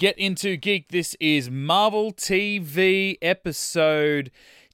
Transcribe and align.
Get 0.00 0.18
into 0.18 0.56
Geek. 0.56 0.88
This 0.88 1.14
is 1.20 1.50
Marvel 1.50 2.10
TV 2.10 3.18
episode 3.20 4.30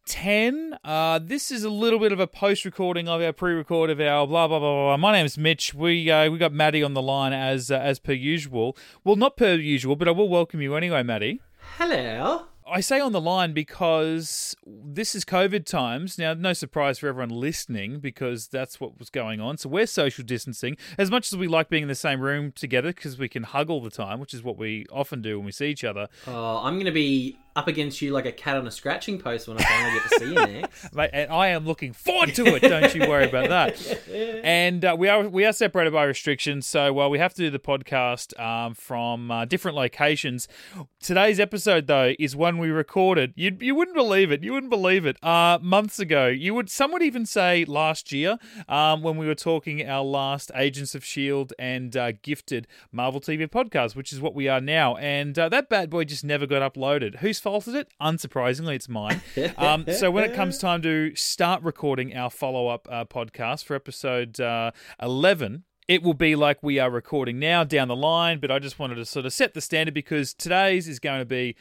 10. 0.07 0.79
Uh, 0.85 1.19
this 1.21 1.51
is 1.51 1.65
a 1.65 1.69
little 1.69 1.99
bit 1.99 2.13
of 2.13 2.21
a 2.21 2.29
post 2.29 2.65
recording 2.65 3.09
of 3.09 3.21
our 3.21 3.33
pre 3.33 3.55
record 3.55 3.91
of 3.91 4.01
our 4.01 4.25
blah, 4.25 4.47
blah, 4.47 4.61
blah, 4.61 4.85
blah. 4.85 4.97
My 4.97 5.11
name 5.11 5.27
is 5.27 5.37
Mitch. 5.37 5.75
We 5.75 6.09
uh, 6.09 6.31
we 6.31 6.39
got 6.39 6.53
Maddie 6.53 6.85
on 6.85 6.95
the 6.95 7.03
line 7.03 7.33
as, 7.33 7.73
uh, 7.73 7.75
as 7.75 7.99
per 7.99 8.13
usual. 8.13 8.77
Well, 9.03 9.17
not 9.17 9.37
per 9.37 9.55
usual, 9.55 9.97
but 9.97 10.07
I 10.07 10.13
will 10.13 10.29
welcome 10.29 10.61
you 10.61 10.77
anyway, 10.77 11.03
Maddie. 11.03 11.41
Hello. 11.77 12.45
I 12.69 12.81
say 12.81 12.99
on 12.99 13.13
the 13.13 13.21
line 13.21 13.53
because 13.53 14.57
this 14.67 15.15
is 15.15 15.25
COVID 15.25 15.67
times. 15.67 16.19
Now, 16.19 16.35
no 16.35 16.53
surprise 16.53 16.99
for 16.99 17.07
everyone 17.09 17.29
listening 17.29 18.01
because 18.01 18.49
that's 18.49 18.81
what 18.81 18.99
was 18.99 19.09
going 19.09 19.41
on. 19.41 19.57
So 19.57 19.69
we're 19.69 19.87
social 19.87 20.25
distancing. 20.25 20.77
As 20.99 21.11
much 21.11 21.33
as 21.33 21.39
we 21.39 21.47
like 21.47 21.69
being 21.69 21.83
in 21.83 21.89
the 21.89 21.95
same 21.95 22.21
room 22.21 22.53
together 22.53 22.93
because 22.93 23.19
we 23.19 23.29
can 23.29 23.45
hug 23.45 23.71
all 23.71 23.81
the 23.81 23.91
time, 23.91 24.19
which 24.19 24.35
is 24.35 24.43
what 24.43 24.57
we 24.57 24.85
often 24.91 25.23
do 25.23 25.39
when 25.39 25.47
we 25.47 25.53
see 25.53 25.67
each 25.67 25.85
other. 25.85 26.09
Oh, 26.27 26.59
I'm 26.59 26.75
going 26.75 26.87
to 26.87 26.93
be 26.93 27.39
up 27.57 27.69
against 27.69 28.03
you 28.03 28.13
like 28.13 28.27
a 28.27 28.33
cat 28.33 28.57
on 28.57 28.67
a 28.67 28.71
scratching 28.71 29.19
post 29.19 29.49
when 29.49 29.57
I 29.59 29.63
finally 29.65 29.99
get 29.99 30.03
to 30.03 30.19
see 30.19 30.27
you 30.27 30.35
next. 30.61 30.95
Mate, 30.95 31.11
and 31.15 31.33
I 31.33 31.49
am 31.49 31.65
looking 31.65 31.95
forward 31.95 32.35
to 32.35 32.55
it. 32.55 32.61
Don't 32.61 32.95
you 32.95 33.09
worry 33.09 33.29
about 33.29 33.49
that. 33.49 34.03
And 34.47 34.85
uh, 34.85 34.95
we 34.97 35.09
are 35.09 35.29
we 35.29 35.45
are 35.45 35.53
separated 35.53 35.93
by 35.93 36.05
restrictions, 36.05 36.67
so 36.67 36.93
well, 36.93 37.11
we 37.11 37.19
have 37.19 37.35
to 37.35 37.43
do 37.43 37.51
the 37.51 37.59
podcast 37.59 38.39
um, 38.39 38.75
from 38.75 39.31
uh, 39.31 39.45
different 39.45 39.77
locations. 39.77 40.47
Today's 41.01 41.41
episode, 41.41 41.87
though, 41.87 42.15
is 42.19 42.37
one 42.37 42.59
we 42.59 42.69
recorded. 42.69 43.33
You 43.35 43.57
you 43.61 43.75
wouldn't 43.75 43.97
believe 43.97 44.31
it. 44.31 44.43
You 44.43 44.53
wouldn't 44.53 44.71
believe 44.71 45.05
it. 45.05 45.23
Uh, 45.23 45.59
months 45.61 45.99
ago, 45.99 46.27
you 46.29 46.55
would. 46.55 46.71
Some 46.71 46.93
would 46.93 47.03
even 47.03 47.27
say 47.27 47.65
last 47.65 48.13
year, 48.13 48.39
um, 48.69 49.03
when 49.03 49.17
we 49.17 49.27
were 49.27 49.35
talking 49.35 49.87
our 49.87 50.05
last 50.05 50.51
Agents 50.55 50.95
of 50.95 51.05
Shield 51.05 51.53
and 51.59 51.97
uh, 51.97 52.13
gifted 52.23 52.67
Marvel 52.93 53.21
TV 53.21 53.49
podcast, 53.49 53.97
which 53.97 54.13
is 54.13 54.21
what 54.21 54.35
we 54.35 54.49
are 54.49 54.61
now. 54.61 54.97
And 54.97 55.39
uh, 55.39 55.49
that 55.49 55.69
bad 55.69 55.91
boy 55.91 56.05
just 56.05 56.25
never 56.25 56.47
got 56.47 56.63
uploaded. 56.75 57.17
Whose 57.17 57.41
fault 57.47 57.69
is 57.69 57.75
it? 57.75 57.89
Unsurprisingly, 58.01 58.75
it's 58.75 58.89
mine. 58.89 59.23
Um, 59.57 59.87
so 59.93 60.11
when 60.11 60.25
it 60.25 60.35
comes 60.35 60.59
time 60.59 60.83
to 60.83 61.15
start 61.15 61.63
recording 61.63 62.17
our 62.17 62.31
follow 62.31 62.67
up 62.67 62.89
uh, 62.91 63.05
podcast 63.05 63.65
for 63.65 63.75
episode 63.77 64.41
uh, 64.41 64.73
11, 65.01 65.63
it 65.87 66.03
will 66.03 66.15
be 66.15 66.35
like 66.35 66.63
we 66.63 66.79
are 66.81 66.91
recording 66.91 67.39
now 67.39 67.63
down 67.63 67.87
the 67.89 67.97
line, 67.97 68.41
but 68.41 68.51
I 68.51 68.59
just 68.59 68.79
wanted 68.79 68.97
to 68.97 69.05
sort 69.05 69.25
of 69.25 69.33
set 69.33 69.55
the 69.55 69.61
standard 69.61 69.95
because 69.95 70.35
today's 70.35 70.89
is 70.89 70.99
going 70.99 71.21
to 71.21 71.25
be 71.25 71.55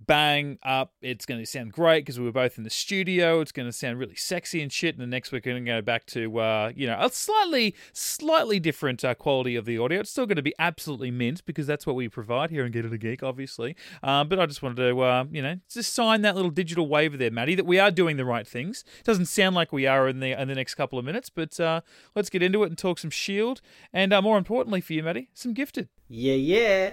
bang 0.00 0.58
up. 0.62 0.92
It's 1.02 1.26
going 1.26 1.40
to 1.40 1.46
sound 1.46 1.72
great 1.72 2.04
because 2.04 2.18
we 2.18 2.24
were 2.24 2.32
both 2.32 2.58
in 2.58 2.64
the 2.64 2.70
studio. 2.70 3.40
It's 3.40 3.52
going 3.52 3.66
to 3.66 3.72
sound 3.72 3.98
really 3.98 4.14
sexy 4.14 4.62
and 4.62 4.72
shit. 4.72 4.94
And 4.94 5.02
the 5.02 5.06
next 5.06 5.32
week 5.32 5.46
we're 5.46 5.52
going 5.52 5.64
to 5.64 5.70
go 5.70 5.82
back 5.82 6.06
to 6.06 6.38
uh, 6.38 6.72
you 6.74 6.86
know 6.86 6.96
a 7.00 7.10
slightly 7.10 7.74
slightly 7.92 8.60
different 8.60 9.04
uh, 9.04 9.14
quality 9.14 9.56
of 9.56 9.64
the 9.64 9.78
audio. 9.78 10.00
It's 10.00 10.10
still 10.10 10.26
going 10.26 10.36
to 10.36 10.42
be 10.42 10.54
absolutely 10.58 11.10
mint 11.10 11.44
because 11.46 11.66
that's 11.66 11.86
what 11.86 11.96
we 11.96 12.08
provide 12.08 12.50
here 12.50 12.64
in 12.64 12.72
Get 12.72 12.84
into 12.84 12.98
Geek, 12.98 13.22
obviously. 13.22 13.76
Um, 14.02 14.28
but 14.28 14.38
I 14.38 14.46
just 14.46 14.62
wanted 14.62 14.76
to 14.76 15.00
uh, 15.00 15.24
you 15.30 15.42
know 15.42 15.56
just 15.70 15.94
sign 15.94 16.22
that 16.22 16.36
little 16.36 16.50
digital 16.50 16.88
waiver 16.88 17.16
there, 17.16 17.30
Maddie, 17.30 17.54
that 17.54 17.66
we 17.66 17.78
are 17.78 17.90
doing 17.90 18.16
the 18.16 18.24
right 18.24 18.46
things. 18.46 18.84
It 19.00 19.04
doesn't 19.04 19.26
sound 19.26 19.54
like 19.56 19.72
we 19.72 19.86
are 19.86 20.08
in 20.08 20.20
the 20.20 20.40
in 20.40 20.48
the 20.48 20.54
next 20.54 20.74
couple 20.74 20.98
of 20.98 21.04
minutes, 21.04 21.30
but 21.30 21.58
uh, 21.60 21.80
let's 22.14 22.30
get 22.30 22.42
into 22.42 22.62
it 22.62 22.66
and 22.66 22.78
talk 22.78 22.98
some 22.98 23.10
Shield 23.10 23.60
and 23.92 24.12
uh, 24.12 24.22
more 24.22 24.38
importantly 24.38 24.80
for 24.80 24.92
you, 24.92 25.02
Maddie, 25.02 25.28
some 25.34 25.54
Gifted. 25.54 25.88
Yeah, 26.08 26.34
yeah. 26.34 26.92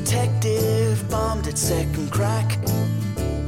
True 0.00 0.04
Detective 0.04 1.10
bombed 1.10 1.46
at 1.46 1.58
second 1.58 2.10
crack. 2.10 2.58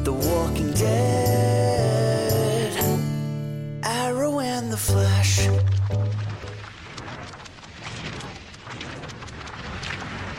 The 0.04 0.12
Walking 0.12 0.72
Dead. 0.72 2.72
Arrow 3.82 4.40
and 4.40 4.72
the 4.72 4.76
Flash. 4.76 5.48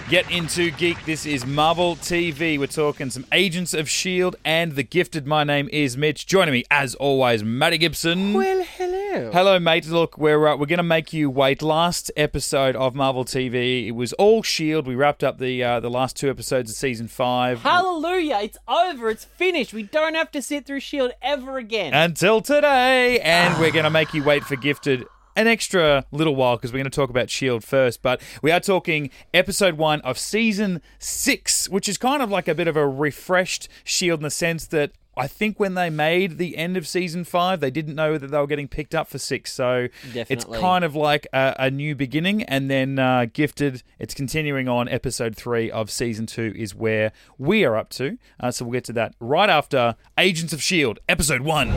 Get 0.10 0.30
into 0.30 0.72
Geek. 0.72 1.04
This 1.06 1.26
is 1.26 1.46
Marvel 1.46 1.96
TV. 1.96 2.60
We're 2.60 2.68
talking 2.68 3.10
some 3.10 3.26
Agents 3.32 3.74
of 3.74 3.88
S.H.I.E.L.D. 3.88 4.38
and 4.46 4.74
The 4.74 4.84
Gifted. 4.84 5.26
My 5.26 5.44
name 5.44 5.70
is 5.72 5.98
Mitch. 5.98 6.28
Joining 6.28 6.54
me, 6.54 6.64
as 6.70 6.94
always, 6.96 7.44
Matty 7.44 7.78
Gibson. 7.78 8.34
Well, 8.34 8.64
hello. 8.64 9.03
Hello, 9.14 9.60
mate. 9.60 9.86
Look, 9.88 10.18
we're 10.18 10.48
uh, 10.48 10.56
we're 10.56 10.66
going 10.66 10.78
to 10.78 10.84
make 10.84 11.14
you 11.14 11.30
wait. 11.30 11.62
Last 11.62 12.12
episode 12.18 12.76
of 12.76 12.96
Marvel 12.96 13.24
TV, 13.24 13.86
it 13.86 13.92
was 13.92 14.12
all 14.14 14.42
Shield. 14.42 14.88
We 14.88 14.96
wrapped 14.96 15.24
up 15.24 15.38
the 15.38 15.64
uh, 15.64 15.80
the 15.80 15.90
last 15.90 16.16
two 16.16 16.32
episodes 16.32 16.72
of 16.72 16.78
season 16.78 17.08
five. 17.08 17.62
Hallelujah! 17.62 18.40
It's 18.42 18.58
over. 18.68 19.12
It's 19.12 19.24
finished. 19.26 19.72
We 19.72 19.84
don't 19.84 20.16
have 20.16 20.32
to 20.32 20.42
sit 20.42 20.66
through 20.66 20.80
Shield 20.80 21.12
ever 21.22 21.60
again. 21.60 21.94
Until 21.94 22.42
today, 22.42 23.20
and 23.20 23.60
we're 23.60 23.72
going 23.72 23.84
to 23.84 23.92
make 23.92 24.16
you 24.16 24.24
wait 24.24 24.46
for 24.46 24.56
Gifted 24.56 25.06
an 25.36 25.46
extra 25.46 26.06
little 26.12 26.36
while 26.36 26.56
because 26.56 26.72
we're 26.72 26.80
going 26.80 26.90
to 26.90 26.96
talk 26.96 27.12
about 27.12 27.30
Shield 27.30 27.64
first. 27.64 28.02
But 28.02 28.20
we 28.42 28.50
are 28.50 28.60
talking 28.60 29.12
episode 29.32 29.76
one 29.76 30.02
of 30.02 30.18
season 30.18 30.82
six, 30.98 31.70
which 31.70 31.88
is 31.88 32.00
kind 32.00 32.24
of 32.24 32.32
like 32.32 32.48
a 32.48 32.56
bit 32.56 32.68
of 32.68 32.76
a 32.76 32.88
refreshed 32.88 33.70
Shield 33.84 34.22
in 34.22 34.24
the 34.24 34.32
sense 34.32 34.66
that. 34.68 34.92
I 35.16 35.28
think 35.28 35.60
when 35.60 35.76
they 35.76 35.90
made 35.90 36.38
the 36.38 36.58
end 36.58 36.76
of 36.76 36.88
season 36.88 37.24
five, 37.24 37.60
they 37.60 37.70
didn't 37.70 37.96
know 37.96 38.18
that 38.18 38.28
they 38.28 38.38
were 38.38 38.48
getting 38.48 38.68
picked 38.68 38.96
up 38.96 39.08
for 39.08 39.20
six. 39.20 39.54
So 39.54 39.90
it's 40.14 40.46
kind 40.46 40.84
of 40.84 40.96
like 40.96 41.28
a, 41.34 41.56
a 41.60 41.72
new 41.72 41.96
beginning. 41.96 42.44
And 42.44 42.70
then 42.70 42.98
uh, 42.98 43.28
Gifted, 43.32 43.84
it's 44.00 44.14
continuing 44.14 44.68
on. 44.68 44.90
Episode 44.90 45.36
three 45.36 45.70
of 45.70 45.92
season 45.92 46.26
two 46.26 46.54
is 46.56 46.74
where 46.74 47.12
we 47.38 47.64
are 47.64 47.78
up 47.78 47.90
to. 47.92 48.18
Uh, 48.40 48.52
so 48.52 48.66
we'll 48.66 48.74
get 48.74 48.86
to 48.86 48.94
that 48.94 49.14
right 49.20 49.50
after 49.50 49.96
Agents 50.18 50.54
of 50.54 50.60
S.H.I.E.L.D., 50.60 51.00
episode 51.08 51.42
one. 51.42 51.70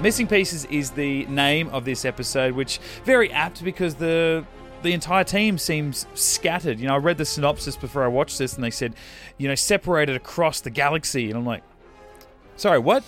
Missing 0.00 0.28
Pieces 0.28 0.64
is 0.66 0.92
the 0.92 1.26
name 1.26 1.68
of 1.70 1.84
this 1.84 2.04
episode, 2.04 2.54
which 2.54 2.78
very 3.04 3.32
apt 3.32 3.64
because 3.64 3.96
the 3.96 4.44
the 4.82 4.92
entire 4.92 5.24
team 5.24 5.58
seems 5.58 6.06
scattered. 6.14 6.78
You 6.78 6.88
know, 6.88 6.94
I 6.94 6.98
read 6.98 7.18
the 7.18 7.24
synopsis 7.24 7.76
before 7.76 8.04
I 8.04 8.08
watched 8.08 8.38
this, 8.38 8.54
and 8.54 8.64
they 8.64 8.70
said, 8.70 8.94
you 9.36 9.48
know, 9.48 9.54
separated 9.54 10.16
across 10.16 10.60
the 10.60 10.70
galaxy, 10.70 11.28
and 11.28 11.38
I'm 11.38 11.46
like, 11.46 11.62
sorry, 12.56 12.78
what? 12.78 13.04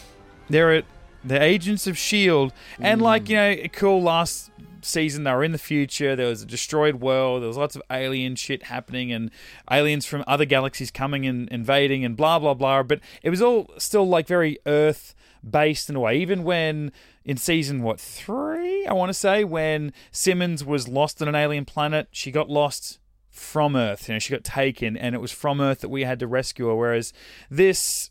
They're 0.49 0.73
at 0.73 0.85
the 1.25 1.41
agents 1.41 1.87
of 1.87 1.97
Shield, 1.97 2.53
and 2.79 3.01
mm. 3.01 3.05
like 3.05 3.29
you 3.29 3.37
know, 3.37 3.57
cool. 3.73 4.03
Last 4.03 4.51
season, 4.83 5.25
they 5.25 5.33
were 5.33 5.45
in 5.45 5.53
the 5.53 5.59
future. 5.59 6.17
There 6.17 6.29
was 6.29 6.43
a 6.43 6.47
destroyed 6.47 6.97
world. 6.97 7.43
There 7.43 7.49
was 7.49 7.57
lots 7.57 7.77
of 7.77 7.83
alien 7.91 8.37
shit 8.37 8.65
happening, 8.65 9.13
and 9.13 9.31
aliens 9.71 10.07
from 10.07 10.25
other 10.27 10.45
galaxies 10.45 10.91
coming 10.91 11.27
and 11.27 11.49
invading, 11.51 12.05
and 12.05 12.17
blah 12.17 12.39
blah 12.39 12.55
blah. 12.55 12.83
But 12.83 13.01
it 13.23 13.31
was 13.31 13.43
all 13.43 13.71
still 13.79 14.09
like 14.09 14.27
very 14.27 14.59
Earth 14.67 15.15
based 15.49 15.89
in 15.89 15.97
a 15.97 16.01
way. 16.01 16.17
Even 16.19 16.45
when 16.45 16.93
in 17.25 17.37
season 17.37 17.83
what 17.83 18.01
three, 18.01 18.87
I 18.87 18.93
want 18.93 19.11
to 19.11 19.15
say, 19.15 19.45
when 19.45 19.93
Simmons 20.11 20.65
was 20.65 20.89
lost 20.89 21.21
on 21.23 21.29
an 21.29 21.35
alien 21.35 21.65
planet, 21.65 22.09
she 22.11 22.31
got 22.31 22.49
lost 22.49 22.99
from 23.29 23.77
Earth. 23.77 24.09
You 24.09 24.15
know, 24.15 24.19
she 24.19 24.33
got 24.33 24.45
taken, 24.45 24.97
and 24.97 25.15
it 25.15 25.21
was 25.21 25.33
from 25.33 25.61
Earth 25.61 25.81
that 25.81 25.89
we 25.89 26.05
had 26.05 26.19
to 26.21 26.27
rescue 26.27 26.69
her. 26.69 26.75
Whereas 26.75 27.13
this. 27.51 28.11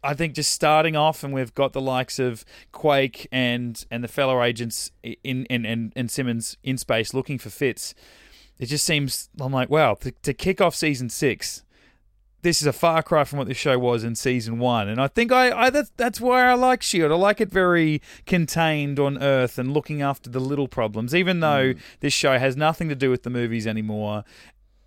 I 0.00 0.14
think 0.14 0.34
just 0.34 0.52
starting 0.52 0.94
off, 0.94 1.24
and 1.24 1.34
we've 1.34 1.52
got 1.52 1.72
the 1.72 1.80
likes 1.80 2.20
of 2.20 2.44
Quake 2.70 3.26
and 3.32 3.84
and 3.90 4.04
the 4.04 4.08
fellow 4.08 4.40
agents 4.44 4.92
in 5.02 5.44
in 5.46 5.66
and, 5.66 5.92
and 5.96 6.08
Simmons 6.08 6.56
in 6.62 6.78
space 6.78 7.12
looking 7.12 7.36
for 7.36 7.50
Fitz. 7.50 7.94
It 8.60 8.66
just 8.66 8.84
seems 8.84 9.28
I'm 9.40 9.52
like, 9.52 9.70
wow, 9.70 9.94
to, 9.94 10.12
to 10.12 10.32
kick 10.32 10.60
off 10.60 10.76
season 10.76 11.10
six, 11.10 11.64
this 12.42 12.60
is 12.60 12.66
a 12.66 12.72
far 12.72 13.02
cry 13.02 13.24
from 13.24 13.38
what 13.38 13.48
this 13.48 13.56
show 13.56 13.78
was 13.78 14.04
in 14.04 14.14
season 14.14 14.58
one, 14.58 14.88
and 14.88 15.00
I 15.00 15.08
think 15.08 15.32
I, 15.32 15.50
I 15.66 15.70
that's 15.70 15.90
that's 15.96 16.20
why 16.20 16.44
I 16.44 16.54
like 16.54 16.82
Shield. 16.82 17.10
I 17.10 17.16
like 17.16 17.40
it 17.40 17.50
very 17.50 18.00
contained 18.26 18.98
on 18.98 19.22
Earth 19.22 19.58
and 19.58 19.72
looking 19.72 20.02
after 20.02 20.30
the 20.30 20.40
little 20.40 20.68
problems, 20.68 21.14
even 21.14 21.40
though 21.40 21.74
mm. 21.74 21.78
this 22.00 22.12
show 22.12 22.38
has 22.38 22.56
nothing 22.56 22.88
to 22.88 22.94
do 22.94 23.10
with 23.10 23.24
the 23.24 23.30
movies 23.30 23.66
anymore, 23.66 24.24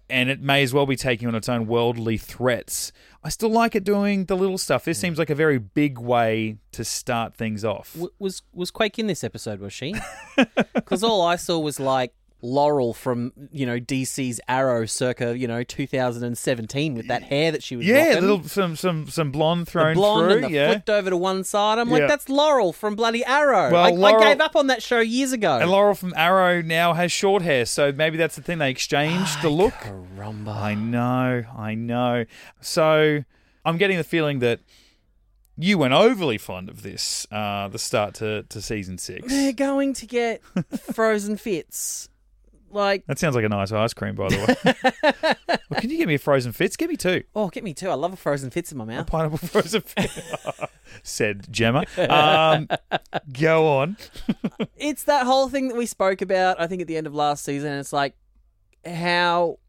and 0.09 0.29
it 0.29 0.41
may 0.41 0.63
as 0.63 0.73
well 0.73 0.85
be 0.85 0.95
taking 0.95 1.27
on 1.27 1.35
its 1.35 1.49
own 1.49 1.67
worldly 1.67 2.17
threats. 2.17 2.91
I 3.23 3.29
still 3.29 3.51
like 3.51 3.75
it 3.75 3.83
doing 3.83 4.25
the 4.25 4.35
little 4.35 4.57
stuff. 4.57 4.85
This 4.85 4.97
mm. 4.97 5.01
seems 5.01 5.19
like 5.19 5.29
a 5.29 5.35
very 5.35 5.57
big 5.57 5.99
way 5.99 6.57
to 6.71 6.85
start 6.85 7.35
things 7.35 7.65
off. 7.65 7.93
W- 7.93 8.13
was 8.17 8.43
was 8.53 8.71
Quake 8.71 8.97
in 8.97 9.07
this 9.07 9.23
episode? 9.23 9.59
Was 9.59 9.73
she? 9.73 9.95
Because 10.73 11.03
all 11.03 11.21
I 11.21 11.37
saw 11.37 11.57
was 11.57 11.79
like 11.79 12.13
Laurel 12.43 12.93
from 12.93 13.31
you 13.51 13.65
know 13.67 13.79
DC's 13.79 14.41
Arrow, 14.47 14.85
circa 14.85 15.37
you 15.37 15.47
know 15.47 15.63
2017, 15.63 16.95
with 16.95 17.07
that 17.07 17.23
hair 17.23 17.51
that 17.51 17.61
she 17.61 17.75
was 17.75 17.85
Yeah, 17.85 18.07
rocking. 18.07 18.21
little 18.21 18.43
some 18.43 18.75
some 18.75 19.07
some 19.07 19.31
blonde 19.31 19.67
the 19.67 19.71
thrown 19.71 19.93
blonde 19.95 20.25
through. 20.31 20.35
and 20.37 20.43
the 20.45 20.51
yeah, 20.51 20.67
flicked 20.69 20.89
over 20.89 21.09
to 21.11 21.17
one 21.17 21.43
side. 21.43 21.77
I'm 21.77 21.87
Yeah. 21.89 21.99
like, 21.99 22.07
that's 22.07 22.29
Laurel 22.29 22.73
from 22.73 22.95
bloody 22.95 23.23
Arrow. 23.25 23.71
Well, 23.71 23.83
I, 23.83 23.89
Laurel- 23.91 24.23
I 24.23 24.29
gave 24.33 24.41
up 24.41 24.55
on 24.55 24.67
that 24.67 24.81
show 24.81 24.99
years 24.99 25.31
ago. 25.33 25.59
and 25.59 25.69
Laurel 25.69 25.93
from 25.95 26.13
Arrow 26.17 26.61
now 26.61 26.93
has 26.93 27.11
short 27.11 27.43
hair, 27.43 27.65
so 27.65 27.91
maybe 27.91 28.17
that's 28.17 28.35
the 28.35 28.41
thing. 28.41 28.57
They 28.57 28.71
exchanged 28.71 29.41
the 29.41 29.49
look. 29.49 29.73
Caramba. 29.73 30.55
I 30.55 30.73
know, 30.73 31.43
I 31.57 31.75
know. 31.75 32.25
So 32.59 33.23
I'm 33.63 33.77
getting 33.77 33.97
the 33.97 34.03
feeling 34.03 34.39
that 34.39 34.59
you 35.57 35.77
went 35.77 35.93
overly 35.93 36.39
fond 36.39 36.69
of 36.69 36.81
this, 36.81 37.27
uh, 37.31 37.67
the 37.67 37.77
start 37.77 38.15
to, 38.15 38.43
to 38.43 38.61
season 38.61 38.97
six. 38.97 39.27
They're 39.27 39.53
going 39.53 39.93
to 39.93 40.07
get 40.07 40.41
frozen 40.93 41.37
Fitz. 41.37 42.09
Like, 42.73 43.05
That 43.07 43.19
sounds 43.19 43.35
like 43.35 43.45
a 43.45 43.49
nice 43.49 43.71
ice 43.71 43.93
cream, 43.93 44.15
by 44.15 44.29
the 44.29 44.37
way. 44.37 45.55
well, 45.69 45.79
can 45.81 45.89
you 45.89 45.97
give 45.97 46.07
me 46.07 46.15
a 46.15 46.19
frozen 46.19 46.51
Fitz? 46.51 46.75
Give 46.77 46.89
me 46.89 46.95
two. 46.97 47.23
oh, 47.35 47.49
get 47.49 47.63
me 47.63 47.73
two. 47.73 47.89
I 47.89 47.93
love 47.95 48.13
a 48.13 48.17
frozen 48.17 48.49
Fitz 48.49 48.71
in 48.71 48.77
my 48.77 48.85
mouth. 48.85 49.07
Pineapple 49.07 49.37
frozen 49.47 49.81
fit. 49.81 50.11
Said 51.03 51.47
Gemma. 51.51 51.85
Um, 51.97 52.67
go 53.33 53.67
on. 53.67 53.97
it's 54.77 55.03
that 55.03 55.25
whole 55.25 55.49
thing 55.49 55.67
that 55.69 55.77
we 55.77 55.85
spoke 55.85 56.21
about, 56.21 56.59
I 56.59 56.67
think, 56.67 56.81
at 56.81 56.87
the 56.87 56.97
end 56.97 57.07
of 57.07 57.13
last 57.15 57.43
season. 57.45 57.73
It's 57.73 57.93
like 57.93 58.15
how 58.85 59.59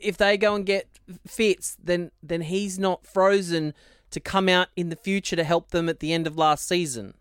if 0.00 0.16
they 0.16 0.36
go 0.36 0.54
and 0.54 0.64
get 0.66 0.88
Fitz, 1.26 1.76
then 1.82 2.10
then 2.22 2.42
he's 2.42 2.78
not 2.78 3.06
frozen 3.06 3.72
to 4.10 4.20
come 4.20 4.48
out 4.48 4.68
in 4.76 4.88
the 4.88 4.96
future 4.96 5.36
to 5.36 5.44
help 5.44 5.70
them 5.70 5.88
at 5.88 6.00
the 6.00 6.12
end 6.12 6.26
of 6.26 6.36
last 6.36 6.66
season. 6.68 7.14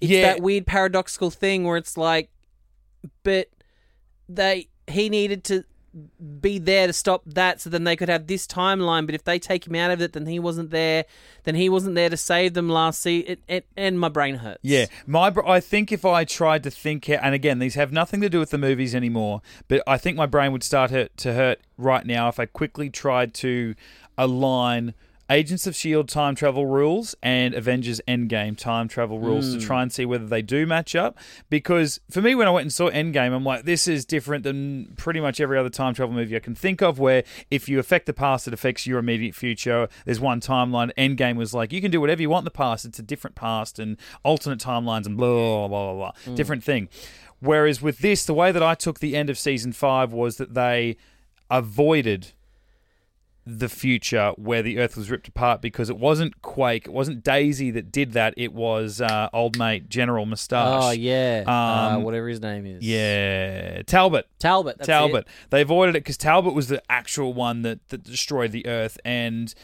It's 0.00 0.10
Yeah. 0.10 0.22
that 0.22 0.40
weird 0.40 0.66
paradoxical 0.66 1.30
thing 1.30 1.64
where 1.64 1.76
it's 1.76 1.96
like, 1.96 2.30
but 3.22 3.48
they 4.28 4.68
he 4.86 5.08
needed 5.08 5.44
to 5.44 5.64
be 6.40 6.58
there 6.58 6.86
to 6.86 6.92
stop 6.92 7.22
that 7.26 7.60
so 7.60 7.70
then 7.70 7.84
they 7.84 7.96
could 7.96 8.08
have 8.08 8.26
this 8.26 8.46
timeline. 8.46 9.06
But 9.06 9.14
if 9.14 9.24
they 9.24 9.38
take 9.38 9.66
him 9.66 9.74
out 9.74 9.90
of 9.90 10.00
it 10.00 10.12
then 10.12 10.26
he 10.26 10.38
wasn't 10.38 10.70
there 10.70 11.06
then 11.44 11.54
he 11.54 11.68
wasn't 11.68 11.94
there 11.94 12.10
to 12.10 12.16
save 12.16 12.54
them 12.54 12.68
last 12.68 13.04
it, 13.06 13.40
it, 13.48 13.66
and 13.76 13.98
my 13.98 14.08
brain 14.08 14.36
hurts. 14.36 14.60
Yeah, 14.62 14.86
my 15.06 15.34
I 15.46 15.60
think 15.60 15.90
if 15.90 16.04
I 16.04 16.24
tried 16.24 16.62
to 16.64 16.70
think, 16.70 17.08
and 17.08 17.34
again, 17.34 17.58
these 17.58 17.74
have 17.74 17.92
nothing 17.92 18.20
to 18.20 18.28
do 18.28 18.38
with 18.38 18.50
the 18.50 18.58
movies 18.58 18.94
anymore, 18.94 19.40
but 19.66 19.82
I 19.86 19.96
think 19.98 20.16
my 20.16 20.26
brain 20.26 20.52
would 20.52 20.62
start 20.62 20.90
hurt, 20.90 21.16
to 21.18 21.32
hurt 21.32 21.60
right 21.76 22.04
now 22.04 22.28
if 22.28 22.38
I 22.38 22.46
quickly 22.46 22.90
tried 22.90 23.32
to 23.34 23.74
align 24.18 24.94
Agents 25.30 25.66
of 25.66 25.76
Shield 25.76 26.08
time 26.08 26.34
travel 26.34 26.64
rules 26.66 27.14
and 27.22 27.52
Avengers 27.52 28.00
Endgame 28.08 28.56
time 28.56 28.88
travel 28.88 29.18
rules 29.18 29.52
to 29.52 29.60
hmm. 29.60 29.66
try 29.66 29.82
and 29.82 29.92
see 29.92 30.06
whether 30.06 30.26
they 30.26 30.40
do 30.40 30.66
match 30.66 30.96
up. 30.96 31.18
Because 31.50 32.00
for 32.10 32.22
me, 32.22 32.34
when 32.34 32.48
I 32.48 32.50
went 32.50 32.62
and 32.64 32.72
saw 32.72 32.90
Endgame, 32.90 33.34
I'm 33.34 33.44
like, 33.44 33.64
this 33.64 33.86
is 33.86 34.06
different 34.06 34.44
than 34.44 34.94
pretty 34.96 35.20
much 35.20 35.38
every 35.38 35.58
other 35.58 35.68
time 35.68 35.92
travel 35.92 36.14
movie 36.14 36.34
I 36.34 36.40
can 36.40 36.54
think 36.54 36.80
of. 36.80 36.98
Where 36.98 37.24
if 37.50 37.68
you 37.68 37.78
affect 37.78 38.06
the 38.06 38.14
past, 38.14 38.48
it 38.48 38.54
affects 38.54 38.86
your 38.86 38.98
immediate 38.98 39.34
future. 39.34 39.88
There's 40.06 40.20
one 40.20 40.40
timeline. 40.40 40.92
Endgame 40.96 41.36
was 41.36 41.52
like, 41.52 41.72
you 41.72 41.82
can 41.82 41.90
do 41.90 42.00
whatever 42.00 42.22
you 42.22 42.30
want 42.30 42.42
in 42.42 42.46
the 42.46 42.50
past. 42.50 42.86
It's 42.86 42.98
a 42.98 43.02
different 43.02 43.36
past 43.36 43.78
and 43.78 43.98
alternate 44.22 44.60
timelines 44.60 45.04
and 45.04 45.16
blah 45.16 45.28
blah 45.28 45.68
blah 45.68 45.68
blah. 45.68 45.94
blah. 45.94 46.12
Hmm. 46.24 46.34
Different 46.36 46.64
thing. 46.64 46.88
Whereas 47.40 47.82
with 47.82 47.98
this, 47.98 48.24
the 48.24 48.34
way 48.34 48.50
that 48.50 48.62
I 48.62 48.74
took 48.74 48.98
the 48.98 49.14
end 49.14 49.28
of 49.28 49.38
season 49.38 49.72
five 49.72 50.12
was 50.12 50.38
that 50.38 50.54
they 50.54 50.96
avoided 51.50 52.32
the 53.50 53.68
future 53.68 54.32
where 54.36 54.62
the 54.62 54.78
Earth 54.78 54.96
was 54.96 55.10
ripped 55.10 55.26
apart 55.28 55.62
because 55.62 55.88
it 55.88 55.96
wasn't 55.96 56.42
Quake, 56.42 56.86
it 56.86 56.92
wasn't 56.92 57.24
Daisy 57.24 57.70
that 57.70 57.90
did 57.90 58.12
that. 58.12 58.34
It 58.36 58.52
was 58.52 59.00
uh, 59.00 59.28
old 59.32 59.58
mate 59.58 59.88
General 59.88 60.26
Moustache. 60.26 60.82
Oh 60.84 60.90
yeah, 60.90 61.44
uh, 61.46 61.96
Um, 61.96 62.02
whatever 62.02 62.28
his 62.28 62.40
name 62.40 62.66
is. 62.66 62.84
yeah, 62.84 63.82
Talbot. 63.82 64.26
Talbot. 64.38 64.78
That's 64.78 64.86
Talbot. 64.86 65.26
it. 65.26 65.28
They 65.50 65.62
avoided 65.62 65.96
it 65.96 66.00
because 66.00 66.16
Talbot 66.18 66.54
was 66.54 66.68
the 66.68 66.82
actual 66.90 67.32
one 67.32 67.62
that, 67.62 67.88
that 67.88 68.02
destroyed 68.04 68.52
the 68.52 68.66
Earth, 68.66 68.98
and 69.04 69.54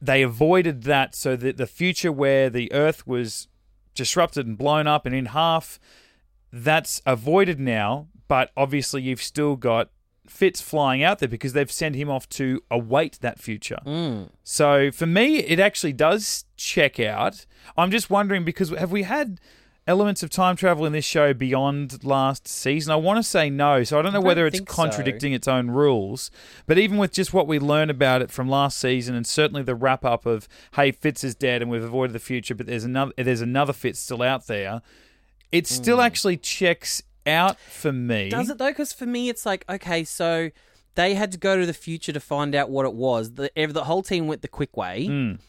they 0.00 0.22
avoided 0.22 0.84
that 0.84 1.14
so 1.14 1.36
that 1.36 1.56
the 1.58 1.66
future 1.66 2.10
where 2.12 2.48
the 2.48 2.72
Earth 2.72 3.06
was 3.06 3.48
disrupted 3.94 4.46
and 4.46 4.56
blown 4.58 4.86
up 4.86 5.04
and 5.06 5.14
in 5.14 5.26
half, 5.26 5.78
that's 6.52 7.02
avoided 7.04 7.60
now. 7.60 8.08
But 8.28 8.50
obviously, 8.56 9.02
you've 9.02 9.22
still 9.22 9.56
got 9.56 9.90
Fitz 10.30 10.60
flying 10.60 11.02
out 11.02 11.18
there 11.18 11.28
because 11.28 11.52
they've 11.52 11.70
sent 11.70 11.96
him 11.96 12.10
off 12.10 12.28
to 12.30 12.62
await 12.70 13.18
that 13.20 13.38
future. 13.38 13.78
Mm. 13.86 14.30
So 14.44 14.90
for 14.90 15.06
me, 15.06 15.38
it 15.38 15.60
actually 15.60 15.92
does 15.92 16.44
check 16.56 16.98
out. 17.00 17.46
I'm 17.76 17.90
just 17.90 18.10
wondering 18.10 18.44
because 18.44 18.70
have 18.70 18.92
we 18.92 19.04
had 19.04 19.40
elements 19.86 20.22
of 20.22 20.30
time 20.30 20.56
travel 20.56 20.84
in 20.84 20.92
this 20.92 21.04
show 21.04 21.32
beyond 21.32 22.04
last 22.04 22.48
season? 22.48 22.92
I 22.92 22.96
want 22.96 23.18
to 23.18 23.22
say 23.22 23.50
no, 23.50 23.84
so 23.84 23.98
I 23.98 24.02
don't 24.02 24.12
know 24.12 24.18
don't 24.18 24.26
whether 24.26 24.46
it's 24.46 24.58
think 24.58 24.70
so. 24.70 24.74
contradicting 24.74 25.32
its 25.32 25.46
own 25.46 25.70
rules. 25.70 26.30
But 26.66 26.78
even 26.78 26.98
with 26.98 27.12
just 27.12 27.32
what 27.32 27.46
we 27.46 27.58
learn 27.58 27.90
about 27.90 28.22
it 28.22 28.30
from 28.30 28.48
last 28.48 28.78
season, 28.78 29.14
and 29.14 29.26
certainly 29.26 29.62
the 29.62 29.74
wrap 29.74 30.04
up 30.04 30.26
of 30.26 30.48
hey, 30.74 30.92
Fitz 30.92 31.22
is 31.24 31.34
dead 31.34 31.62
and 31.62 31.70
we've 31.70 31.84
avoided 31.84 32.12
the 32.12 32.18
future, 32.18 32.54
but 32.54 32.66
there's 32.66 32.84
another 32.84 33.12
there's 33.16 33.40
another 33.40 33.72
Fitz 33.72 34.00
still 34.00 34.22
out 34.22 34.46
there. 34.46 34.82
It 35.52 35.66
still 35.66 36.00
actually 36.00 36.36
checks 36.36 37.02
out 37.26 37.58
for 37.60 37.92
me. 37.92 38.28
Does 38.30 38.50
it 38.50 38.58
though? 38.58 38.68
Because 38.70 38.92
for 38.92 39.06
me, 39.06 39.28
it's 39.28 39.44
like 39.46 39.64
okay, 39.68 40.04
so 40.04 40.50
they 40.94 41.14
had 41.14 41.32
to 41.32 41.38
go 41.38 41.58
to 41.58 41.66
the 41.66 41.74
future 41.74 42.12
to 42.12 42.20
find 42.20 42.54
out 42.54 42.70
what 42.70 42.86
it 42.86 42.94
was. 42.94 43.34
The 43.34 43.50
the 43.54 43.84
whole 43.84 44.02
team 44.02 44.26
went 44.26 44.42
the 44.42 44.48
quick 44.48 44.76
way. 44.76 45.06
Mm. 45.08 45.40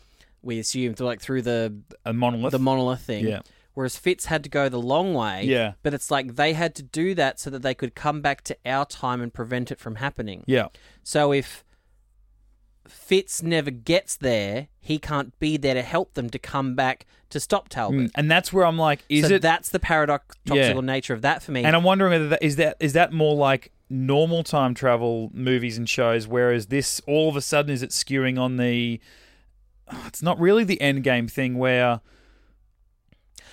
We 0.41 0.59
assumed 0.59 0.99
like 0.99 1.19
through 1.21 1.41
the 1.43 1.75
A 2.05 2.13
monolith. 2.13 2.51
the 2.51 2.59
monolith 2.59 3.01
thing. 3.01 3.27
Yeah. 3.27 3.39
Whereas 3.73 3.95
Fitz 3.97 4.25
had 4.25 4.43
to 4.43 4.49
go 4.49 4.69
the 4.69 4.79
long 4.79 5.13
way. 5.13 5.43
Yeah. 5.43 5.73
But 5.83 5.93
it's 5.93 6.09
like 6.09 6.35
they 6.35 6.53
had 6.53 6.73
to 6.75 6.83
do 6.83 7.13
that 7.15 7.39
so 7.39 7.49
that 7.51 7.61
they 7.61 7.75
could 7.75 7.93
come 7.95 8.21
back 8.21 8.41
to 8.45 8.57
our 8.65 8.85
time 8.85 9.21
and 9.21 9.31
prevent 9.33 9.71
it 9.71 9.79
from 9.79 9.95
happening. 9.95 10.43
yeah. 10.47 10.67
So 11.03 11.31
if 11.31 11.63
Fitz 12.91 13.43
never 13.43 13.71
gets 13.71 14.15
there, 14.15 14.67
he 14.79 14.99
can't 14.99 15.37
be 15.39 15.57
there 15.57 15.73
to 15.73 15.81
help 15.81 16.13
them 16.13 16.29
to 16.29 16.39
come 16.39 16.75
back 16.75 17.05
to 17.29 17.39
stop 17.39 17.69
Talbot. 17.69 17.99
Mm. 17.99 18.11
And 18.15 18.31
that's 18.31 18.53
where 18.53 18.65
I'm 18.65 18.77
like, 18.77 19.03
is 19.09 19.27
so 19.27 19.35
it 19.35 19.41
that's 19.41 19.69
the 19.69 19.79
paradoxical 19.79 20.55
Yeah. 20.55 20.79
nature 20.81 21.13
of 21.13 21.21
that 21.21 21.43
for 21.43 21.51
me. 21.51 21.63
And 21.63 21.75
I'm 21.75 21.83
wondering 21.83 22.11
whether 22.11 22.29
that 22.29 22.43
is 22.43 22.55
that 22.57 22.77
is 22.79 22.93
that 22.93 23.11
more 23.11 23.35
like 23.35 23.71
normal 23.89 24.43
time 24.43 24.73
travel 24.73 25.29
movies 25.33 25.77
and 25.77 25.87
shows, 25.89 26.27
whereas 26.27 26.67
this 26.67 27.01
all 27.07 27.29
of 27.29 27.35
a 27.35 27.41
sudden 27.41 27.71
is 27.71 27.83
it 27.83 27.89
skewing 27.91 28.39
on 28.39 28.57
the 28.57 28.99
it's 30.05 30.21
not 30.21 30.39
really 30.39 30.63
the 30.63 30.79
end 30.81 31.03
game 31.03 31.27
thing 31.27 31.57
where 31.57 32.01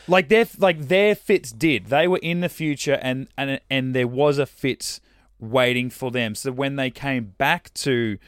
like 0.07 0.29
their 0.29 0.47
like 0.59 0.89
their 0.89 1.15
fits 1.15 1.53
did. 1.53 1.87
They 1.87 2.07
were 2.07 2.19
in 2.19 2.41
the 2.41 2.49
future 2.49 2.99
and 3.01 3.29
and 3.37 3.61
and 3.71 3.95
there 3.95 4.09
was 4.09 4.39
a 4.39 4.47
Fitz 4.47 5.01
waiting 5.39 5.91
for 5.91 6.11
them. 6.11 6.35
So 6.35 6.53
when 6.53 6.77
they 6.77 6.91
came 6.91 7.35
back 7.39 7.73
to 7.75 8.19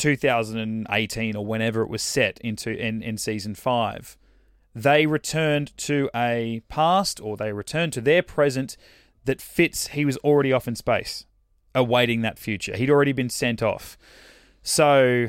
2018 0.00 1.36
or 1.36 1.44
whenever 1.44 1.82
it 1.82 1.88
was 1.88 2.02
set 2.02 2.38
into 2.40 2.70
in, 2.70 3.02
in 3.02 3.16
season 3.16 3.54
5 3.54 4.16
they 4.74 5.06
returned 5.06 5.76
to 5.76 6.08
a 6.14 6.62
past 6.68 7.20
or 7.20 7.36
they 7.36 7.52
returned 7.52 7.92
to 7.92 8.00
their 8.00 8.22
present 8.22 8.76
that 9.24 9.40
Fitz 9.40 9.88
he 9.88 10.04
was 10.04 10.16
already 10.18 10.52
off 10.52 10.68
in 10.68 10.76
space 10.76 11.26
awaiting 11.74 12.22
that 12.22 12.38
future. 12.38 12.76
He'd 12.76 12.90
already 12.90 13.12
been 13.12 13.30
sent 13.30 13.62
off. 13.62 13.96
So 14.62 15.28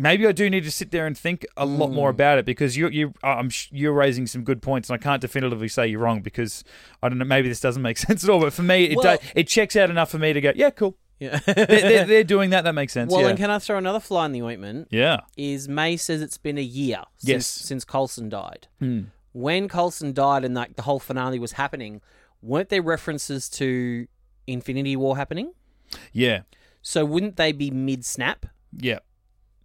maybe 0.00 0.24
i 0.28 0.30
do 0.30 0.48
need 0.48 0.62
to 0.62 0.70
sit 0.70 0.92
there 0.92 1.08
and 1.08 1.18
think 1.18 1.44
a 1.56 1.66
lot 1.66 1.90
more 1.90 2.08
hmm. 2.08 2.14
about 2.14 2.38
it 2.38 2.44
because 2.46 2.76
you 2.76 2.88
you 2.88 3.12
I'm 3.24 3.50
you're 3.72 3.92
raising 3.92 4.28
some 4.28 4.44
good 4.44 4.62
points 4.62 4.88
and 4.88 4.94
i 4.94 5.02
can't 5.02 5.20
definitively 5.20 5.66
say 5.66 5.88
you're 5.88 5.98
wrong 5.98 6.20
because 6.20 6.62
i 7.02 7.08
don't 7.08 7.18
know 7.18 7.24
maybe 7.24 7.48
this 7.48 7.58
doesn't 7.58 7.82
make 7.82 7.98
sense 8.06 8.22
at 8.22 8.30
all 8.30 8.38
but 8.38 8.52
for 8.52 8.62
me 8.62 8.84
it 8.84 8.96
Well- 8.96 9.18
it 9.34 9.48
checks 9.48 9.74
out 9.74 9.90
enough 9.90 10.08
for 10.08 10.18
me 10.20 10.32
to 10.32 10.40
go 10.40 10.52
yeah 10.54 10.70
cool 10.70 10.96
yeah. 11.20 11.38
they're, 11.46 11.66
they're, 11.66 12.04
they're 12.12 12.24
doing 12.24 12.50
that 12.50 12.62
that 12.64 12.74
makes 12.74 12.92
sense 12.92 13.10
well, 13.12 13.22
yeah 13.22 13.28
and 13.28 13.38
can 13.38 13.50
I 13.50 13.58
throw 13.58 13.76
another 13.78 14.00
fly 14.00 14.26
in 14.26 14.32
the 14.32 14.42
ointment? 14.42 14.88
yeah 14.90 15.20
Is 15.36 15.68
May 15.68 15.96
says 15.96 16.22
it's 16.22 16.38
been 16.38 16.58
a 16.58 16.62
year 16.62 17.02
since, 17.16 17.28
Yes. 17.28 17.46
since 17.46 17.84
Coulson 17.84 18.28
died. 18.28 18.68
Hmm. 18.78 19.00
When 19.32 19.68
Coulson 19.68 20.12
died 20.12 20.44
and 20.44 20.54
like 20.54 20.76
the 20.76 20.82
whole 20.82 20.98
finale 20.98 21.38
was 21.38 21.52
happening, 21.52 22.00
weren't 22.42 22.68
there 22.70 22.82
references 22.82 23.48
to 23.50 24.06
Infinity 24.46 24.96
War 24.96 25.16
happening? 25.16 25.52
yeah 26.12 26.40
So 26.82 27.04
wouldn't 27.04 27.36
they 27.36 27.52
be 27.52 27.70
mid 27.70 28.04
snap? 28.04 28.46
yeah 28.76 28.98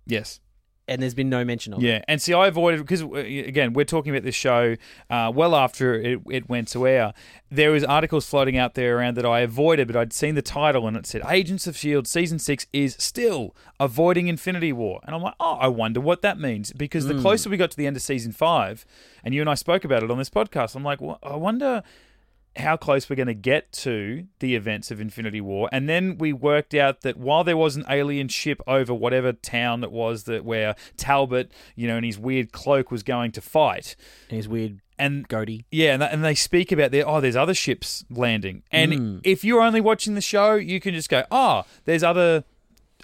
yes 0.05 0.39
And 0.87 1.01
there's 1.01 1.13
been 1.13 1.29
no 1.29 1.45
mention 1.45 1.73
of 1.73 1.81
it. 1.81 1.85
Yeah, 1.87 2.03
and 2.09 2.21
see, 2.21 2.33
I 2.33 2.47
avoided 2.47 2.81
because 2.81 3.01
again, 3.01 3.71
we're 3.71 3.85
talking 3.85 4.11
about 4.11 4.23
this 4.23 4.35
show 4.35 4.75
uh, 5.09 5.31
well 5.33 5.55
after 5.55 5.95
it, 5.95 6.19
it 6.29 6.49
went 6.49 6.67
to 6.69 6.85
air. 6.85 7.13
There 7.49 7.71
was 7.71 7.85
articles 7.85 8.27
floating 8.27 8.57
out 8.57 8.73
there 8.73 8.97
around 8.97 9.15
that 9.15 9.25
I 9.25 9.41
avoided, 9.41 9.87
but 9.87 9.95
I'd 9.95 10.11
seen 10.11 10.35
the 10.35 10.41
title 10.41 10.85
and 10.87 10.97
it 10.97 11.05
said 11.05 11.21
"Agents 11.29 11.67
of 11.67 11.77
Shield 11.77 12.05
season 12.05 12.37
six 12.37 12.67
is 12.73 12.95
still 12.99 13.55
avoiding 13.79 14.27
Infinity 14.27 14.73
War," 14.73 14.99
and 15.05 15.15
I'm 15.15 15.21
like, 15.21 15.35
oh, 15.39 15.53
I 15.55 15.67
wonder 15.69 16.01
what 16.01 16.21
that 16.21 16.37
means 16.37 16.73
because 16.73 17.07
the 17.07 17.19
closer 17.21 17.49
we 17.49 17.55
got 17.57 17.71
to 17.71 17.77
the 17.77 17.87
end 17.87 17.95
of 17.95 18.01
season 18.01 18.33
five, 18.33 18.85
and 19.23 19.33
you 19.33 19.39
and 19.39 19.49
I 19.49 19.55
spoke 19.55 19.85
about 19.85 20.03
it 20.03 20.11
on 20.11 20.17
this 20.17 20.29
podcast, 20.29 20.75
I'm 20.75 20.83
like, 20.83 20.99
well, 20.99 21.19
I 21.23 21.37
wonder 21.37 21.83
how 22.55 22.77
close 22.77 23.09
we're 23.09 23.15
going 23.15 23.27
to 23.27 23.33
get 23.33 23.71
to 23.71 24.27
the 24.39 24.53
events 24.55 24.91
of 24.91 25.01
Infinity 25.01 25.41
War. 25.41 25.69
And 25.71 25.89
then 25.89 26.17
we 26.19 26.33
worked 26.33 26.73
out 26.75 27.01
that 27.01 27.17
while 27.17 27.43
there 27.43 27.57
was 27.57 27.75
an 27.75 27.83
alien 27.89 28.27
ship 28.27 28.61
over 28.67 28.93
whatever 28.93 29.33
town 29.33 29.81
that 29.81 29.91
was 29.91 30.25
that 30.25 30.45
where 30.45 30.75
Talbot, 30.95 31.51
you 31.75 31.87
know, 31.87 31.97
in 31.97 32.03
his 32.03 32.19
weird 32.19 32.51
cloak 32.51 32.91
was 32.91 33.01
going 33.01 33.31
to 33.31 33.41
fight, 33.41 33.95
And 34.29 34.37
his 34.37 34.47
weird 34.47 34.79
and 34.99 35.27
Goaty. 35.27 35.65
yeah, 35.71 35.95
and, 35.95 36.03
and 36.03 36.23
they 36.23 36.35
speak 36.35 36.71
about 36.71 36.91
there. 36.91 37.07
Oh, 37.09 37.19
there's 37.19 37.35
other 37.35 37.55
ships 37.55 38.05
landing, 38.11 38.61
and 38.71 38.91
Mm. 38.93 39.21
if 39.23 39.43
you're 39.43 39.61
only 39.63 39.81
watching 39.81 40.13
the 40.13 40.21
show, 40.21 40.53
you 40.53 40.79
can 40.79 40.93
just 40.93 41.09
go, 41.09 41.23
oh, 41.31 41.63
there's 41.85 42.03
other 42.03 42.43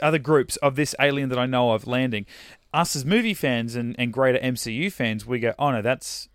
other 0.01 0.19
groups 0.19 0.55
of 0.57 0.75
this 0.75 0.93
alien 0.99 1.27
that 1.29 1.39
I 1.39 1.45
know 1.47 1.71
of 1.71 1.87
landing. 1.87 2.25
Us 2.73 2.95
as 2.95 3.03
movie 3.03 3.33
fans 3.33 3.75
and, 3.75 3.95
and 3.99 4.13
greater 4.13 4.37
MCU 4.37 4.91
fans, 4.93 5.25
we 5.25 5.39
go, 5.39 5.53
oh 5.59 5.71
no, 5.71 5.81
that's 5.81 6.28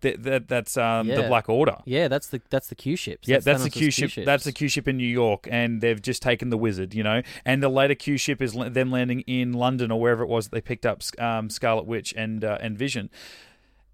that, 0.00 0.22
that 0.22 0.48
that's 0.48 0.76
um, 0.76 1.08
the 1.08 1.24
Black 1.24 1.48
Order. 1.48 1.78
Yeah, 1.84 2.08
that's 2.08 2.28
the 2.28 2.40
that's 2.50 2.68
the 2.68 2.74
Q 2.74 2.96
ships. 2.96 3.26
Yeah, 3.26 3.38
that's 3.40 3.64
the 3.64 3.70
Q 3.70 3.90
ship. 3.90 4.12
That's 4.24 4.44
the 4.44 4.52
Q 4.52 4.68
ship 4.68 4.86
in 4.88 4.96
New 4.96 5.06
York, 5.06 5.48
and 5.50 5.80
they've 5.80 6.00
just 6.00 6.22
taken 6.22 6.50
the 6.50 6.58
Wizard, 6.58 6.94
you 6.94 7.02
know. 7.02 7.22
And 7.44 7.62
the 7.62 7.68
later 7.68 7.94
Q 7.94 8.16
ship 8.16 8.40
is 8.40 8.54
them 8.54 8.90
landing 8.90 9.20
in 9.22 9.52
London 9.52 9.90
or 9.90 10.00
wherever 10.00 10.22
it 10.22 10.28
was 10.28 10.46
that 10.46 10.54
they 10.54 10.60
picked 10.60 10.86
up 10.86 11.02
um, 11.18 11.50
Scarlet 11.50 11.86
Witch 11.86 12.14
and 12.16 12.44
uh, 12.44 12.58
and 12.60 12.78
Vision. 12.78 13.10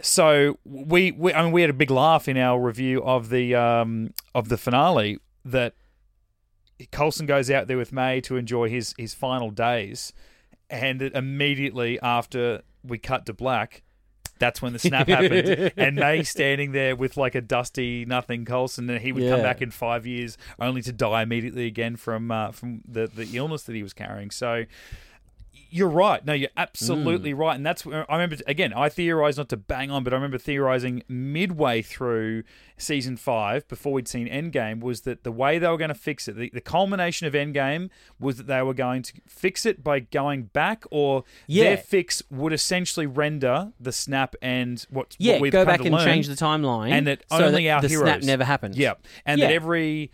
So 0.00 0.58
we, 0.64 1.12
we, 1.12 1.32
I 1.32 1.42
mean, 1.42 1.52
we 1.52 1.60
had 1.60 1.70
a 1.70 1.74
big 1.74 1.90
laugh 1.90 2.28
in 2.28 2.36
our 2.36 2.60
review 2.60 3.02
of 3.02 3.28
the 3.28 3.54
um, 3.54 4.12
of 4.34 4.48
the 4.48 4.58
finale 4.58 5.18
that 5.44 5.74
Coulson 6.90 7.26
goes 7.26 7.50
out 7.50 7.68
there 7.68 7.78
with 7.78 7.92
May 7.92 8.20
to 8.22 8.36
enjoy 8.36 8.68
his 8.68 8.94
his 8.98 9.14
final 9.14 9.50
days, 9.50 10.12
and 10.68 11.00
immediately 11.00 11.98
after 12.00 12.62
we 12.82 12.98
cut 12.98 13.26
to 13.26 13.32
black. 13.32 13.82
That's 14.38 14.60
when 14.60 14.72
the 14.72 14.78
snap 14.78 15.08
happened, 15.08 15.72
and 15.76 15.96
May 15.96 16.22
standing 16.24 16.72
there 16.72 16.96
with 16.96 17.16
like 17.16 17.34
a 17.34 17.40
dusty 17.40 18.04
nothing 18.04 18.44
Coulson, 18.44 18.90
and 18.90 19.00
he 19.00 19.12
would 19.12 19.22
come 19.28 19.38
Yeah. 19.38 19.42
back 19.44 19.62
in 19.62 19.70
five 19.70 20.06
years 20.06 20.36
only 20.58 20.82
to 20.82 20.92
die 20.92 21.22
immediately 21.22 21.66
again 21.66 21.96
from 21.96 22.30
uh, 22.30 22.50
from 22.52 22.82
the 22.86 23.06
the 23.06 23.28
illness 23.36 23.62
that 23.64 23.74
he 23.74 23.82
was 23.82 23.92
carrying. 23.92 24.30
So 24.30 24.64
you're 25.76 25.88
right. 25.88 26.24
No, 26.24 26.32
you're 26.32 26.50
absolutely 26.56 27.32
Hmm. 27.32 27.40
right. 27.40 27.56
And 27.56 27.66
that's 27.66 27.84
where 27.84 28.08
I 28.08 28.14
remember 28.14 28.36
again. 28.46 28.72
I 28.72 28.88
theorized 28.88 29.38
not 29.38 29.48
to 29.48 29.56
bang 29.56 29.90
on, 29.90 30.04
but 30.04 30.12
I 30.12 30.16
remember 30.16 30.38
theorizing 30.38 31.02
midway 31.08 31.82
through 31.82 32.44
season 32.76 33.16
five, 33.16 33.66
before 33.66 33.92
we'd 33.94 34.06
seen 34.06 34.28
Endgame, 34.28 34.78
was 34.80 35.00
that 35.00 35.24
the 35.24 35.32
way 35.32 35.58
they 35.58 35.66
were 35.66 35.76
going 35.76 35.88
to 35.88 35.94
fix 35.96 36.28
it, 36.28 36.36
the, 36.36 36.48
the 36.54 36.60
culmination 36.60 37.26
of 37.26 37.32
Endgame 37.32 37.90
was 38.20 38.36
that 38.36 38.46
they 38.46 38.62
were 38.62 38.72
going 38.72 39.02
to 39.02 39.14
fix 39.26 39.66
it 39.66 39.82
by 39.82 39.98
going 39.98 40.44
back, 40.44 40.84
or 40.92 41.24
Yeah. 41.48 41.64
their 41.64 41.76
fix 41.78 42.22
would 42.30 42.52
essentially 42.52 43.06
render 43.06 43.72
the 43.80 43.90
snap 43.90 44.36
and 44.40 44.86
what 44.90 45.16
yeah. 45.18 45.32
what 45.32 45.40
we've 45.42 45.52
go 45.52 45.64
back 45.64 45.80
to 45.80 45.86
and 45.86 45.96
learn, 45.96 46.04
change 46.04 46.28
the 46.28 46.34
timeline, 46.36 46.92
and 46.92 47.08
that 47.08 47.24
so 47.32 47.44
only 47.46 47.64
that 47.64 47.70
our 47.74 47.82
the 47.82 47.88
heroes 47.88 48.04
snap 48.08 48.22
never 48.22 48.44
happened. 48.44 48.76
Yeah, 48.76 48.94
and 49.26 49.42
that 49.42 49.50
every 49.50 50.12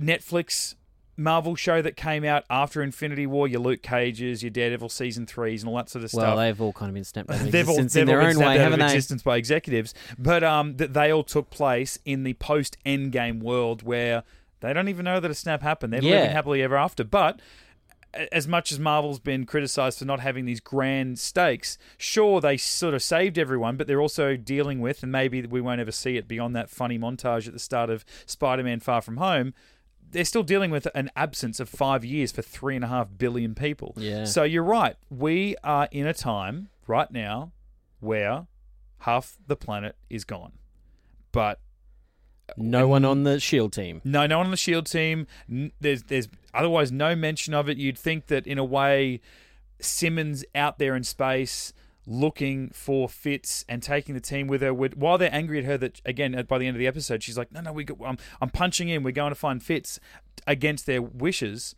Netflix 0.00 0.76
Marvel 1.18 1.54
show 1.56 1.82
that 1.82 1.96
came 1.96 2.24
out 2.24 2.44
after 2.48 2.82
Infinity 2.82 3.26
War, 3.26 3.48
your 3.48 3.60
Luke 3.60 3.82
Cages, 3.82 4.42
your 4.42 4.50
Daredevil 4.50 4.88
season 4.88 5.26
threes, 5.26 5.62
and 5.62 5.68
all 5.70 5.76
that 5.76 5.90
sort 5.90 6.04
of 6.04 6.12
Well, 6.14 6.22
stuff. 6.22 6.36
Well, 6.36 6.44
they've 6.44 6.60
all 6.60 6.72
kind 6.72 6.88
of 6.88 6.94
been 6.94 7.04
snapped 7.04 7.30
out 7.30 7.40
of 7.40 7.50
They've 7.52 7.68
all, 7.68 7.76
they've 7.76 7.96
in 7.96 8.06
their 8.06 8.20
all 8.20 8.28
been 8.28 8.36
own 8.36 8.42
way, 8.46 8.54
out 8.54 8.60
haven't 8.60 8.80
of 8.80 8.88
they? 8.88 8.94
existence 8.94 9.22
by 9.22 9.36
executives, 9.36 9.94
but 10.18 10.44
um, 10.44 10.76
that 10.76 10.94
they 10.94 11.12
all 11.12 11.24
took 11.24 11.50
place 11.50 11.98
in 12.04 12.22
the 12.22 12.34
post 12.34 12.76
Endgame 12.86 13.42
world 13.42 13.82
where 13.82 14.22
they 14.60 14.72
don't 14.72 14.88
even 14.88 15.04
know 15.04 15.20
that 15.20 15.30
a 15.30 15.34
snap 15.34 15.62
happened. 15.62 15.92
They're 15.92 16.02
living 16.02 16.30
happily 16.30 16.62
ever 16.62 16.76
after. 16.76 17.04
But 17.04 17.40
as 18.32 18.48
much 18.48 18.72
as 18.72 18.78
Marvel's 18.78 19.18
been 19.20 19.44
criticized 19.44 19.98
for 19.98 20.04
not 20.04 20.20
having 20.20 20.46
these 20.46 20.60
grand 20.60 21.18
stakes, 21.18 21.78
sure 21.96 22.40
they 22.40 22.56
sort 22.56 22.94
of 22.94 23.02
saved 23.02 23.38
everyone, 23.38 23.76
but 23.76 23.86
they're 23.86 24.00
also 24.00 24.36
dealing 24.36 24.80
with, 24.80 25.02
and 25.02 25.12
maybe 25.12 25.42
we 25.42 25.60
won't 25.60 25.80
ever 25.80 25.92
see 25.92 26.16
it 26.16 26.26
beyond 26.26 26.56
that 26.56 26.70
funny 26.70 26.98
montage 26.98 27.46
at 27.46 27.52
the 27.52 27.58
start 27.58 27.90
of 27.90 28.04
Spider-Man: 28.26 28.80
Far 28.80 29.02
From 29.02 29.18
Home. 29.18 29.54
They're 30.10 30.24
still 30.24 30.42
dealing 30.42 30.70
with 30.70 30.88
an 30.94 31.10
absence 31.16 31.60
of 31.60 31.68
five 31.68 32.04
years 32.04 32.32
for 32.32 32.42
three 32.42 32.74
and 32.76 32.84
a 32.84 32.88
half 32.88 33.08
billion 33.18 33.54
people. 33.54 33.94
Yeah. 33.96 34.24
So 34.24 34.42
you're 34.42 34.62
right. 34.64 34.96
We 35.10 35.56
are 35.62 35.88
in 35.90 36.06
a 36.06 36.14
time 36.14 36.68
right 36.86 37.10
now 37.10 37.52
where 38.00 38.46
half 39.00 39.36
the 39.46 39.56
planet 39.56 39.96
is 40.08 40.24
gone. 40.24 40.52
But 41.32 41.60
No 42.56 42.88
one 42.88 43.04
on 43.04 43.24
the 43.24 43.38
Shield 43.38 43.72
team. 43.72 44.00
no, 44.04 44.26
no 44.26 44.38
one 44.38 44.46
on 44.46 44.50
the 44.50 44.56
Shield 44.56 44.86
team. 44.86 45.26
There's 45.80 46.04
there's 46.04 46.28
otherwise 46.54 46.90
no 46.90 47.14
mention 47.14 47.52
of 47.54 47.68
it. 47.68 47.76
You'd 47.76 47.98
think 47.98 48.26
that 48.28 48.46
in 48.46 48.56
a 48.58 48.64
way, 48.64 49.20
Simmons 49.80 50.44
out 50.54 50.78
there 50.78 50.96
in 50.96 51.04
space 51.04 51.72
looking 52.08 52.70
for 52.70 53.06
Fitz 53.08 53.66
and 53.68 53.82
taking 53.82 54.14
the 54.14 54.20
team 54.20 54.46
with 54.46 54.62
her. 54.62 54.72
While 54.72 55.18
they're 55.18 55.34
angry 55.34 55.58
at 55.58 55.64
her 55.64 55.76
that 55.78 56.00
again 56.04 56.42
by 56.48 56.58
the 56.58 56.66
end 56.66 56.74
of 56.74 56.78
the 56.78 56.86
episode, 56.86 57.22
she's 57.22 57.36
like, 57.36 57.52
no, 57.52 57.60
no, 57.60 57.72
we 57.72 57.84
go, 57.84 57.96
I'm 58.04 58.16
I'm 58.40 58.48
punching 58.50 58.88
in. 58.88 59.02
We're 59.02 59.12
going 59.12 59.30
to 59.30 59.36
find 59.36 59.62
Fitz 59.62 60.00
against 60.46 60.86
their 60.86 61.02
wishes. 61.02 61.74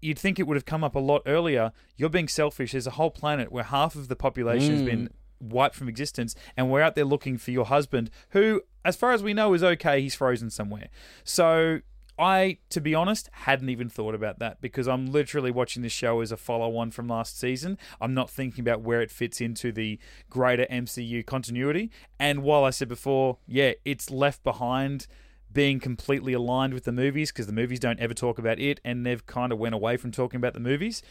You'd 0.00 0.18
think 0.18 0.38
it 0.38 0.46
would 0.46 0.56
have 0.56 0.64
come 0.64 0.84
up 0.84 0.94
a 0.94 1.00
lot 1.00 1.22
earlier. 1.26 1.72
You're 1.96 2.08
being 2.08 2.28
selfish. 2.28 2.70
There's 2.70 2.86
a 2.86 2.92
whole 2.92 3.10
planet 3.10 3.50
where 3.50 3.64
half 3.64 3.96
of 3.96 4.06
the 4.06 4.14
population 4.14 4.74
has 4.74 4.82
been 4.82 5.08
mm. 5.08 5.10
wiped 5.40 5.74
from 5.74 5.88
existence, 5.88 6.36
and 6.56 6.70
we're 6.70 6.82
out 6.82 6.94
there 6.94 7.04
looking 7.04 7.36
for 7.36 7.50
your 7.50 7.64
husband, 7.64 8.08
who, 8.30 8.62
as 8.84 8.94
far 8.94 9.10
as 9.10 9.24
we 9.24 9.34
know, 9.34 9.54
is 9.54 9.64
okay. 9.64 10.00
He's 10.00 10.14
frozen 10.14 10.50
somewhere. 10.50 10.88
So 11.24 11.80
I, 12.18 12.58
to 12.70 12.80
be 12.80 12.94
honest, 12.94 13.28
hadn't 13.32 13.68
even 13.68 13.88
thought 13.88 14.14
about 14.14 14.38
that 14.40 14.60
because 14.60 14.88
I'm 14.88 15.06
literally 15.06 15.50
watching 15.50 15.82
this 15.82 15.92
show 15.92 16.20
as 16.20 16.32
a 16.32 16.36
follow-on 16.36 16.90
from 16.90 17.08
last 17.08 17.38
season. 17.38 17.78
I'm 18.00 18.14
not 18.14 18.30
thinking 18.30 18.62
about 18.62 18.82
where 18.82 19.00
it 19.00 19.10
fits 19.10 19.40
into 19.40 19.72
the 19.72 19.98
greater 20.28 20.66
MCU 20.70 21.24
continuity. 21.24 21.90
And 22.18 22.42
while 22.42 22.64
I 22.64 22.70
said 22.70 22.88
before, 22.88 23.38
yeah, 23.46 23.72
it's 23.84 24.10
left 24.10 24.42
behind 24.42 25.06
being 25.50 25.80
completely 25.80 26.34
aligned 26.34 26.74
with 26.74 26.84
the 26.84 26.92
movies 26.92 27.32
because 27.32 27.46
the 27.46 27.52
movies 27.52 27.80
don't 27.80 27.98
ever 28.00 28.12
talk 28.12 28.38
about 28.38 28.58
it 28.58 28.80
and 28.84 29.06
they've 29.06 29.24
kind 29.26 29.50
of 29.50 29.58
went 29.58 29.74
away 29.74 29.96
from 29.96 30.10
talking 30.10 30.36
about 30.36 30.52
the 30.52 30.60
movies 30.60 31.02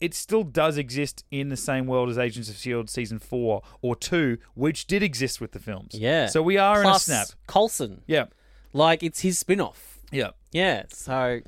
it 0.00 0.14
still 0.14 0.42
does 0.42 0.78
exist 0.78 1.24
in 1.30 1.50
the 1.50 1.56
same 1.56 1.86
world 1.86 2.08
as 2.08 2.18
Agents 2.18 2.48
of 2.48 2.56
S.H.I.E.L.D. 2.56 2.88
season 2.88 3.18
four 3.18 3.62
or 3.82 3.94
two, 3.94 4.38
which 4.54 4.86
did 4.86 5.02
exist 5.02 5.40
with 5.40 5.52
the 5.52 5.58
films. 5.58 5.94
Yeah. 5.94 6.26
So 6.26 6.42
we 6.42 6.56
are 6.56 6.82
Plus 6.82 7.06
in 7.06 7.14
a 7.14 7.16
snap. 7.18 7.38
Coulson. 7.46 8.02
Yeah. 8.06 8.26
Like 8.72 9.02
it's 9.02 9.20
his 9.20 9.38
spin-off. 9.38 9.99
Yeah. 10.10 10.30
Yeah. 10.52 10.84
So 10.90 11.40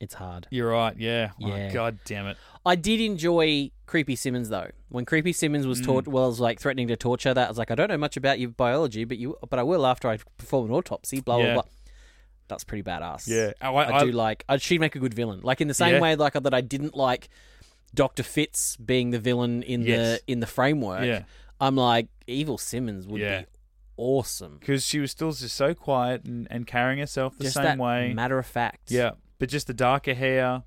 it's 0.00 0.14
hard. 0.14 0.46
You're 0.50 0.70
right. 0.70 0.96
Yeah. 0.98 1.30
Yeah. 1.38 1.68
Oh, 1.70 1.74
God 1.74 1.98
damn 2.04 2.26
it. 2.26 2.36
I 2.64 2.76
did 2.76 3.00
enjoy 3.00 3.70
Creepy 3.86 4.16
Simmons 4.16 4.48
though. 4.48 4.70
When 4.88 5.04
Creepy 5.04 5.32
Simmons 5.32 5.66
was 5.66 5.80
Mm. 5.80 5.84
taught, 5.86 6.06
well, 6.08 6.28
was 6.28 6.40
like 6.40 6.60
threatening 6.60 6.88
to 6.88 6.96
torture. 6.96 7.34
That 7.34 7.46
I 7.46 7.48
was 7.48 7.58
like, 7.58 7.70
I 7.70 7.74
don't 7.74 7.88
know 7.88 7.98
much 7.98 8.16
about 8.16 8.38
your 8.38 8.50
biology, 8.50 9.04
but 9.04 9.18
you, 9.18 9.36
but 9.48 9.58
I 9.58 9.62
will 9.62 9.86
after 9.86 10.08
I 10.08 10.18
perform 10.38 10.66
an 10.66 10.72
autopsy. 10.72 11.20
Blah 11.20 11.38
Yeah. 11.38 11.44
blah 11.54 11.62
blah. 11.62 11.70
That's 12.48 12.64
pretty 12.64 12.82
badass. 12.82 13.26
Yeah. 13.28 13.52
Oh, 13.62 13.74
I, 13.76 13.98
I, 14.00 14.04
do 14.04 14.12
like. 14.12 14.44
I, 14.48 14.58
she'd 14.58 14.80
make 14.80 14.94
a 14.94 14.98
good 14.98 15.14
villain. 15.14 15.40
Like 15.42 15.60
in 15.60 15.68
the 15.68 15.74
same 15.74 15.94
Yeah. 15.94 16.00
way, 16.00 16.16
like 16.16 16.34
that 16.34 16.52
I 16.54 16.60
didn't 16.60 16.94
like 16.96 17.28
Doctor 17.94 18.22
Fitz 18.22 18.76
being 18.76 19.10
the 19.10 19.18
villain 19.18 19.62
in 19.62 19.82
Yes. 19.82 20.20
the 20.20 20.32
in 20.32 20.40
the 20.40 20.46
framework. 20.46 21.04
Yeah. 21.04 21.24
I'm 21.60 21.76
like 21.76 22.08
Evil 22.26 22.58
Simmons 22.58 23.06
would 23.06 23.20
Yeah. 23.20 23.40
be 23.42 23.46
awesome. 24.02 24.58
Because 24.58 24.86
she 24.86 24.98
was 24.98 25.10
still 25.10 25.32
just 25.32 25.54
so 25.56 25.74
quiet 25.74 26.24
and, 26.24 26.46
and 26.50 26.66
carrying 26.66 26.98
herself 26.98 27.36
the 27.38 27.44
Just 27.44 27.54
same 27.56 27.64
that 27.64 27.78
way. 27.78 28.12
matter 28.12 28.38
of 28.38 28.46
fact. 28.46 28.90
Yeah. 28.90 29.12
But 29.38 29.48
just 29.48 29.66
the 29.66 29.74
darker 29.74 30.14
hair, 30.14 30.62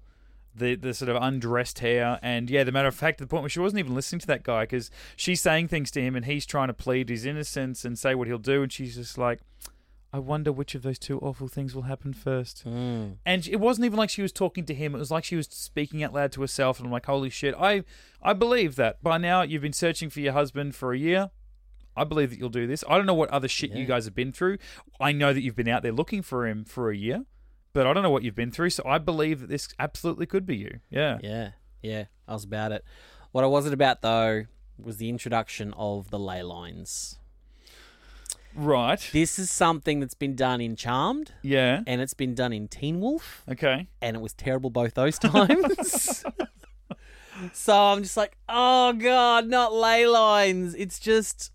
the 0.56 0.76
the 0.76 0.94
sort 0.94 1.10
of 1.10 1.22
undressed 1.22 1.80
hair, 1.80 2.20
and 2.22 2.50
yeah, 2.50 2.64
the 2.64 2.72
matter 2.72 2.88
of 2.88 2.96
fact, 2.96 3.18
to 3.20 3.24
the 3.24 3.28
point 3.28 3.44
where 3.44 3.50
she 3.50 3.60
wasn't 3.60 3.80
even 3.80 3.94
listening 3.96 4.20
to 4.22 4.28
that 4.28 4.44
guy 4.44 4.64
because 4.64 4.90
she's 5.16 5.42
saying 5.42 5.68
things 5.68 5.92
to 5.92 6.02
him 6.02 6.16
and 6.16 6.26
he's 6.26 6.46
trying 6.46 6.68
to 6.68 6.74
plead 6.74 7.10
his 7.10 7.26
innocence 7.26 7.84
and 7.86 7.98
say 8.00 8.16
what 8.16 8.28
he'll 8.28 8.38
do, 8.38 8.64
and 8.64 8.72
she's 8.72 8.96
just 8.96 9.18
like, 9.18 9.40
I 10.14 10.20
wonder 10.20 10.52
which 10.52 10.76
of 10.76 10.82
those 10.82 10.98
two 11.00 11.20
awful 11.20 11.48
things 11.50 11.76
will 11.76 11.84
happen 11.84 12.14
first. 12.14 12.64
Mm. 12.66 13.18
And 13.26 13.48
it 13.48 13.60
wasn't 13.60 13.86
even 13.86 13.98
like 13.98 14.10
she 14.10 14.22
was 14.22 14.32
talking 14.32 14.66
to 14.66 14.74
him; 14.74 14.96
it 14.96 14.98
was 15.00 15.12
like 15.12 15.26
she 15.26 15.36
was 15.36 15.48
speaking 15.48 16.04
out 16.04 16.14
loud 16.14 16.32
to 16.34 16.42
herself. 16.42 16.80
And 16.80 16.86
I'm 16.88 16.92
like, 16.92 17.06
holy 17.06 17.30
shit, 17.30 17.54
I 17.60 17.84
I 18.22 18.32
believe 18.34 18.76
that. 18.78 19.04
By 19.04 19.18
now, 19.18 19.42
you've 19.42 19.62
been 19.62 19.74
searching 19.74 20.10
for 20.10 20.22
your 20.22 20.34
husband 20.34 20.74
for 20.76 20.94
a 20.94 20.98
year. 20.98 21.32
I 21.96 22.04
believe 22.04 22.30
that 22.32 22.40
you'll 22.40 22.50
do 22.50 22.68
this. 22.68 22.84
I 22.90 22.98
don't 22.98 23.06
know 23.06 23.14
what 23.14 23.30
other 23.30 23.48
shit 23.48 23.72
you 23.72 23.86
guys 23.86 24.06
have 24.06 24.16
been 24.16 24.32
through. 24.32 24.58
I 25.00 25.12
know 25.12 25.34
that 25.34 25.42
you've 25.42 25.56
been 25.56 25.68
out 25.68 25.84
there 25.84 25.92
looking 25.92 26.22
for 26.22 26.46
him 26.48 26.66
for 26.66 26.90
a 26.90 26.96
year, 26.98 27.26
but 27.74 27.88
I 27.88 27.94
don't 27.94 28.04
know 28.04 28.10
what 28.10 28.24
you've 28.24 28.36
been 28.36 28.52
through. 28.52 28.72
So 28.72 28.84
I 28.86 28.98
believe 28.98 29.40
that 29.42 29.50
this 29.50 29.70
absolutely 29.80 30.26
could 30.26 30.46
be 30.46 30.58
you. 30.58 30.80
Yeah. 30.90 31.20
Yeah, 31.24 31.50
yeah, 31.82 32.06
I 32.28 32.34
was 32.34 32.44
about 32.44 32.72
it. 32.72 32.84
What 33.32 33.44
I 33.44 33.48
wasn't 33.48 33.74
about 33.74 34.02
though 34.02 34.46
was 34.78 34.98
the 34.98 35.10
introduction 35.10 35.74
of 35.78 36.10
the 36.10 36.20
ley 36.20 36.44
lines. 36.44 37.18
Right. 38.58 39.10
This 39.12 39.38
is 39.38 39.52
something 39.52 40.00
that's 40.00 40.14
been 40.14 40.36
done 40.36 40.62
in 40.62 40.78
Charmed 40.78 41.34
Yeah. 41.44 41.82
and 41.86 42.00
it's 42.00 42.14
been 42.14 42.34
done 42.36 42.54
in 42.54 42.70
Teen 42.70 43.02
Wolf, 43.02 43.44
Okay. 43.52 43.88
and 44.02 44.16
it 44.16 44.22
was 44.22 44.34
terrible 44.34 44.70
both 44.70 44.94
those 44.94 45.20
times. 45.20 46.24
So 47.54 47.76
I'm 47.78 48.02
just 48.04 48.16
like, 48.18 48.38
oh 48.50 48.94
god, 48.94 49.48
not 49.48 49.74
ley 49.74 50.06
lines. 50.08 50.74
It's 50.76 51.00
just 51.00 51.52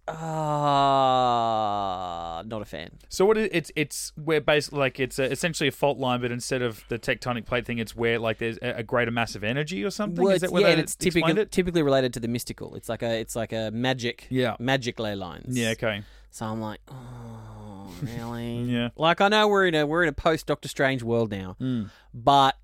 ah, 1.10 2.42
not 2.46 2.62
a 2.62 2.64
fan. 2.64 2.90
So 3.08 3.25
what? 3.26 3.37
It, 3.38 3.50
it's 3.54 3.70
it's 3.76 4.12
where 4.16 4.40
basically 4.40 4.78
like 4.78 5.00
it's 5.00 5.18
a, 5.18 5.25
essentially 5.30 5.68
a 5.68 5.72
fault 5.72 5.99
line, 5.99 6.20
but 6.20 6.30
instead 6.32 6.62
of 6.62 6.84
the 6.88 6.99
tectonic 6.99 7.46
plate 7.46 7.66
thing, 7.66 7.78
it's 7.78 7.94
where 7.96 8.18
like 8.18 8.38
there's 8.38 8.58
a, 8.62 8.78
a 8.78 8.82
greater 8.82 9.10
mass 9.10 9.34
of 9.34 9.44
energy 9.44 9.84
or 9.84 9.90
something. 9.90 10.22
Well, 10.25 10.34
Is 10.34 10.40
that 10.42 10.52
where 10.52 10.62
yeah, 10.62 10.68
and 10.68 10.80
it's 10.80 10.94
typically 10.96 11.32
it? 11.40 11.50
typically 11.50 11.82
related 11.82 12.12
to 12.14 12.20
the 12.20 12.28
mystical. 12.28 12.75
It's 12.75 12.88
like 12.88 13.02
a 13.02 13.18
it's 13.20 13.37
like 13.37 13.52
a 13.52 13.70
magic 13.72 14.26
Yeah. 14.30 14.56
magic 14.58 14.99
ley 14.99 15.14
lines. 15.14 15.56
Yeah. 15.56 15.70
Okay. 15.70 16.02
So 16.30 16.46
I'm 16.46 16.60
like, 16.60 16.80
oh, 16.88 17.92
really? 18.02 18.58
Yeah. 18.70 18.90
Like 18.96 19.20
I 19.20 19.28
know 19.28 19.49
we're 19.49 19.66
in 19.66 19.75
a 19.75 19.87
we're 19.87 20.02
in 20.02 20.08
a 20.08 20.12
post 20.12 20.46
Doctor 20.46 20.68
Strange 20.68 21.02
world 21.02 21.30
now, 21.30 21.56
Mm. 21.60 21.90
but 22.14 22.56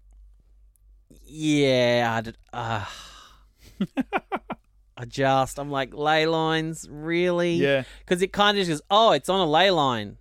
yeah, 1.27 2.15
I 2.17 2.21
did, 2.23 2.39
uh, 2.53 2.85
I 4.97 5.05
just, 5.05 5.59
I'm 5.59 5.71
like, 5.71 5.95
ley 5.95 6.27
lines, 6.27 6.87
really? 6.91 7.55
Yeah. 7.55 7.85
Because 8.01 8.23
it 8.23 8.33
kind 8.33 8.57
of 8.57 8.63
just 8.67 8.71
goes, 8.71 8.83
oh, 8.91 9.13
it's 9.13 9.29
on 9.29 9.41
a 9.41 9.47
ley 9.47 9.71
line. 9.71 10.17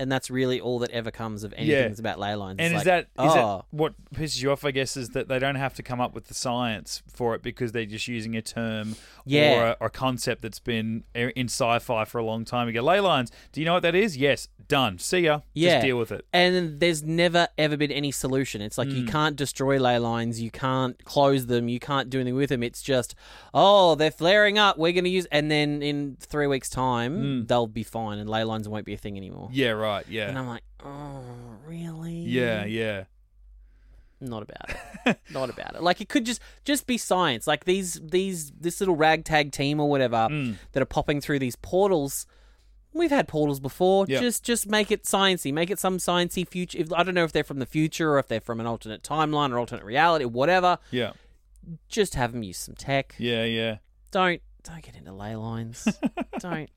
And 0.00 0.10
that's 0.10 0.30
really 0.30 0.60
all 0.60 0.78
that 0.80 0.90
ever 0.90 1.10
comes 1.10 1.44
of 1.44 1.52
anything 1.52 1.70
Yeah. 1.76 1.88
that's 1.88 2.00
about 2.00 2.18
ley 2.18 2.34
lines. 2.34 2.56
And 2.58 2.72
It's 2.74 2.82
is 2.82 2.86
like, 2.88 3.06
that 3.16 3.24
is 3.24 3.32
oh, 3.32 3.34
that 3.58 3.64
what 3.70 3.92
pisses 4.14 4.42
you 4.42 4.50
off? 4.50 4.64
I 4.64 4.70
guess 4.72 4.96
is 4.96 5.10
that 5.10 5.28
they 5.28 5.38
don't 5.38 5.54
have 5.56 5.74
to 5.74 5.82
come 5.82 6.00
up 6.00 6.14
with 6.14 6.26
the 6.28 6.34
science 6.34 7.02
for 7.06 7.34
it 7.34 7.42
because 7.42 7.72
they're 7.72 7.84
just 7.86 8.08
using 8.08 8.34
a 8.34 8.42
term 8.42 8.96
Yeah. 9.26 9.54
or 9.60 9.66
a, 9.66 9.76
or 9.80 9.86
a 9.86 9.90
concept 9.90 10.42
that's 10.42 10.58
been 10.58 11.04
in 11.14 11.46
sci-fi 11.48 12.04
for 12.06 12.18
a 12.18 12.24
long 12.24 12.44
time. 12.44 12.66
You 12.66 12.72
go 12.72 12.82
ley 12.82 12.98
lines. 13.00 13.30
Do 13.52 13.60
you 13.60 13.66
know 13.66 13.74
what 13.74 13.82
that 13.82 13.94
is? 13.94 14.16
Yes, 14.16 14.48
done. 14.68 14.98
See 14.98 15.20
ya. 15.20 15.40
Yeah. 15.52 15.74
Just 15.76 15.84
deal 15.86 15.98
with 15.98 16.12
it. 16.12 16.24
And 16.32 16.54
then 16.54 16.78
there's 16.78 17.02
never 17.02 17.48
ever 17.58 17.76
been 17.76 17.92
any 17.92 18.10
solution. 18.10 18.62
It's 18.62 18.78
like 18.78 18.88
you 18.88 19.04
Mm. 19.04 19.08
can't 19.08 19.36
destroy 19.36 19.78
ley 19.78 19.98
lines, 19.98 20.40
you 20.40 20.50
can't 20.50 21.04
close 21.04 21.46
them, 21.46 21.68
you 21.68 21.78
can't 21.80 22.08
do 22.08 22.20
anything 22.20 22.36
with 22.36 22.48
them. 22.48 22.62
It's 22.62 22.80
just, 22.82 23.14
oh, 23.52 23.94
they're 23.96 24.10
flaring 24.10 24.58
up. 24.58 24.78
We're 24.78 24.92
going 24.92 25.04
to 25.04 25.10
use, 25.10 25.26
and 25.30 25.50
then 25.50 25.82
in 25.82 26.16
three 26.20 26.46
weeks' 26.46 26.70
time, 26.70 27.12
Mm. 27.44 27.48
they'll 27.48 27.66
be 27.66 27.82
fine, 27.82 28.18
and 28.18 28.30
ley 28.30 28.44
lines 28.44 28.66
won't 28.68 28.86
be 28.86 28.94
a 28.94 28.96
thing 28.96 29.16
anymore. 29.16 29.48
Yeah. 29.52 29.70
Right. 29.70 29.89
And 29.98 30.08
Yeah. 30.08 30.28
And 30.28 30.38
I'm 30.38 30.46
like, 30.48 30.62
oh, 30.84 31.22
really? 31.66 32.14
Yeah. 32.20 32.64
Yeah. 32.64 33.04
Not 34.22 34.42
about 34.42 34.70
it. 35.06 35.18
Not 35.30 35.48
about 35.48 35.74
it. 35.76 35.82
Like 35.82 36.00
it 36.02 36.08
could 36.10 36.26
just 36.26 36.42
just 36.64 36.86
be 36.86 36.98
science. 36.98 37.46
Like 37.46 37.64
these 37.64 37.98
these 38.02 38.50
this 38.52 38.78
little 38.80 38.94
ragtag 38.96 39.50
team 39.50 39.80
or 39.80 39.88
whatever 39.88 40.28
Mm. 40.30 40.56
that 40.72 40.82
are 40.82 40.86
popping 40.86 41.20
through 41.22 41.38
these 41.38 41.56
portals. 41.56 42.26
We've 42.92 43.10
had 43.10 43.28
portals 43.28 43.60
before. 43.60 44.04
Yeah. 44.08 44.20
Just 44.20 44.44
just 44.44 44.66
make 44.68 44.90
it 44.90 45.04
sciencey. 45.04 45.54
Make 45.54 45.70
it 45.70 45.78
some 45.78 45.96
sciencey 45.96 46.46
future. 46.46 46.76
If, 46.78 46.92
I 46.92 47.02
don't 47.02 47.14
know 47.14 47.24
if 47.24 47.32
they're 47.32 47.44
from 47.44 47.60
the 47.60 47.66
future 47.66 48.12
or 48.12 48.18
if 48.18 48.28
they're 48.28 48.42
from 48.42 48.60
an 48.60 48.66
alternate 48.66 49.02
timeline 49.02 49.52
or 49.52 49.58
alternate 49.58 49.84
reality 49.86 50.26
or 50.26 50.28
whatever. 50.28 50.76
Yeah. 50.90 51.12
Just 51.88 52.14
have 52.14 52.32
them 52.32 52.42
use 52.42 52.58
some 52.58 52.74
tech. 52.74 53.14
Yeah. 53.18 53.44
Yeah. 53.44 53.76
Don't 54.10 54.42
don't 54.64 54.82
get 54.82 54.96
into 54.96 55.12
ley 55.14 55.34
lines. 55.34 55.88
don't. 56.40 56.68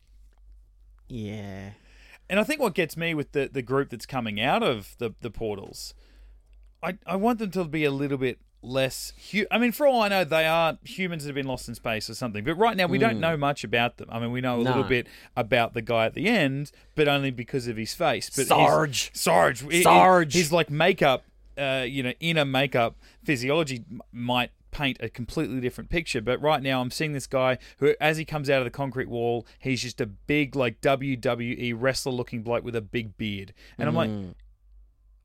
Yeah. 1.09 1.71
And 2.33 2.39
I 2.39 2.43
think 2.43 2.59
what 2.59 2.73
gets 2.73 2.97
me 2.97 3.13
with 3.13 3.33
the, 3.33 3.47
the 3.47 3.61
group 3.61 3.91
that's 3.91 4.07
coming 4.07 4.41
out 4.41 4.63
of 4.63 4.95
the, 4.97 5.13
the 5.21 5.29
portals, 5.29 5.93
I, 6.81 6.97
I 7.05 7.15
want 7.15 7.37
them 7.37 7.51
to 7.51 7.63
be 7.63 7.85
a 7.85 7.91
little 7.91 8.17
bit 8.17 8.39
less. 8.63 9.13
Hu- 9.31 9.45
I 9.51 9.59
mean, 9.59 9.71
for 9.71 9.85
all 9.85 10.01
I 10.01 10.07
know, 10.07 10.23
they 10.23 10.47
are 10.47 10.79
humans 10.83 11.25
that 11.25 11.27
have 11.27 11.35
been 11.35 11.45
lost 11.45 11.67
in 11.69 11.75
space 11.75 12.09
or 12.09 12.15
something. 12.15 12.43
But 12.43 12.55
right 12.55 12.75
now, 12.75 12.87
we 12.87 12.97
don't 12.97 13.19
know 13.19 13.37
much 13.37 13.63
about 13.63 13.97
them. 13.97 14.09
I 14.11 14.17
mean, 14.17 14.31
we 14.31 14.41
know 14.41 14.55
a 14.55 14.63
little 14.63 14.81
bit 14.83 15.05
about 15.37 15.75
the 15.75 15.83
guy 15.83 16.07
at 16.07 16.15
the 16.15 16.27
end, 16.27 16.71
but 16.95 17.07
only 17.07 17.29
because 17.29 17.67
of 17.67 17.77
his 17.77 17.93
face. 17.93 18.31
But 18.35 18.47
Sarge. 18.47 19.11
Sarge. 19.13 19.83
Sarge. 19.83 20.33
His 20.33 20.51
like 20.51 20.71
makeup, 20.71 21.25
uh, 21.55 21.85
you 21.87 22.01
know, 22.01 22.13
inner 22.19 22.45
makeup 22.45 22.95
physiology 23.23 23.85
might 24.11 24.49
paint 24.73 24.97
a 24.99 25.09
completely 25.09 25.61
different 25.61 25.89
picture. 25.89 26.21
But 26.21 26.41
right 26.41 26.61
now, 26.61 26.81
I'm 26.81 26.91
seeing 26.91 27.13
this 27.13 27.27
guy 27.27 27.57
who, 27.77 27.95
as 28.01 28.17
he 28.17 28.25
comes 28.25 28.49
out 28.49 28.59
of 28.59 28.65
the 28.65 28.71
concrete 28.71 29.07
wall, 29.07 29.45
he's 29.59 29.81
just 29.81 30.01
a 30.01 30.05
big 30.05 30.55
like 30.55 30.81
WWE 30.81 31.75
wrestler 31.77 32.11
looking 32.11 32.43
bloke 32.43 32.63
with 32.63 32.75
a 32.75 32.81
big 32.81 33.17
beard, 33.17 33.53
and 33.77 33.87
I'm 33.87 33.95
like. 33.95 34.09
Mm. 34.09 34.35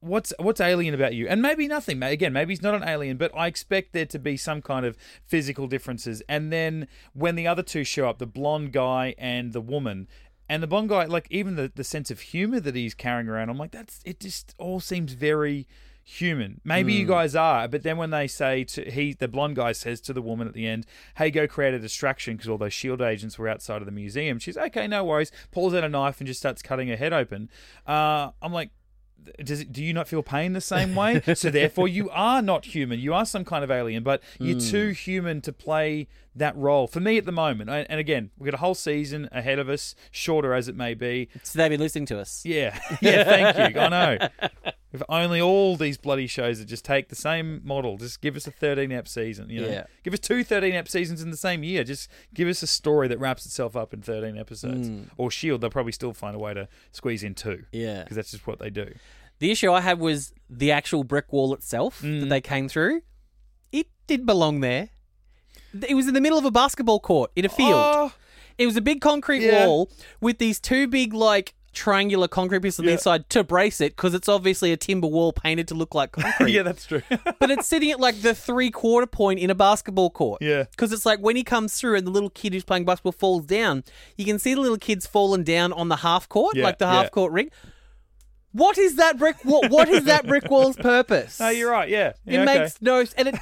What's 0.00 0.32
what's 0.38 0.60
alien 0.60 0.94
about 0.94 1.14
you? 1.14 1.26
And 1.26 1.42
maybe 1.42 1.66
nothing. 1.66 2.00
Again, 2.04 2.32
maybe 2.32 2.52
he's 2.52 2.62
not 2.62 2.76
an 2.76 2.88
alien, 2.88 3.16
but 3.16 3.32
I 3.36 3.48
expect 3.48 3.92
there 3.92 4.06
to 4.06 4.18
be 4.20 4.36
some 4.36 4.62
kind 4.62 4.86
of 4.86 4.96
physical 5.26 5.66
differences. 5.66 6.22
And 6.28 6.52
then 6.52 6.86
when 7.14 7.34
the 7.34 7.48
other 7.48 7.64
two 7.64 7.82
show 7.82 8.08
up, 8.08 8.18
the 8.18 8.24
blonde 8.26 8.72
guy 8.72 9.16
and 9.18 9.52
the 9.52 9.60
woman, 9.60 10.06
and 10.48 10.62
the 10.62 10.68
blonde 10.68 10.88
guy, 10.88 11.06
like 11.06 11.26
even 11.30 11.56
the, 11.56 11.72
the 11.74 11.82
sense 11.82 12.12
of 12.12 12.20
humor 12.20 12.60
that 12.60 12.76
he's 12.76 12.94
carrying 12.94 13.28
around, 13.28 13.50
I'm 13.50 13.58
like, 13.58 13.72
that's 13.72 14.00
it. 14.04 14.20
Just 14.20 14.54
all 14.56 14.78
seems 14.78 15.14
very 15.14 15.66
human. 16.08 16.60
Maybe 16.64 16.94
you 16.94 17.06
guys 17.06 17.36
are, 17.36 17.68
but 17.68 17.82
then 17.82 17.98
when 17.98 18.10
they 18.10 18.26
say 18.26 18.64
to 18.64 18.90
he, 18.90 19.12
the 19.12 19.28
blonde 19.28 19.56
guy 19.56 19.72
says 19.72 20.00
to 20.02 20.12
the 20.12 20.22
woman 20.22 20.48
at 20.48 20.54
the 20.54 20.66
end, 20.66 20.86
"Hey, 21.16 21.30
go 21.30 21.46
create 21.46 21.74
a 21.74 21.78
distraction," 21.78 22.36
because 22.36 22.48
all 22.48 22.58
those 22.58 22.72
shield 22.72 23.02
agents 23.02 23.38
were 23.38 23.48
outside 23.48 23.82
of 23.82 23.86
the 23.86 23.92
museum. 23.92 24.38
She's 24.38 24.56
okay, 24.56 24.86
no 24.86 25.04
worries. 25.04 25.30
Pulls 25.50 25.74
out 25.74 25.84
a 25.84 25.88
knife 25.88 26.18
and 26.18 26.26
just 26.26 26.40
starts 26.40 26.62
cutting 26.62 26.88
her 26.88 26.96
head 26.96 27.12
open. 27.12 27.50
Uh, 27.86 28.30
I'm 28.42 28.52
like. 28.52 28.70
Does 29.44 29.60
it, 29.60 29.72
do 29.72 29.84
you 29.84 29.92
not 29.92 30.08
feel 30.08 30.22
pain 30.22 30.54
the 30.54 30.60
same 30.60 30.94
way? 30.94 31.20
so 31.34 31.50
therefore, 31.50 31.86
you 31.86 32.08
are 32.10 32.40
not 32.40 32.64
human. 32.64 32.98
You 32.98 33.12
are 33.12 33.26
some 33.26 33.44
kind 33.44 33.62
of 33.62 33.70
alien, 33.70 34.02
but 34.02 34.22
you're 34.38 34.58
too 34.58 34.90
human 34.90 35.42
to 35.42 35.52
play 35.52 36.08
that 36.36 36.56
role. 36.56 36.86
For 36.86 37.00
me, 37.00 37.18
at 37.18 37.26
the 37.26 37.32
moment, 37.32 37.68
and 37.68 37.86
and 37.90 38.00
again, 38.00 38.30
we've 38.38 38.46
got 38.46 38.54
a 38.54 38.60
whole 38.60 38.76
season 38.76 39.28
ahead 39.30 39.58
of 39.58 39.68
us, 39.68 39.94
shorter 40.10 40.54
as 40.54 40.68
it 40.68 40.76
may 40.76 40.94
be. 40.94 41.28
So 41.42 41.58
they've 41.58 41.68
been 41.68 41.80
listening 41.80 42.06
to 42.06 42.20
us. 42.20 42.42
Yeah, 42.46 42.78
yeah. 43.02 43.24
Thank 43.24 43.74
you. 43.74 43.80
I 43.80 43.88
know. 43.88 44.28
If 44.92 45.02
only 45.10 45.38
all 45.40 45.76
these 45.76 45.98
bloody 45.98 46.26
shows 46.26 46.58
that 46.60 46.64
just 46.64 46.84
take 46.84 47.08
the 47.10 47.14
same 47.14 47.60
model, 47.62 47.98
just 47.98 48.22
give 48.22 48.36
us 48.36 48.46
a 48.46 48.50
13 48.50 48.90
ep 48.90 49.06
season. 49.06 49.50
You 49.50 49.60
know, 49.60 49.68
Yeah. 49.68 49.84
give 50.02 50.14
us 50.14 50.20
two 50.20 50.42
13 50.42 50.72
ep 50.74 50.88
seasons 50.88 51.20
in 51.20 51.30
the 51.30 51.36
same 51.36 51.62
year. 51.62 51.84
Just 51.84 52.08
give 52.32 52.48
us 52.48 52.62
a 52.62 52.66
story 52.66 53.06
that 53.08 53.18
wraps 53.18 53.44
itself 53.44 53.76
up 53.76 53.92
in 53.92 54.00
13 54.00 54.38
episodes. 54.38 54.88
Or 55.18 55.30
Shield, 55.30 55.60
they'll 55.60 55.68
probably 55.68 55.92
still 55.92 56.14
find 56.14 56.34
a 56.34 56.38
way 56.38 56.54
to 56.54 56.68
squeeze 56.92 57.22
in 57.22 57.34
two. 57.34 57.64
Yeah. 57.70 58.02
because 58.04 58.16
that's 58.16 58.30
just 58.30 58.46
what 58.46 58.58
they 58.60 58.70
do. 58.70 58.94
The 59.40 59.50
issue 59.50 59.70
I 59.70 59.82
had 59.82 60.00
was 60.00 60.32
the 60.48 60.72
actual 60.72 61.04
brick 61.04 61.32
wall 61.32 61.52
itself 61.54 62.00
Mm. 62.02 62.20
that 62.20 62.26
they 62.30 62.40
came 62.40 62.68
through. 62.68 63.02
It 63.70 63.88
did 64.06 64.24
belong 64.24 64.60
there. 64.60 64.88
It 65.86 65.94
was 65.94 66.08
in 66.08 66.14
the 66.14 66.20
middle 66.20 66.38
of 66.38 66.44
a 66.46 66.50
basketball 66.50 66.98
court 66.98 67.30
in 67.36 67.44
a 67.44 67.48
field. 67.50 67.74
Oh, 67.74 68.12
It 68.56 68.66
was 68.66 68.76
a 68.76 68.80
big 68.80 69.00
concrete 69.00 69.42
Yeah. 69.42 69.66
wall 69.66 69.90
with 70.20 70.38
these 70.38 70.58
two 70.58 70.88
big, 70.88 71.12
like, 71.14 71.54
triangular 71.78 72.26
concrete 72.28 72.60
piece 72.60 72.78
on 72.80 72.86
the 72.86 72.92
inside 72.92 73.28
to 73.30 73.44
brace 73.44 73.80
it 73.80 73.94
because 73.96 74.12
it's 74.12 74.28
obviously 74.28 74.72
a 74.72 74.76
timber 74.76 75.06
wall 75.06 75.32
painted 75.32 75.68
to 75.68 75.74
look 75.74 75.94
like 75.94 76.12
concrete. 76.12 76.52
yeah, 76.52 76.62
that's 76.62 76.84
true. 76.84 77.02
but 77.38 77.50
it's 77.50 77.66
sitting 77.66 77.90
at 77.90 78.00
like 78.00 78.20
the 78.22 78.34
three 78.34 78.70
quarter 78.70 79.06
point 79.06 79.38
in 79.38 79.48
a 79.48 79.54
basketball 79.54 80.10
court. 80.10 80.42
Yeah. 80.42 80.64
Because 80.70 80.92
it's 80.92 81.06
like 81.06 81.20
when 81.20 81.36
he 81.36 81.44
comes 81.44 81.74
through 81.78 81.96
and 81.96 82.06
the 82.06 82.10
little 82.10 82.30
kid 82.30 82.52
who's 82.52 82.64
playing 82.64 82.84
basketball 82.84 83.12
falls 83.12 83.46
down, 83.46 83.84
you 84.16 84.24
can 84.24 84.38
see 84.38 84.54
the 84.54 84.60
little 84.60 84.76
kid's 84.78 85.06
fallen 85.06 85.44
down 85.44 85.72
on 85.72 85.88
the 85.88 85.96
half 85.96 86.28
court, 86.28 86.56
Yeah, 86.56 86.64
like 86.64 86.78
the 86.78 86.86
yeah. 86.86 86.92
half 87.02 87.10
court 87.10 87.32
ring. 87.32 87.50
What 88.52 88.78
is 88.78 88.96
that 88.96 89.18
brick 89.18 89.44
wall? 89.44 89.62
What 89.68 89.88
is 89.88 90.04
that 90.04 90.26
brick 90.26 90.50
wall's 90.50 90.76
purpose? 90.94 91.38
no, 91.38 91.50
you're 91.50 91.70
right. 91.70 91.88
Yeah, 91.88 92.14
It 92.26 92.38
okay. 92.40 92.44
makes 92.44 92.80
no 92.80 93.04
and 93.16 93.28
it 93.28 93.34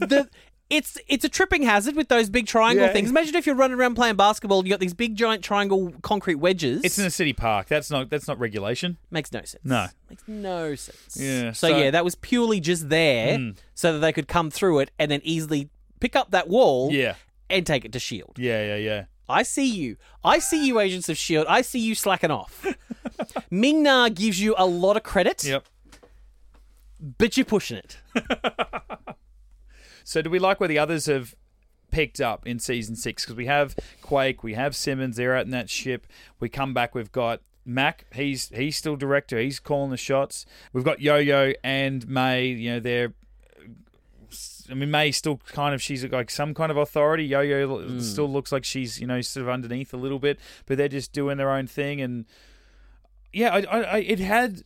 the 0.00 0.28
it's 0.70 0.98
it's 1.08 1.24
a 1.24 1.28
tripping 1.28 1.62
hazard 1.62 1.94
with 1.94 2.08
those 2.08 2.30
big 2.30 2.46
triangle 2.46 2.86
Yeah. 2.86 2.92
things. 2.92 3.10
Imagine 3.10 3.34
if 3.36 3.46
you're 3.46 3.54
running 3.54 3.78
around 3.78 3.94
playing 3.94 4.16
basketball 4.16 4.60
and 4.60 4.66
you 4.68 4.72
got 4.72 4.80
these 4.80 4.94
big 4.94 5.14
giant 5.14 5.44
triangle 5.44 5.92
concrete 6.02 6.36
wedges. 6.36 6.82
It's 6.84 6.98
in 6.98 7.04
a 7.06 7.10
city 7.10 7.32
park. 7.32 7.68
That's 7.68 7.90
not. 7.90 8.08
That's 8.10 8.26
not 8.26 8.38
regulation. 8.38 8.96
makes 9.10 9.30
no 9.32 9.40
sense. 9.40 9.56
No. 9.64 9.86
Makes 10.08 10.24
no 10.26 10.74
sense. 10.74 11.16
Yeah, 11.20 11.52
So, 11.52 11.68
so- 11.68 11.76
yeah, 11.78 11.90
that 11.90 12.04
was 12.04 12.14
purely 12.14 12.60
just 12.60 12.88
there 12.88 13.38
Mm. 13.38 13.56
so 13.74 13.92
that 13.92 13.98
they 14.00 14.12
could 14.12 14.26
come 14.28 14.50
through 14.50 14.78
it 14.80 14.90
and 14.98 15.10
then 15.10 15.20
easily 15.22 15.68
pick 16.00 16.16
up 16.16 16.30
that 16.32 16.48
wall 16.48 16.90
Yeah, 16.92 17.14
and 17.50 17.66
take 17.66 17.84
it 17.84 17.92
to 17.92 17.98
Shield. 17.98 18.36
yeah, 18.38 18.64
yeah, 18.64 18.76
yeah. 18.76 19.04
I 19.28 19.42
see 19.42 19.66
you. 19.66 19.96
I 20.22 20.38
see 20.38 20.66
you, 20.66 20.78
Agents 20.80 21.08
of 21.08 21.16
Shield. 21.16 21.46
I 21.48 21.62
see 21.62 21.78
you 21.78 21.94
slacking 21.94 22.30
off. 22.30 22.66
Ming 23.50 23.82
Na 23.82 24.08
gives 24.10 24.38
you 24.40 24.54
a 24.58 24.66
lot 24.66 24.96
of 24.98 25.02
credit, 25.02 25.44
Yep. 25.44 25.64
but 27.18 27.36
you're 27.36 27.46
pushing 27.46 27.78
it. 27.78 27.98
So 30.04 30.22
do 30.22 30.30
we 30.30 30.38
like 30.38 30.60
where 30.60 30.68
the 30.68 30.78
others 30.78 31.06
have 31.06 31.34
picked 31.90 32.20
up 32.20 32.46
in 32.46 32.58
season 32.58 32.94
six? 32.94 33.24
Because 33.24 33.36
we 33.36 33.46
have 33.46 33.74
Quake, 34.02 34.44
we 34.44 34.54
have 34.54 34.76
Simmons, 34.76 35.16
they're 35.16 35.36
out 35.36 35.46
in 35.46 35.50
that 35.50 35.70
ship. 35.70 36.06
We 36.38 36.48
come 36.48 36.74
back, 36.74 36.94
we've 36.94 37.10
got 37.10 37.40
Mac, 37.64 38.04
he's 38.14 38.50
he's 38.50 38.76
still 38.76 38.94
director, 38.96 39.38
he's 39.38 39.58
calling 39.58 39.90
the 39.90 39.96
shots. 39.96 40.44
We've 40.72 40.84
got 40.84 41.00
Yo 41.00 41.16
Yo 41.16 41.54
and 41.64 42.06
May, 42.06 42.48
you 42.48 42.74
know, 42.74 42.80
they're 42.80 43.14
I 44.70 44.74
mean, 44.74 44.90
May 44.90 45.10
still 45.10 45.38
kind 45.46 45.74
of 45.74 45.82
she's 45.82 46.04
like 46.04 46.30
some 46.30 46.54
kind 46.54 46.70
of 46.70 46.76
authority. 46.76 47.24
Yo 47.24 47.40
Yo 47.40 47.78
hmm. 47.78 48.00
still 48.00 48.28
looks 48.28 48.52
like 48.52 48.64
she's 48.64 49.00
you 49.00 49.06
know 49.06 49.20
sort 49.20 49.42
of 49.42 49.50
underneath 49.50 49.92
a 49.92 49.96
little 49.96 50.18
bit, 50.18 50.38
but 50.66 50.78
they're 50.78 50.88
just 50.88 51.12
doing 51.12 51.36
their 51.36 51.50
own 51.50 51.66
thing. 51.66 52.00
And 52.00 52.26
yeah, 53.32 53.54
I, 53.54 53.58
I, 53.60 53.82
I 53.82 53.98
it 53.98 54.18
had. 54.20 54.62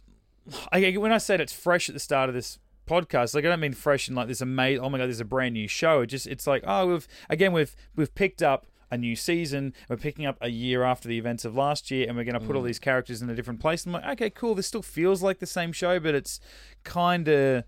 I, 0.72 0.92
when 0.92 1.12
I 1.12 1.18
said 1.18 1.42
it's 1.42 1.53
fresh 1.53 1.90
at 1.90 1.94
the 1.94 2.01
start 2.01 2.31
of 2.31 2.35
this 2.35 2.59
podcast, 2.88 3.35
like 3.35 3.44
I 3.44 3.48
don't 3.48 3.61
mean 3.61 3.74
fresh 3.74 4.09
and 4.09 4.16
like 4.16 4.29
this 4.29 4.40
amazing. 4.40 4.85
Oh 4.85 4.88
my 4.88 4.98
god, 4.98 5.05
there's 5.05 5.20
a 5.20 5.24
brand 5.24 5.55
new 5.55 5.68
show. 5.68 6.03
It 6.03 6.07
just 6.07 6.27
it's 6.27 6.46
like 6.46 6.64
oh 6.66 6.87
we've 6.87 7.09
again 7.29 7.53
we've 7.53 7.74
we've 7.94 8.14
picked 8.14 8.42
up 8.42 8.66
a 8.90 8.96
new 8.96 9.16
season. 9.16 9.74
We're 9.88 9.96
picking 9.96 10.27
up 10.27 10.38
a 10.40 10.48
year 10.48 10.83
after 10.83 11.09
the 11.09 11.18
events 11.18 11.44
of 11.44 11.55
last 11.55 11.90
year, 11.90 12.07
and 12.09 12.16
we're 12.16 12.24
going 12.24 12.38
to 12.38 12.46
put 12.46 12.57
all 12.57 12.62
mm. 12.62 12.66
these 12.66 12.79
characters 12.79 13.20
in 13.20 13.29
a 13.29 13.35
different 13.35 13.61
place. 13.61 13.85
I'm 13.85 13.92
like, 13.92 14.07
okay, 14.07 14.31
cool. 14.31 14.55
This 14.55 14.66
still 14.66 14.83
feels 14.83 15.22
like 15.22 15.38
the 15.38 15.46
same 15.46 15.72
show, 15.72 16.01
but 16.01 16.14
it's 16.14 16.40
kind 16.85 17.29
of 17.29 17.64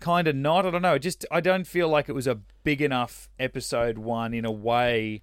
kind 0.00 0.28
of 0.28 0.36
not. 0.36 0.66
I 0.66 0.70
don't 0.70 0.82
know. 0.82 0.94
It 0.94 1.00
just 1.00 1.24
I 1.30 1.40
don't 1.40 1.66
feel 1.66 1.88
like 1.88 2.08
it 2.08 2.12
was 2.12 2.26
a 2.26 2.40
big 2.64 2.82
enough 2.82 3.28
episode 3.38 3.98
one 3.98 4.34
in 4.34 4.44
a 4.44 4.52
way 4.52 5.22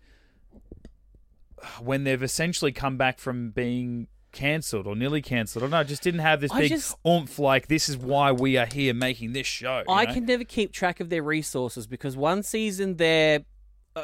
when 1.80 2.06
they've 2.06 2.24
essentially 2.24 2.72
come 2.72 2.98
back 2.98 3.20
from 3.20 3.52
being 3.52 4.08
cancelled 4.32 4.86
or 4.88 4.96
nearly 4.96 5.22
cancelled. 5.22 5.64
I 5.64 5.66
don't 5.66 5.72
know. 5.72 5.84
Just 5.84 6.04
didn't 6.04 6.20
have 6.22 6.42
this 6.42 6.52
I 6.52 6.62
big 6.62 6.70
just- 6.72 6.96
oomph 7.08 7.40
like 7.40 7.68
this 7.68 7.90
is 7.90 7.98
why 7.98 8.32
we 8.32 8.58
are 8.58 8.66
here 8.66 8.94
making 8.94 9.34
this 9.34 9.48
show. 9.48 9.80
you 9.88 9.94
I 9.94 10.06
know? 10.06 10.14
can 10.14 10.26
never 10.26 10.44
keep 10.44 10.72
track 10.72 11.00
of 11.00 11.10
their 11.10 11.24
resources 11.24 11.88
because 11.88 12.16
one 12.18 12.44
season 12.44 12.98
they're 12.98 13.42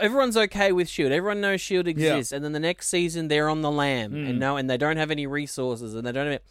everyone's 0.01 0.35
okay 0.35 0.71
with 0.71 0.89
Shield. 0.89 1.11
Everyone 1.11 1.39
knows 1.41 1.61
Shield 1.61 1.87
exists, 1.87 2.31
and 2.33 2.43
then 2.43 2.51
the 2.51 2.59
next 2.59 2.87
season 2.89 3.27
they're 3.27 3.47
on 3.49 3.61
the 3.61 3.71
lam 3.71 4.11
Hmm. 4.11 4.25
and 4.25 4.39
no, 4.39 4.57
and 4.57 4.69
they 4.69 4.77
don't 4.77 4.97
have 4.97 5.11
any 5.11 5.25
resources, 5.27 5.93
and 5.93 6.05
they 6.05 6.11
don't 6.11 6.31
have. 6.31 6.41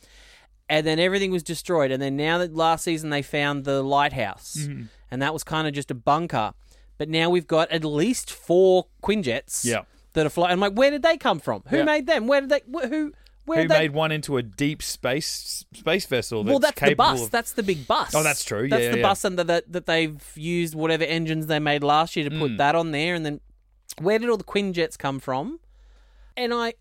And 0.68 0.86
then 0.86 0.98
everything 0.98 1.30
was 1.30 1.42
destroyed, 1.42 1.90
and 1.90 2.00
then 2.00 2.16
now 2.16 2.38
that 2.38 2.54
last 2.54 2.84
season 2.84 3.10
they 3.10 3.20
found 3.20 3.64
the 3.64 3.82
lighthouse, 3.82 4.56
Mm-hmm. 4.60 4.84
and 5.10 5.20
that 5.20 5.32
was 5.34 5.44
kind 5.44 5.68
of 5.68 5.74
just 5.74 5.90
a 5.90 5.94
bunker. 5.94 6.52
but 6.96 7.08
now 7.08 7.28
we've 7.28 7.48
got 7.48 7.68
at 7.72 7.84
least 7.84 8.30
four 8.30 8.86
Quinjets 9.02 9.64
Yeah. 9.64 9.80
that 10.12 10.24
are 10.24 10.30
flying. 10.30 10.52
I'm 10.52 10.60
like, 10.60 10.74
where 10.74 10.92
did 10.92 11.02
they 11.02 11.16
come 11.16 11.40
from? 11.40 11.64
Who 11.66 11.78
Yeah. 11.78 11.82
made 11.82 12.06
them? 12.06 12.28
Where 12.28 12.40
did 12.40 12.50
they? 12.50 12.60
Wh- 12.72 12.88
who? 12.88 13.12
Where 13.46 13.62
Who 13.62 13.68
they? 13.68 13.78
made 13.80 13.92
one 13.92 14.10
into 14.12 14.36
a 14.38 14.42
deep 14.42 14.82
space 14.82 15.64
space 15.74 16.06
vessel? 16.06 16.42
That's 16.44 16.50
well, 16.52 16.58
that's 16.60 16.80
the 16.80 16.94
bus. 16.94 17.22
Of, 17.24 17.30
That's 17.30 17.52
the 17.52 17.62
big 17.62 17.86
bus. 17.86 18.14
Oh, 18.14 18.22
that's 18.22 18.42
true. 18.44 18.68
That's 18.68 18.82
Yeah, 18.84 18.90
the 18.92 18.96
yeah, 18.98 19.02
bus, 19.02 19.24
and 19.24 19.38
that 19.38 19.70
that 19.72 19.86
they've 19.86 20.32
used 20.34 20.74
whatever 20.74 21.04
engines 21.04 21.46
they 21.46 21.58
made 21.58 21.82
last 21.84 22.16
year 22.16 22.28
to 22.28 22.36
put 22.38 22.52
Mm. 22.52 22.58
that 22.58 22.74
on 22.74 22.90
there, 22.92 23.14
and 23.14 23.24
then 23.26 23.40
where 24.00 24.18
did 24.18 24.28
all 24.30 24.36
the 24.38 24.44
Quinjets 24.44 24.96
come 24.98 25.20
from? 25.20 25.60
And 26.36 26.52
I, 26.54 26.74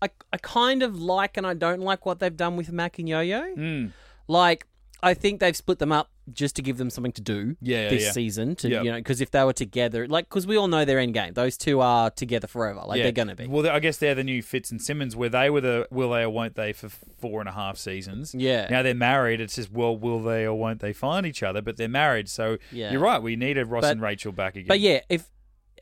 I, 0.00 0.10
I 0.32 0.36
kind 0.42 0.82
of 0.82 1.00
like 1.00 1.36
and 1.36 1.46
I 1.46 1.54
don't 1.54 1.80
like 1.80 2.04
what 2.06 2.20
they've 2.20 2.36
done 2.36 2.56
with 2.56 2.70
Mac 2.70 2.98
and 2.98 3.08
Yo-Yo. 3.08 3.54
Mm. 3.56 3.92
Like, 4.28 4.66
I 5.02 5.14
think 5.14 5.40
they've 5.40 5.56
split 5.56 5.78
them 5.80 5.90
up 5.90 6.10
just 6.32 6.56
to 6.56 6.62
give 6.62 6.78
them 6.78 6.88
something 6.90 7.12
to 7.12 7.20
do 7.20 7.56
Yeah, 7.60 7.90
this 7.90 8.04
yeah. 8.04 8.10
season. 8.12 8.56
To 8.56 8.68
Yep. 8.68 8.84
you 8.84 8.90
know, 8.92 8.96
because 8.98 9.20
if 9.20 9.30
they 9.30 9.44
were 9.44 9.52
together, 9.52 10.08
like, 10.08 10.28
because 10.28 10.46
we 10.46 10.56
all 10.56 10.68
know 10.68 10.84
their 10.84 10.98
end 10.98 11.14
game. 11.14 11.34
Those 11.34 11.56
two 11.58 11.80
are 11.80 12.10
together 12.10 12.46
forever. 12.46 12.82
Like 12.86 12.98
yeah. 12.98 13.02
they're 13.04 13.12
gonna 13.12 13.34
be. 13.34 13.46
Well, 13.46 13.68
I 13.68 13.78
guess 13.80 13.98
they're 13.98 14.14
the 14.14 14.24
new 14.24 14.42
Fitz 14.42 14.70
and 14.70 14.80
Simmons, 14.80 15.14
where 15.14 15.28
they 15.28 15.50
were 15.50 15.60
the 15.60 15.86
will 15.90 16.10
they 16.10 16.22
or 16.22 16.30
won't 16.30 16.54
they 16.54 16.72
for 16.72 16.88
four 16.88 17.40
and 17.40 17.48
a 17.48 17.52
half 17.52 17.76
seasons. 17.76 18.34
Yeah. 18.34 18.68
Now 18.70 18.82
they're 18.82 18.94
married. 18.94 19.40
It's 19.40 19.56
just 19.56 19.70
well, 19.70 19.96
will 19.96 20.22
they 20.22 20.44
or 20.46 20.54
won't 20.54 20.80
they 20.80 20.92
find 20.92 21.26
each 21.26 21.42
other? 21.42 21.60
But 21.60 21.76
they're 21.76 21.88
married, 21.88 22.28
so 22.28 22.56
Yeah. 22.72 22.90
you're 22.92 23.00
right. 23.00 23.22
We 23.22 23.36
needed 23.36 23.66
Ross 23.66 23.82
But- 23.82 23.92
and 23.92 24.00
Rachel 24.02 24.32
back 24.32 24.56
again. 24.56 24.68
But 24.68 24.80
yeah, 24.80 25.00
if 25.08 25.28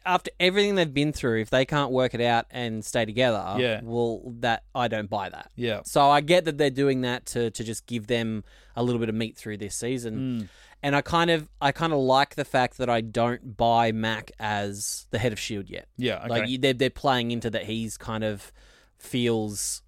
after 0.04 0.32
everything 0.40 0.74
they've 0.74 0.92
been 0.92 1.12
through, 1.12 1.40
if 1.42 1.50
they 1.50 1.64
can't 1.64 1.92
work 1.92 2.12
it 2.12 2.20
out 2.20 2.46
and 2.50 2.84
stay 2.84 3.04
together, 3.04 3.54
Yeah. 3.58 3.80
well, 3.84 4.20
that 4.40 4.64
I 4.74 4.88
don't 4.88 5.08
buy 5.08 5.28
that. 5.28 5.52
yeah, 5.54 5.82
So 5.84 6.10
I 6.10 6.20
get 6.20 6.44
that 6.46 6.58
they're 6.58 6.70
doing 6.70 7.02
that 7.02 7.24
to 7.26 7.52
to 7.52 7.62
just 7.62 7.86
give 7.86 8.08
them 8.08 8.42
a 8.76 8.82
little 8.82 8.98
bit 8.98 9.08
of 9.08 9.14
meat 9.14 9.36
through 9.36 9.58
this 9.58 9.74
Mm. 9.76 9.78
season. 9.78 10.48
And 10.84 10.96
I 10.96 11.00
kind 11.00 11.30
of 11.30 11.48
I 11.60 11.70
kind 11.72 11.92
of 11.92 12.00
like 12.00 12.34
the 12.34 12.44
fact 12.44 12.78
that 12.78 12.90
I 12.90 13.00
don't 13.00 13.56
buy 13.56 13.92
Mac 13.92 14.32
as 14.40 15.06
the 15.10 15.18
head 15.18 15.32
of 15.32 15.38
Shield 15.38 15.70
yet. 15.70 15.86
yeah. 15.96 16.18
Okay. 16.24 16.28
Like 16.28 16.60
they're 16.60 16.72
they're 16.74 16.90
playing 16.90 17.30
into 17.30 17.50
that 17.50 17.64
he's 17.66 17.96
kind 17.96 18.24
of 18.24 18.50
feels 18.98 19.82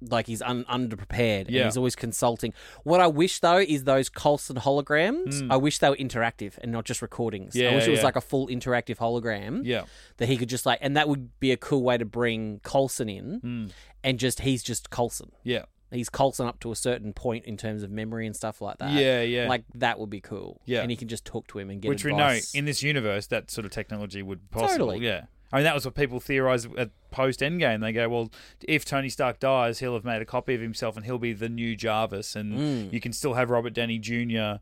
like 0.00 0.28
he's 0.28 0.40
un- 0.42 0.64
underprepared 0.70 1.46
and 1.48 1.56
he's 1.64 1.76
always 1.76 1.96
consulting. 1.96 2.52
What 2.84 3.00
I 3.00 3.08
wish 3.08 3.40
though 3.40 3.58
is 3.58 3.82
those 3.82 4.08
Coulson 4.08 4.54
holograms. 4.56 5.44
I 5.50 5.56
wish 5.56 5.78
they 5.78 5.88
were 5.90 5.96
interactive 5.96 6.56
and 6.58 6.70
not 6.70 6.84
just 6.84 7.02
recordings. 7.02 7.56
Yeah, 7.56 7.64
I 7.64 7.68
Hmm. 7.68 7.72
Yeah, 7.72 7.78
wish 7.78 7.88
it 7.88 7.90
was 7.90 7.98
yeah. 8.00 8.04
like 8.04 8.16
a 8.16 8.20
full 8.20 8.46
interactive 8.46 8.98
hologram 8.98 9.62
yeah, 9.64 9.84
that 10.18 10.28
he 10.28 10.36
could 10.36 10.48
just 10.48 10.64
like, 10.66 10.78
and 10.82 10.96
that 10.96 11.08
would 11.08 11.40
be 11.40 11.50
a 11.50 11.56
cool 11.56 11.82
way 11.82 11.98
to 11.98 12.04
bring 12.04 12.60
Coulson 12.62 13.08
in, 13.08 13.40
Hmm. 13.40 13.66
and 14.04 14.20
just 14.20 14.40
he's 14.42 14.62
just 14.62 14.90
Coulson. 14.90 15.32
yeah, 15.42 15.64
He's 15.90 16.08
Coulson 16.10 16.46
up 16.46 16.60
to 16.60 16.70
a 16.70 16.76
certain 16.76 17.12
point 17.12 17.46
in 17.46 17.56
terms 17.56 17.82
of 17.82 17.90
memory 17.90 18.26
and 18.26 18.36
stuff 18.36 18.60
like 18.60 18.78
that. 18.78 18.92
Yeah, 18.92 19.22
yeah. 19.22 19.48
Like 19.48 19.64
that 19.74 19.98
would 19.98 20.10
be 20.10 20.20
cool. 20.20 20.60
Yeah. 20.66 20.82
and 20.82 20.90
he 20.90 20.96
can 20.96 21.08
just 21.08 21.24
talk 21.24 21.46
to 21.48 21.58
him 21.58 21.70
and 21.70 21.80
get 21.80 21.88
which 21.88 22.04
we 22.04 22.12
know 22.12 22.38
in 22.54 22.64
this 22.66 22.82
universe 22.82 23.26
that 23.28 23.50
sort 23.50 23.64
of 23.64 23.70
technology 23.70 24.22
would 24.22 24.50
be 24.50 24.58
possible. 24.60 24.88
Totally. 24.88 25.06
Yeah. 25.06 25.24
I 25.50 25.56
mean, 25.56 25.64
that 25.64 25.74
was 25.74 25.86
what 25.86 25.94
people 25.94 26.20
theorized 26.20 26.68
at 26.76 26.90
post 27.10 27.40
Endgame. 27.40 27.80
They 27.80 27.92
go, 27.92 28.06
well, 28.10 28.30
if 28.60 28.84
Tony 28.84 29.08
Stark 29.08 29.40
dies, 29.40 29.78
he'll 29.78 29.94
have 29.94 30.04
made 30.04 30.20
a 30.20 30.26
copy 30.26 30.54
of 30.54 30.60
himself 30.60 30.94
and 30.94 31.06
he'll 31.06 31.16
be 31.18 31.32
the 31.32 31.48
new 31.48 31.74
Jarvis. 31.74 32.36
And 32.36 32.52
Mm. 32.58 32.92
you 32.92 33.00
can 33.00 33.14
still 33.14 33.32
have 33.32 33.48
Robert 33.48 33.72
Downey 33.72 33.98
Jr. 33.98 34.60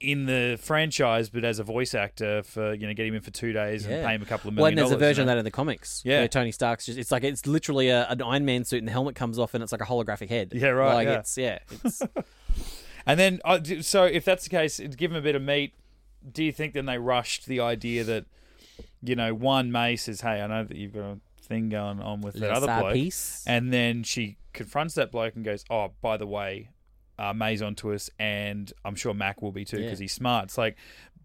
in 0.00 0.26
the 0.26 0.58
franchise, 0.60 1.28
but 1.30 1.42
as 1.44 1.58
a 1.58 1.64
voice 1.64 1.94
actor 1.94 2.42
for, 2.42 2.74
you 2.74 2.86
know, 2.86 2.92
get 2.92 3.06
him 3.06 3.14
in 3.14 3.22
for 3.22 3.30
two 3.30 3.52
days 3.52 3.84
and 3.86 3.94
Yeah. 3.94 4.06
pay 4.06 4.14
him 4.14 4.22
a 4.22 4.26
couple 4.26 4.48
of 4.50 4.56
Well, 4.56 4.64
million 4.64 4.72
and 4.72 4.78
there's 4.78 4.90
a 4.90 4.94
dollars, 4.94 5.00
you 5.00 5.06
version 5.08 5.22
of 5.22 5.26
know? 5.28 5.32
that 5.34 5.38
in 5.38 5.44
the 5.44 5.50
comics. 5.50 6.02
Yeah. 6.04 6.18
where 6.18 6.28
Tony 6.28 6.52
Stark's 6.52 6.84
just—it's 6.86 7.10
like 7.10 7.24
it's 7.24 7.46
literally 7.46 7.88
a, 7.88 8.06
an 8.08 8.20
Iron 8.20 8.44
Man 8.44 8.64
suit, 8.64 8.78
and 8.78 8.88
the 8.88 8.92
helmet 8.92 9.14
comes 9.14 9.38
off, 9.38 9.54
and 9.54 9.62
it's 9.62 9.72
like 9.72 9.80
a 9.80 9.86
holographic 9.86 10.28
head. 10.28 10.52
Yeah, 10.54 10.68
right, 10.68 10.94
Like 10.94 11.08
yeah. 11.08 11.18
it's 11.20 11.38
yeah, 11.38 11.58
it's 11.70 12.02
And 13.06 13.20
then, 13.20 13.40
uh, 13.44 13.60
so 13.82 14.04
if 14.04 14.24
that's 14.24 14.44
the 14.44 14.50
case, 14.50 14.80
give 14.80 15.12
him 15.12 15.16
a 15.16 15.20
bit 15.22 15.34
of 15.36 15.42
meat. 15.42 15.72
Do 16.32 16.42
you 16.42 16.50
think 16.50 16.74
then 16.74 16.86
they 16.86 16.98
rushed 16.98 17.46
the 17.46 17.60
idea 17.60 18.02
that, 18.02 18.24
you 19.00 19.14
know, 19.14 19.32
one 19.32 19.70
May 19.70 19.94
says, 19.94 20.22
"Hey, 20.22 20.42
I 20.42 20.46
know 20.48 20.64
that 20.64 20.76
you've 20.76 20.92
got 20.92 21.04
a 21.04 21.18
thing 21.40 21.68
going 21.68 22.00
on 22.00 22.20
with 22.20 22.34
that 22.34 22.50
other 22.50 22.66
bloke," 22.66 22.94
piece. 22.94 23.44
and 23.46 23.72
then 23.72 24.02
she 24.02 24.36
confronts 24.52 24.94
that 24.94 25.12
bloke 25.12 25.36
and 25.36 25.44
goes, 25.44 25.64
"Oh, 25.70 25.92
by 26.02 26.16
the 26.16 26.26
way, 26.26 26.70
uh, 27.18 27.32
May's 27.32 27.62
onto 27.62 27.92
us, 27.92 28.10
and 28.18 28.72
I'm 28.84 28.94
sure 28.94 29.14
Mac 29.14 29.42
will 29.42 29.52
be 29.52 29.64
too 29.64 29.78
because 29.78 30.00
Yeah. 30.00 30.04
he's 30.04 30.12
smart." 30.12 30.44
It's 30.44 30.58
like. 30.58 30.76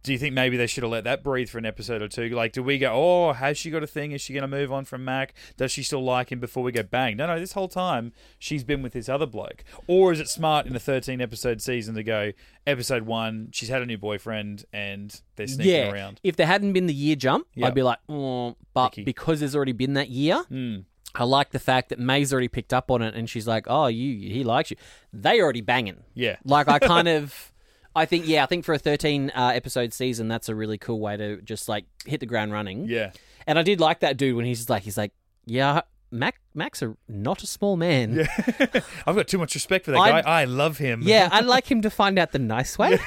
Do 0.04 0.12
you 0.12 0.17
think 0.17 0.34
maybe 0.34 0.58
they 0.58 0.65
should 0.65 0.82
have 0.82 0.91
let 0.91 1.04
that 1.04 1.23
breathe 1.23 1.47
for 1.47 1.60
an 1.60 1.65
episode 1.67 2.01
or 2.01 2.08
two? 2.08 2.30
Like, 2.30 2.54
do 2.54 2.63
we 2.63 2.80
go, 2.80 2.91
oh, 2.91 3.34
has 3.34 3.56
she 3.56 3.69
got 3.69 3.84
a 3.84 3.88
thing? 3.88 4.13
Is 4.13 4.19
she 4.19 4.34
going 4.34 4.41
to 4.41 4.47
move 4.47 4.71
on 4.71 4.84
from 4.84 5.06
Mac? 5.06 5.36
Does 5.58 5.71
she 5.71 5.84
still 5.84 6.04
like 6.04 6.32
him 6.32 6.39
before 6.39 6.63
we 6.63 6.71
go 6.71 6.82
bang? 6.82 7.17
No, 7.17 7.27
no, 7.27 7.39
this 7.39 7.51
whole 7.51 7.67
time 7.67 8.12
she's 8.39 8.63
been 8.63 8.82
with 8.82 8.93
this 8.93 9.08
other 9.08 9.27
bloke. 9.27 9.63
Or 9.86 10.12
is 10.12 10.19
it 10.19 10.27
smart 10.27 10.65
in 10.65 10.75
a 10.75 10.80
13 10.80 11.21
episode 11.21 11.62
season 11.62 11.93
to 11.93 12.01
go, 12.04 12.32
episode 12.65 13.04
one, 13.04 13.49
she's 13.51 13.69
had 13.69 13.84
a 13.84 13.86
new 13.86 13.99
boyfriend 13.99 14.65
and 14.73 15.21
they're 15.36 15.45
sneaking 15.45 15.71
yeah, 15.71 15.91
around? 15.91 16.19
if 16.23 16.36
there 16.36 16.47
hadn't 16.47 16.73
been 16.73 16.88
the 16.88 16.95
year 16.95 17.15
jump, 17.15 17.45
Yeah. 17.54 17.67
I'd 17.67 17.75
be 17.75 17.84
like, 17.84 17.99
oh, 18.10 18.56
but 18.73 18.93
Icky. 18.93 19.04
because 19.04 19.39
there's 19.39 19.56
already 19.56 19.73
been 19.73 19.93
that 19.93 20.10
year, 20.10 20.43
Mm. 20.49 20.86
I 21.15 21.24
like 21.26 21.52
the 21.52 21.60
fact 21.60 21.89
that 21.89 22.00
May's 22.00 22.32
already 22.32 22.47
picked 22.47 22.74
up 22.74 22.89
on 22.91 23.02
it, 23.02 23.15
and 23.15 23.30
she's 23.30 23.47
like, 23.47 23.65
oh, 23.67 23.88
you, 23.88 24.30
he 24.32 24.43
likes 24.43 24.71
you. 24.71 24.78
They 25.12 25.41
already 25.41 25.62
banging. 25.62 26.04
Yeah. 26.13 26.38
Like 26.45 26.67
I 26.69 26.80
kind 26.80 27.08
of, 27.08 27.52
I 27.95 28.06
think, 28.06 28.28
yeah, 28.28 28.43
I 28.43 28.45
think 28.45 28.63
for 28.65 28.74
a 28.74 28.80
13 28.80 29.32
uh, 29.36 29.52
episode 29.54 29.93
season, 29.93 30.28
that's 30.28 30.47
a 30.50 30.56
really 30.56 30.78
cool 30.78 31.00
way 31.00 31.17
to 31.17 31.41
just 31.41 31.67
like 31.67 31.86
hit 32.06 32.19
the 32.21 32.26
ground 32.26 32.54
running. 32.54 32.86
Yeah. 32.86 33.12
And 33.45 33.60
I 33.60 33.63
did 33.63 33.80
like 33.82 34.00
that 34.02 34.17
dude 34.17 34.36
when 34.36 34.45
he's 34.45 34.60
just 34.60 34.69
like, 34.69 34.84
he's 34.84 34.97
like, 34.97 35.12
yeah, 35.45 35.82
Mac, 36.12 36.39
Mac's 36.54 36.82
a, 36.82 36.95
not 37.10 37.41
a 37.43 37.47
small 37.47 37.76
man. 37.76 38.13
Yeah. 38.13 38.82
I've 39.06 39.15
got 39.15 39.28
too 39.28 39.38
much 39.38 39.54
respect 39.56 39.86
for 39.86 39.91
that 39.91 39.97
I'm- 40.00 40.24
guy. 40.24 40.41
I 40.41 40.45
love 40.45 40.78
him. 40.78 41.02
Yeah, 41.04 41.28
I'd 41.34 41.45
like 41.45 41.69
him 41.69 41.82
to 41.82 41.89
find 41.89 42.17
out 42.19 42.32
the 42.32 42.39
nice 42.39 42.78
way 42.78 42.97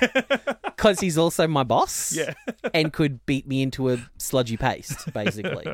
because 0.64 1.00
he's 1.00 1.16
also 1.16 1.46
my 1.46 1.62
boss. 1.62 2.12
Yeah. 2.14 2.34
and 2.74 2.92
could 2.92 3.24
beat 3.26 3.46
me 3.46 3.62
into 3.62 3.90
a 3.90 3.98
sludgy 4.18 4.56
paste, 4.58 5.12
basically. 5.14 5.66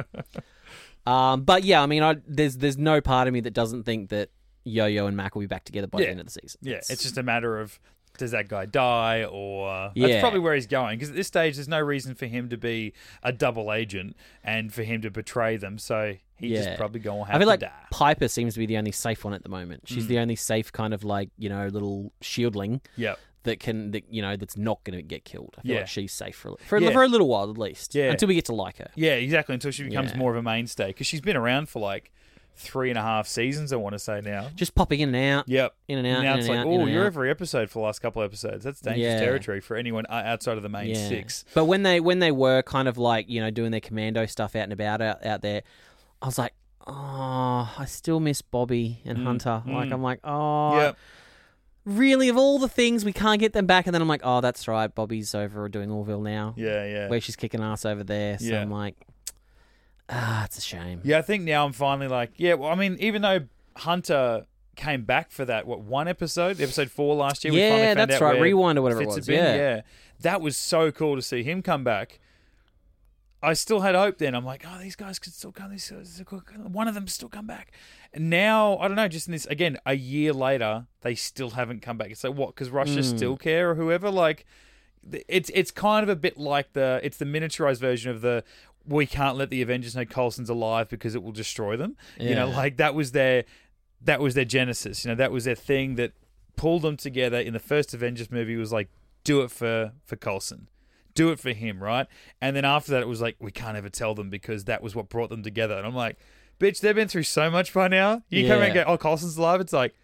Um, 1.06 1.42
but 1.42 1.64
yeah, 1.64 1.82
I 1.82 1.86
mean, 1.86 2.02
I, 2.02 2.16
there's 2.26 2.56
there's 2.56 2.78
no 2.78 3.00
part 3.00 3.28
of 3.28 3.34
me 3.34 3.40
that 3.40 3.52
doesn't 3.54 3.84
think 3.84 4.10
that 4.10 4.30
Yo-Yo 4.64 5.06
and 5.06 5.16
Mac 5.16 5.34
will 5.34 5.40
be 5.40 5.46
back 5.46 5.64
together 5.64 5.86
by 5.86 6.00
Yeah. 6.00 6.06
the 6.06 6.10
end 6.12 6.20
of 6.20 6.26
the 6.26 6.32
season. 6.32 6.60
Yeah, 6.62 6.76
it's 6.76 7.02
just 7.02 7.16
a 7.18 7.22
matter 7.22 7.58
of 7.60 7.78
does 8.18 8.32
that 8.32 8.48
guy 8.48 8.66
die 8.66 9.24
or 9.24 9.92
Yeah. 9.94 10.08
that's 10.08 10.20
probably 10.20 10.40
where 10.40 10.54
he's 10.54 10.66
going 10.66 10.98
because 10.98 11.08
at 11.10 11.16
this 11.16 11.28
stage 11.28 11.54
there's 11.54 11.68
no 11.68 11.80
reason 11.80 12.14
for 12.14 12.26
him 12.26 12.50
to 12.50 12.58
be 12.58 12.92
a 13.22 13.32
double 13.32 13.72
agent 13.72 14.14
and 14.44 14.74
for 14.74 14.82
him 14.82 15.00
to 15.02 15.10
betray 15.10 15.56
them 15.56 15.78
so 15.78 16.16
he's 16.36 16.50
Yeah. 16.50 16.64
just 16.64 16.76
probably 16.76 17.00
going 17.00 17.20
to 17.20 17.24
have 17.26 17.36
I 17.36 17.38
feel 17.38 17.46
to 17.46 17.50
like 17.50 17.60
die. 17.60 17.66
Mm. 17.86 17.90
Piper 17.92 18.28
seems 18.28 18.52
to 18.54 18.58
be 18.58 18.66
the 18.66 18.76
only 18.76 18.92
safe 18.92 19.24
one 19.24 19.32
at 19.32 19.42
the 19.42 19.48
moment. 19.48 19.84
She's 19.86 20.06
the 20.08 20.18
only 20.18 20.36
safe 20.36 20.70
kind 20.70 20.92
of 20.92 21.02
like 21.04 21.30
you 21.38 21.48
know 21.48 21.68
little 21.68 22.12
shieldling 22.20 22.82
Yep. 22.96 23.18
That 23.44 23.58
can 23.60 23.90
that 23.92 24.04
you 24.12 24.20
know 24.22 24.36
that's 24.36 24.56
not 24.56 24.82
going 24.84 24.96
to 24.98 25.02
get 25.02 25.24
killed. 25.24 25.54
I 25.58 25.62
feel 25.62 25.72
Yeah. 25.72 25.78
like 25.78 25.88
she's 25.88 26.12
safe 26.12 26.36
for 26.36 26.56
for, 26.66 26.78
Yeah. 26.78 26.90
for 26.90 27.02
a 27.02 27.08
little 27.08 27.28
while 27.28 27.50
at 27.50 27.56
least. 27.58 27.94
Yeah. 27.94 28.10
until 28.10 28.28
we 28.28 28.34
get 28.34 28.44
to 28.46 28.54
like 28.54 28.78
her. 28.78 28.90
Yeah, 28.94 29.12
exactly. 29.14 29.54
Until 29.54 29.70
she 29.70 29.84
becomes 29.84 30.12
Yeah. 30.12 30.18
more 30.18 30.30
of 30.32 30.36
a 30.36 30.42
mainstay 30.42 30.88
because 30.88 31.06
she's 31.06 31.20
been 31.20 31.36
around 31.36 31.68
for 31.68 31.80
like 31.80 32.10
three 32.56 32.90
and 32.90 32.98
a 32.98 33.02
half 33.02 33.26
seasons. 33.26 33.72
I 33.72 33.76
want 33.76 33.94
to 33.94 33.98
say 33.98 34.20
now. 34.22 34.48
Just 34.54 34.74
popping 34.74 35.00
in 35.00 35.14
and 35.14 35.38
out. 35.38 35.48
Yep. 35.48 35.74
In 35.88 35.96
and 35.98 36.06
out, 36.06 36.22
Now 36.22 36.36
it's 36.36 36.46
like, 36.48 36.66
oh, 36.66 36.84
you're 36.84 37.04
out. 37.04 37.06
every 37.06 37.30
episode 37.30 37.70
for 37.70 37.78
the 37.78 37.84
last 37.86 38.00
couple 38.00 38.20
of 38.20 38.26
episodes. 38.30 38.64
That's 38.64 38.80
dangerous 38.82 39.18
territory 39.20 39.60
for 39.60 39.76
anyone 39.76 40.04
outside 40.10 40.58
of 40.58 40.62
the 40.62 40.68
main 40.68 40.94
six. 40.94 41.46
But 41.54 41.64
when 41.64 41.84
they 41.84 42.00
when 42.00 42.18
they 42.18 42.32
were 42.32 42.60
kind 42.62 42.88
of 42.88 42.98
like 42.98 43.30
you 43.30 43.40
know 43.40 43.50
doing 43.50 43.70
their 43.70 43.80
commando 43.80 44.26
stuff 44.26 44.54
out 44.54 44.64
and 44.64 44.72
about 44.74 45.00
out, 45.00 45.24
out 45.24 45.40
there, 45.40 45.62
I 46.20 46.26
was 46.26 46.36
like, 46.36 46.52
oh, 46.86 47.72
I 47.78 47.84
still 47.86 48.20
miss 48.20 48.42
Bobby 48.42 49.00
and 49.04 49.18
Hunter. 49.26 49.62
Like 49.66 49.90
I'm 49.90 50.02
like, 50.02 50.20
oh, 50.24 50.28
Mm. 50.74 50.76
Yep. 50.82 50.96
Really? 51.96 52.28
Of 52.28 52.36
all 52.36 52.58
the 52.58 52.68
things, 52.68 53.04
we 53.04 53.12
can't 53.12 53.40
get 53.40 53.52
them 53.52 53.66
back. 53.66 53.86
And 53.86 53.94
then 53.94 54.00
I'm 54.02 54.08
like, 54.08 54.22
oh, 54.24 54.40
that's 54.40 54.66
right, 54.68 54.92
Bobby's 54.94 55.34
over 55.34 55.68
doing 55.68 55.90
Orville 55.90 56.20
now, 56.22 56.54
Yeah, 56.56 56.84
yeah. 56.84 57.08
where 57.08 57.20
she's 57.20 57.36
kicking 57.36 57.60
ass 57.62 57.84
over 57.84 58.02
there. 58.04 58.38
So 58.38 58.46
Yeah. 58.46 58.62
I'm 58.62 58.70
like, 58.70 58.96
ah, 60.08 60.44
it's 60.44 60.58
a 60.58 60.60
shame. 60.60 61.00
Yeah, 61.04 61.18
I 61.18 61.22
think 61.22 61.44
now 61.44 61.64
I'm 61.64 61.72
finally 61.72 62.08
like, 62.08 62.32
yeah. 62.36 62.54
Well, 62.54 62.70
I 62.70 62.74
mean, 62.74 62.96
even 63.00 63.22
though 63.22 63.40
Hunter 63.76 64.46
came 64.76 65.04
back 65.04 65.30
for 65.30 65.44
that, 65.44 65.66
what 65.66 65.80
one 65.80 66.08
episode, 66.08 66.60
episode 66.60 66.90
four 66.90 67.14
last 67.14 67.44
year. 67.44 67.52
we 67.52 67.60
finally 67.60 67.80
Yeah, 67.80 67.94
found 67.94 68.10
that's 68.10 68.20
out 68.20 68.24
right. 68.24 68.34
where 68.34 68.42
Rewind 68.42 68.78
or 68.78 68.82
whatever 68.82 69.02
it 69.02 69.06
Fitz 69.06 69.16
was. 69.16 69.26
been. 69.26 69.36
Yeah. 69.56 69.80
that 70.22 70.40
was 70.40 70.56
so 70.56 70.90
cool 70.90 71.16
to 71.16 71.22
see 71.22 71.42
him 71.42 71.62
come 71.62 71.84
back. 71.84 72.18
I 73.42 73.54
still 73.54 73.80
had 73.80 73.94
hope 73.94 74.18
then. 74.18 74.34
I'm 74.34 74.44
like, 74.44 74.64
oh, 74.68 74.78
these 74.80 74.96
guys 74.96 75.18
could 75.18 75.32
still 75.32 75.52
come. 75.52 75.70
These 75.70 75.90
one 76.56 76.88
of 76.88 76.94
them 76.94 77.08
still 77.08 77.28
come 77.28 77.46
back. 77.46 77.72
And 78.12 78.28
now 78.28 78.76
I 78.78 78.86
don't 78.88 78.96
know. 78.96 79.08
Just 79.08 79.28
in 79.28 79.32
this 79.32 79.46
again, 79.46 79.78
a 79.86 79.94
year 79.94 80.32
later, 80.32 80.86
they 81.00 81.14
still 81.14 81.50
haven't 81.50 81.80
come 81.80 81.96
back. 81.96 82.10
It's 82.10 82.22
like 82.24 82.34
what? 82.34 82.54
Because 82.54 82.70
Russia 82.70 82.96
Hmm. 83.02 83.16
still 83.16 83.36
care 83.36 83.70
or 83.70 83.74
whoever. 83.76 84.10
Like, 84.10 84.44
it's 85.28 85.50
it's 85.54 85.70
kind 85.70 86.02
of 86.02 86.08
a 86.10 86.16
bit 86.16 86.36
like 86.36 86.74
the 86.74 87.00
it's 87.02 87.16
the 87.16 87.24
miniaturized 87.24 87.80
version 87.80 88.10
of 88.10 88.20
the 88.20 88.44
we 88.86 89.06
can't 89.06 89.36
let 89.36 89.50
the 89.50 89.62
Avengers 89.62 89.94
know 89.96 90.04
Coulson's 90.04 90.50
alive 90.50 90.88
because 90.88 91.14
it 91.14 91.22
will 91.22 91.32
destroy 91.32 91.76
them. 91.76 91.96
You 92.18 92.34
know, 92.34 92.48
like 92.50 92.76
that 92.78 92.94
was 92.94 93.12
their 93.12 93.44
that 94.02 94.20
was 94.20 94.34
their 94.34 94.44
genesis. 94.44 95.04
You 95.04 95.10
know, 95.10 95.14
that 95.14 95.32
was 95.32 95.44
their 95.44 95.54
thing 95.54 95.94
that 95.96 96.12
pulled 96.56 96.82
them 96.82 96.96
together 96.96 97.38
in 97.38 97.52
the 97.54 97.58
first 97.58 97.94
Avengers 97.94 98.30
movie. 98.30 98.56
Was 98.56 98.72
like, 98.72 98.88
do 99.24 99.40
it 99.42 99.50
for 99.50 99.92
for 100.04 100.16
Coulson, 100.16 100.68
do 101.14 101.30
it 101.30 101.38
for 101.40 101.52
him, 101.52 101.82
right? 101.82 102.06
And 102.40 102.54
then 102.56 102.64
after 102.64 102.92
that, 102.92 103.02
it 103.02 103.08
was 103.08 103.20
like, 103.20 103.36
we 103.40 103.50
can't 103.50 103.76
ever 103.76 103.88
tell 103.88 104.14
them 104.14 104.30
because 104.30 104.64
that 104.64 104.82
was 104.82 104.94
what 104.94 105.08
brought 105.08 105.30
them 105.30 105.42
together. 105.42 105.76
And 105.76 105.86
I'm 105.86 105.94
like, 105.94 106.16
bitch, 106.58 106.80
they've 106.80 106.94
been 106.94 107.08
through 107.08 107.22
so 107.24 107.50
much 107.50 107.72
by 107.74 107.88
now. 107.88 108.22
You 108.28 108.46
come 108.46 108.58
around 108.58 108.66
and 108.70 108.74
go, 108.74 108.84
oh, 108.86 108.96
Coulson's 108.98 109.36
alive. 109.36 109.60
It's 109.60 109.72
like. 109.72 109.94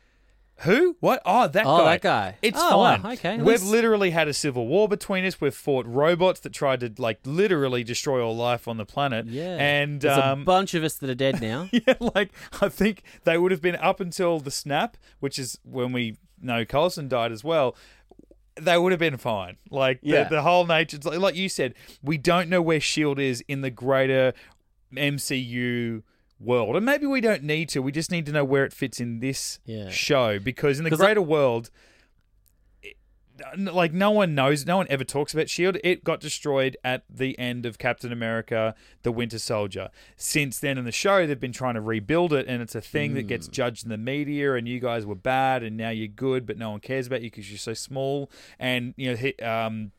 Who? 0.61 0.97
What? 1.01 1.21
Oh, 1.27 1.47
that 1.49 1.67
Oh, 1.67 1.81
guy. 1.81 1.85
that 1.93 2.01
guy. 2.01 2.37
It's 2.41 2.59
Oh, 2.59 2.79
wow, 2.79 2.97
fine. 2.97 3.13
okay. 3.13 3.37
We've 3.37 3.63
literally 3.63 4.11
had 4.13 4.27
a 4.27 4.33
civil 4.33 4.67
war 4.67 4.89
between 4.89 5.27
us. 5.27 5.39
We've 5.39 5.55
fought 5.55 5.85
robots 5.85 6.41
that 6.41 6.55
tried 6.55 6.81
to 6.81 6.91
like 6.97 7.19
literally 7.27 7.85
destroy 7.85 8.25
all 8.25 8.35
life 8.35 8.67
on 8.67 8.79
the 8.79 8.87
planet. 8.87 9.27
Yeah. 9.27 9.57
And 9.59 10.01
There's 10.01 10.17
um, 10.17 10.41
a 10.41 10.45
bunch 10.47 10.73
of 10.73 10.83
us 10.83 10.95
that 10.95 11.11
are 11.11 11.15
dead 11.15 11.43
now. 11.43 11.69
yeah, 11.73 11.93
like 12.01 12.31
I 12.63 12.71
think 12.71 13.03
they 13.25 13.37
would 13.37 13.51
have 13.53 13.61
been 13.61 13.77
up 13.77 14.01
until 14.01 14.41
the 14.41 14.51
snap, 14.51 14.97
which 15.21 15.39
is 15.39 15.59
when 15.63 15.93
we 15.93 16.17
know 16.41 16.65
Coulson 16.65 17.07
died 17.07 17.33
as 17.33 17.45
well. 17.45 17.77
They 18.61 18.79
would 18.79 18.93
have 18.93 18.99
been 18.99 19.17
fine. 19.19 19.57
Like 19.71 19.99
Yeah. 20.03 20.25
the, 20.25 20.37
the 20.37 20.43
whole 20.43 20.67
nature, 20.67 20.99
like, 20.99 21.35
you 21.37 21.49
said, 21.49 21.75
we 22.03 22.17
don't 22.19 22.49
know 22.49 22.63
where 22.63 22.81
Shield 22.81 23.19
is 23.19 23.43
in 23.49 23.61
the 23.61 23.71
greater 23.71 24.33
MCU 24.95 26.03
world, 26.39 26.77
and 26.77 26.85
maybe 26.85 27.07
we 27.07 27.21
don't 27.21 27.43
need 27.43 27.69
to. 27.71 27.81
We 27.83 27.93
just 27.93 28.11
need 28.11 28.27
to 28.27 28.33
know 28.33 28.45
where 28.45 28.65
it 28.65 28.73
fits 28.73 29.01
in 29.01 29.21
this 29.21 29.59
Yeah. 29.65 29.89
show 29.91 30.39
because 30.39 30.79
in 30.79 30.85
the 30.85 30.91
'Cause 30.91 31.01
I- 31.01 31.05
greater 31.07 31.23
world. 31.23 31.71
Like 33.57 33.93
no 33.93 34.11
one 34.11 34.35
knows, 34.35 34.65
no 34.67 34.79
one 34.79 34.87
ever 34.89 35.05
talks 35.05 35.35
about 35.35 35.49
Shield. 35.51 35.77
It 35.85 36.05
got 36.05 36.21
destroyed 36.21 36.77
at 36.83 37.05
the 37.11 37.39
end 37.39 37.67
of 37.67 37.79
Captain 37.79 38.13
America: 38.13 38.75
The 39.03 39.13
Winter 39.13 39.39
Soldier. 39.39 39.91
Since 40.17 40.59
then, 40.61 40.79
in 40.79 40.85
the 40.85 40.93
show, 40.93 41.27
they've 41.27 41.39
been 41.39 41.53
trying 41.53 41.75
to 41.75 41.81
rebuild 41.81 42.33
it, 42.33 42.47
and 42.49 42.63
it's 42.63 42.75
a 42.75 42.81
thing 42.81 43.15
that 43.15 43.23
Hmm. 43.23 43.29
gets 43.29 43.49
judged 43.49 43.85
in 43.85 43.91
the 43.91 43.99
media. 43.99 44.55
And 44.55 44.67
you 44.67 44.81
guys 44.81 45.05
were 45.05 45.15
bad, 45.15 45.63
and 45.63 45.77
now 45.77 45.91
you're 45.91 46.09
good, 46.09 46.47
but 46.47 46.57
no 46.57 46.71
one 46.71 46.81
cares 46.81 47.07
about 47.07 47.23
you 47.23 47.31
because 47.31 47.51
you're 47.51 47.59
so 47.59 47.75
small. 47.75 48.31
And 48.59 48.95
you 48.97 49.15
know, 49.15 49.47
um, 49.47 49.93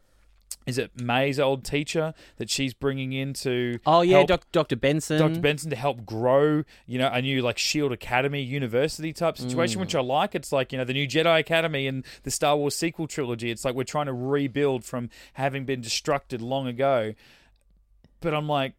is 0.68 0.78
it 0.78 0.92
May's 1.02 1.40
old 1.40 1.64
teacher 1.64 2.14
that 2.36 2.50
she's 2.50 2.74
bringing 2.74 3.14
in 3.14 3.34
to? 3.36 3.80
Oh 3.86 4.02
yeah, 4.02 4.18
help- 4.18 4.28
Doc, 4.28 4.46
Dr. 4.52 4.76
Benson. 4.76 5.18
Dr. 5.18 5.40
Benson 5.40 5.70
to 5.70 5.78
help 5.78 6.06
grow, 6.06 6.64
you 6.86 7.00
know, 7.00 7.10
a 7.12 7.22
new 7.22 7.42
like 7.42 7.58
Shield 7.58 7.94
Academy 7.94 8.42
university 8.42 9.14
type 9.14 9.36
mm. 9.36 9.44
situation, 9.44 9.80
which 9.80 9.96
I 9.96 10.02
like. 10.02 10.36
It's 10.36 10.52
like, 10.52 10.74
you 10.74 10.78
know, 10.78 10.84
the 10.84 10.94
new 10.94 11.08
Jedi 11.08 11.40
Academy 11.40 11.88
and 11.88 12.06
the 12.24 12.32
Star 12.32 12.58
Wars 12.58 12.76
sequel 12.76 13.08
trilogy. 13.08 13.50
It's 13.50 13.64
like 13.64 13.76
we're 13.76 13.86
trying 13.86 14.08
to 14.08 14.14
rebuild 14.14 14.84
from 14.84 15.10
having 15.34 15.64
been 15.64 15.82
destructed 15.82 16.42
long 16.42 16.68
ago. 16.68 17.14
But 18.20 18.34
I'm 18.34 18.50
like, 18.50 18.74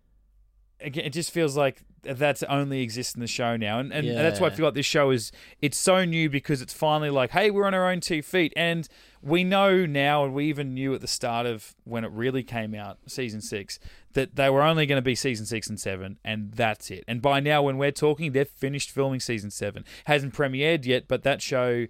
again, 0.81 1.07
it 1.07 1.15
just 1.15 1.31
feels 1.31 1.57
like 1.57 1.83
that's 2.17 2.43
only 2.45 2.81
exists 2.81 3.15
in 3.15 3.21
the 3.21 3.27
show 3.27 3.57
now. 3.57 3.79
And, 3.79 3.93
and 3.93 4.09
that's 4.17 4.41
why 4.41 4.47
I 4.47 4.51
Yeah. 4.51 4.57
feel 4.57 4.65
like 4.67 4.75
this 4.75 4.87
show 4.87 5.11
is, 5.11 5.33
it's 5.61 5.77
so 5.77 6.05
new 6.05 6.31
because 6.31 6.63
it's 6.63 6.73
finally 6.73 7.11
like, 7.11 7.31
hey, 7.31 7.51
we're 7.51 7.65
on 7.67 7.75
our 7.75 7.91
own 7.91 8.01
two 8.01 8.23
feet. 8.23 8.53
And 8.57 8.89
we 9.21 9.45
know 9.45 9.85
now, 9.87 10.25
and 10.25 10.33
we 10.35 10.47
even 10.47 10.75
knew 10.75 10.95
at 10.95 11.01
the 11.01 11.07
start 11.09 11.45
of 11.47 11.75
when 11.85 12.05
it 12.05 12.11
really 12.13 12.43
came 12.43 12.75
out, 12.75 12.99
season 13.07 13.41
six, 13.41 13.79
that 14.13 14.37
they 14.37 14.49
were 14.49 14.63
only 14.63 14.87
going 14.87 14.97
to 14.99 15.03
be 15.03 15.15
season 15.15 15.45
six 15.45 15.69
and 15.69 15.79
seven, 15.79 16.19
and 16.25 16.53
that's 16.53 16.91
it. 16.91 17.05
And 17.09 17.21
by 17.21 17.41
now, 17.41 17.63
when 17.63 17.79
we're 17.79 17.91
talking, 17.91 18.33
they've 18.33 18.49
finished 18.49 18.91
filming 18.91 19.21
season 19.21 19.51
seven. 19.51 19.85
Hasn't 20.07 20.35
premiered 20.35 20.85
yet, 20.87 21.09
but 21.09 21.23
that 21.25 21.43
show 21.43 21.87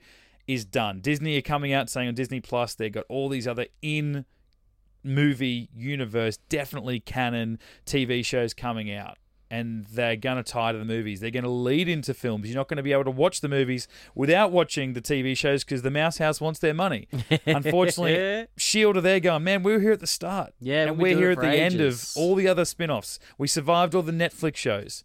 is 0.46 0.64
done. 0.64 1.00
Disney 1.00 1.36
are 1.36 1.42
coming 1.42 1.72
out 1.74 1.90
saying 1.90 2.08
on 2.08 2.14
Disney 2.14 2.40
Plus 2.40 2.74
they've 2.74 2.90
got 2.90 3.04
all 3.10 3.28
these 3.28 3.46
other 3.46 3.66
in 3.82 4.24
movie 5.04 5.68
universe, 5.74 6.38
definitely 6.48 7.00
canon 7.00 7.58
TV 7.86 8.24
shows 8.24 8.54
coming 8.54 8.90
out. 8.92 9.16
And 9.50 9.86
they're 9.86 10.16
going 10.16 10.36
to 10.36 10.42
tie 10.42 10.72
to 10.72 10.78
the 10.78 10.84
movies. 10.84 11.20
They're 11.20 11.30
going 11.30 11.44
to 11.44 11.50
lead 11.50 11.88
into 11.88 12.12
films. 12.12 12.48
You're 12.48 12.56
not 12.56 12.68
going 12.68 12.76
to 12.76 12.82
be 12.82 12.92
able 12.92 13.04
to 13.04 13.10
watch 13.10 13.40
the 13.40 13.48
movies 13.48 13.88
without 14.14 14.52
watching 14.52 14.92
the 14.92 15.00
TV 15.00 15.34
shows 15.34 15.64
because 15.64 15.80
the 15.80 15.90
Mouse 15.90 16.18
House 16.18 16.40
wants 16.40 16.58
their 16.58 16.74
money. 16.74 17.08
Unfortunately, 17.46 18.46
Shield 18.56 18.96
are 18.98 19.00
there 19.00 19.20
going, 19.20 19.44
man, 19.44 19.62
we 19.62 19.72
were 19.72 19.80
here 19.80 19.92
at 19.92 20.00
the 20.00 20.06
start. 20.06 20.52
Yeah, 20.60 20.86
and 20.86 20.96
been 20.96 21.02
we're 21.02 21.16
here 21.16 21.30
at 21.30 21.40
the 21.40 21.48
end 21.48 21.80
of 21.80 22.06
all 22.14 22.34
the 22.34 22.46
other 22.46 22.64
spin 22.64 22.90
offs. 22.90 23.18
We 23.38 23.48
survived 23.48 23.94
all 23.94 24.02
the 24.02 24.12
Netflix 24.12 24.56
shows. 24.56 25.04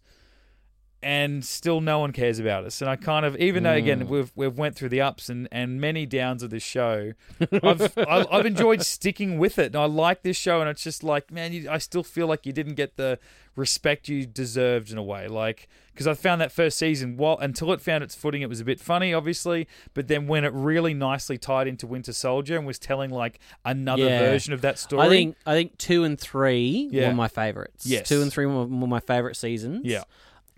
And 1.04 1.44
still, 1.44 1.82
no 1.82 1.98
one 1.98 2.12
cares 2.12 2.38
about 2.38 2.64
us. 2.64 2.80
And 2.80 2.88
I 2.90 2.96
kind 2.96 3.26
of, 3.26 3.36
even 3.36 3.62
though 3.64 3.74
Mm. 3.74 3.76
again 3.78 4.08
we've 4.08 4.32
we've 4.34 4.56
went 4.56 4.74
through 4.74 4.88
the 4.88 5.02
ups 5.02 5.28
and, 5.28 5.46
and 5.52 5.78
many 5.78 6.06
downs 6.06 6.42
of 6.42 6.48
this 6.48 6.62
show, 6.62 7.12
I've 7.62 7.92
I've 7.98 8.46
enjoyed 8.46 8.82
sticking 8.82 9.38
with 9.38 9.58
it. 9.58 9.66
And 9.66 9.76
I 9.76 9.84
like 9.84 10.22
this 10.22 10.38
show, 10.38 10.60
and 10.62 10.70
it's 10.70 10.82
just 10.82 11.04
like, 11.04 11.30
man, 11.30 11.52
you, 11.52 11.68
I 11.68 11.76
still 11.78 12.02
feel 12.02 12.26
like 12.26 12.46
you 12.46 12.52
didn't 12.54 12.74
get 12.74 12.96
the 12.96 13.18
respect 13.54 14.08
you 14.08 14.26
deserved 14.26 14.90
in 14.90 14.98
a 14.98 15.02
way. 15.02 15.28
Like 15.28 15.68
because 15.92 16.06
I 16.08 16.14
found 16.14 16.40
that 16.40 16.50
first 16.50 16.76
season, 16.76 17.16
while 17.16 17.38
until 17.38 17.72
it 17.72 17.80
found 17.80 18.02
its 18.02 18.16
footing, 18.16 18.42
it 18.42 18.48
was 18.48 18.58
a 18.60 18.64
bit 18.64 18.80
funny, 18.80 19.14
obviously. 19.14 19.68
But 19.92 20.08
then 20.08 20.26
when 20.26 20.44
it 20.44 20.52
really 20.52 20.92
nicely 20.94 21.38
tied 21.38 21.68
into 21.68 21.86
Winter 21.86 22.12
Soldier 22.12 22.56
and 22.56 22.66
was 22.66 22.80
telling 22.80 23.10
like 23.10 23.38
another 23.64 24.02
Yeah. 24.06 24.18
version 24.20 24.52
of 24.54 24.60
that 24.62 24.78
story, 24.78 25.06
I 25.06 25.08
think 25.08 25.36
I 25.46 25.52
think 25.52 25.76
two 25.78 26.02
and 26.02 26.18
three 26.18 26.88
Yeah. 26.90 27.08
were 27.10 27.14
my 27.14 27.28
favorites. 27.28 27.84
Yes. 27.86 28.08
two 28.08 28.22
and 28.22 28.32
three 28.32 28.46
were, 28.46 28.64
were 28.64 28.86
my 28.88 29.00
favorite 29.00 29.36
seasons. 29.36 29.82
yeah, 29.84 30.02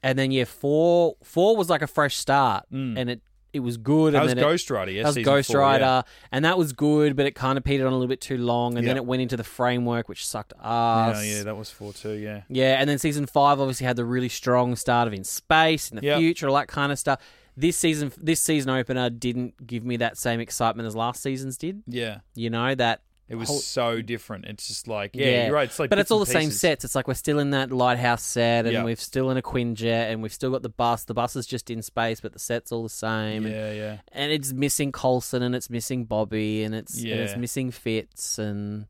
and 0.08 0.18
then 0.18 0.30
yeah, 0.30 0.44
four 0.44 1.16
four 1.22 1.56
was 1.56 1.68
like 1.68 1.82
a 1.82 1.86
fresh 1.86 2.16
start, 2.16 2.64
and 2.70 3.10
it 3.10 3.20
it 3.52 3.60
was 3.60 3.76
good. 3.78 4.10
Mm. 4.10 4.12
that 4.12 4.18
and 4.18 4.24
was 4.24 4.30
then 4.34 4.38
it- 4.38 4.48
Ghost 4.48 4.70
Rider. 4.70 4.90
Yeah, 4.90 5.02
that 5.02 5.08
was 5.08 5.14
season 5.14 5.32
Ghost 5.32 5.50
four, 5.52 5.60
yeah. 5.60 5.66
Rider, 5.66 6.04
and 6.30 6.44
that 6.44 6.58
was 6.58 6.72
good, 6.74 7.16
but 7.16 7.24
it 7.26 7.34
kind 7.34 7.56
of 7.56 7.64
petered 7.64 7.86
on 7.86 7.92
a 7.92 7.96
little 7.96 8.08
bit 8.08 8.20
too 8.20 8.36
long, 8.36 8.76
and 8.76 8.86
then 8.86 8.96
Yeah. 8.96 9.02
it 9.02 9.06
went 9.06 9.22
into 9.22 9.36
the 9.36 9.44
framework, 9.44 10.08
which 10.08 10.26
sucked 10.26 10.52
Yeah, 10.62 11.08
ass. 11.10 11.24
yeah, 11.26 11.42
that 11.44 11.56
was 11.56 11.70
four 11.70 11.92
too. 11.94 12.12
Yeah, 12.12 12.42
Yeah, 12.48 12.76
and 12.80 12.88
then 12.88 12.98
season 12.98 13.24
five 13.26 13.58
obviously 13.60 13.86
had 13.86 13.96
the 13.96 14.04
really 14.04 14.28
strong 14.28 14.76
start 14.76 15.08
of 15.08 15.14
in 15.14 15.24
space, 15.24 15.90
in 15.90 15.96
the 15.96 16.02
future, 16.18 16.48
all 16.48 16.54
that 16.56 16.68
kind 16.68 16.92
of 16.92 16.98
stuff. 16.98 17.20
This 17.56 17.78
season, 17.78 18.12
this 18.18 18.42
season 18.42 18.68
opener 18.70 19.08
didn't 19.08 19.66
give 19.66 19.82
me 19.84 19.96
that 19.96 20.18
same 20.18 20.40
excitement 20.40 20.86
as 20.86 20.94
last 20.94 21.22
season's 21.22 21.56
did. 21.56 21.82
yeah. 21.86 22.18
You 22.34 22.50
know 22.50 22.74
that. 22.74 23.00
It 23.28 23.34
was 23.34 23.48
whole- 23.48 23.58
so 23.58 24.00
different. 24.02 24.44
It's 24.44 24.68
just 24.68 24.86
like, 24.86 25.16
yeah, 25.16 25.46
you're 25.46 25.54
right. 25.54 25.68
It's 25.68 25.80
like, 25.80 25.90
but 25.90 25.98
it's 25.98 26.12
all 26.12 26.20
the 26.20 26.26
same 26.26 26.50
sets. 26.52 26.84
It's 26.84 26.94
like 26.94 27.08
we're 27.08 27.14
still 27.14 27.40
in 27.40 27.50
that 27.50 27.72
lighthouse 27.72 28.22
set, 28.22 28.66
and 28.66 28.72
Yeah. 28.72 28.84
we're 28.84 28.94
still 28.96 29.30
in 29.30 29.36
a 29.36 29.42
Quinjet, 29.42 30.12
and 30.12 30.22
we've 30.22 30.32
still 30.32 30.52
got 30.52 30.62
the 30.62 30.68
bus. 30.68 31.02
The 31.04 31.14
bus 31.14 31.34
is 31.34 31.44
just 31.46 31.68
in 31.68 31.82
space, 31.82 32.20
but 32.20 32.32
the 32.32 32.38
set's 32.38 32.70
all 32.70 32.84
the 32.84 32.88
same. 32.88 33.44
and- 33.44 33.52
Yeah, 33.54 33.72
yeah. 33.72 33.96
and 34.12 34.30
it's 34.30 34.52
missing 34.52 34.92
Coulson 34.92 35.42
and 35.42 35.56
it's 35.56 35.68
missing 35.68 36.04
Bobby 36.04 36.62
and 36.62 36.72
it's 36.74 36.96
and 36.98 37.08
it's 37.08 37.36
missing 37.36 37.72
Fitz 37.72 38.38
and 38.38 38.86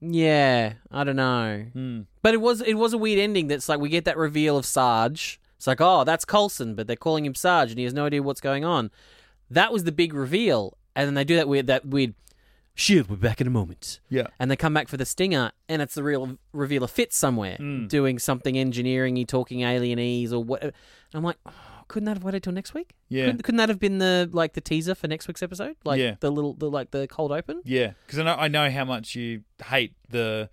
yeah, 0.00 0.74
I 0.90 1.04
don't 1.04 1.16
know. 1.16 1.64
Hmm. 1.72 2.00
But 2.22 2.34
it 2.34 2.40
was 2.40 2.60
it 2.60 2.74
was 2.74 2.92
a 2.92 2.98
weird 2.98 3.18
ending. 3.18 3.46
That's 3.48 3.68
like 3.68 3.80
we 3.80 3.88
get 3.88 4.04
that 4.04 4.16
reveal 4.16 4.56
of 4.56 4.66
Sarge. 4.66 5.40
It's 5.56 5.66
like 5.66 5.80
oh 5.80 6.04
that's 6.04 6.24
Coulson, 6.24 6.74
but 6.74 6.86
they're 6.86 6.96
calling 6.96 7.24
him 7.24 7.34
Sarge 7.34 7.70
and 7.70 7.78
he 7.78 7.84
has 7.84 7.94
no 7.94 8.06
idea 8.06 8.22
what's 8.22 8.40
going 8.40 8.64
on. 8.64 8.90
That 9.50 9.72
was 9.72 9.84
the 9.84 9.92
big 9.92 10.12
reveal, 10.14 10.76
and 10.96 11.06
then 11.06 11.14
they 11.14 11.24
do 11.24 11.36
that 11.36 11.48
weird 11.48 11.66
that 11.68 11.86
weird. 11.86 12.14
Shield, 12.74 13.10
we're 13.10 13.16
back 13.16 13.40
in 13.40 13.46
a 13.46 13.50
moment. 13.50 14.00
Yeah. 14.08 14.28
And 14.40 14.50
they 14.50 14.56
come 14.56 14.72
back 14.72 14.88
for 14.88 14.96
the 14.96 15.04
stinger, 15.04 15.52
and 15.68 15.82
it's 15.82 15.94
the 15.94 16.02
real 16.02 16.38
reveal 16.52 16.82
of 16.84 16.90
Fitz 16.90 17.16
somewhere 17.16 17.56
Hmm. 17.56 17.86
doing 17.86 18.18
something 18.18 18.56
engineering-y, 18.56 19.24
talking 19.24 19.60
alienese 19.60 20.32
or 20.32 20.42
what. 20.42 20.62
And 20.62 20.72
I'm 21.12 21.22
like, 21.22 21.36
oh, 21.44 21.52
couldn't 21.88 22.06
that 22.06 22.16
have 22.16 22.24
waited 22.24 22.42
till 22.42 22.52
next 22.54 22.72
week? 22.72 22.94
Yeah. 23.10 23.26
Couldn't, 23.26 23.42
couldn't 23.42 23.58
that 23.58 23.68
have 23.68 23.78
been 23.78 23.98
the 23.98 24.30
like 24.32 24.54
the 24.54 24.62
teaser 24.62 24.94
for 24.94 25.06
next 25.06 25.28
week's 25.28 25.42
episode? 25.42 25.76
Like 25.84 26.00
Yeah. 26.00 26.14
the 26.20 26.30
little 26.30 26.54
the 26.54 26.70
like 26.70 26.90
the 26.92 27.06
cold 27.08 27.30
open. 27.30 27.60
Yeah, 27.64 27.92
because 28.06 28.18
I 28.18 28.22
know 28.24 28.34
I 28.36 28.48
know 28.48 28.70
how 28.70 28.86
much 28.86 29.14
you 29.14 29.42
hate 29.66 29.92
the 30.08 30.48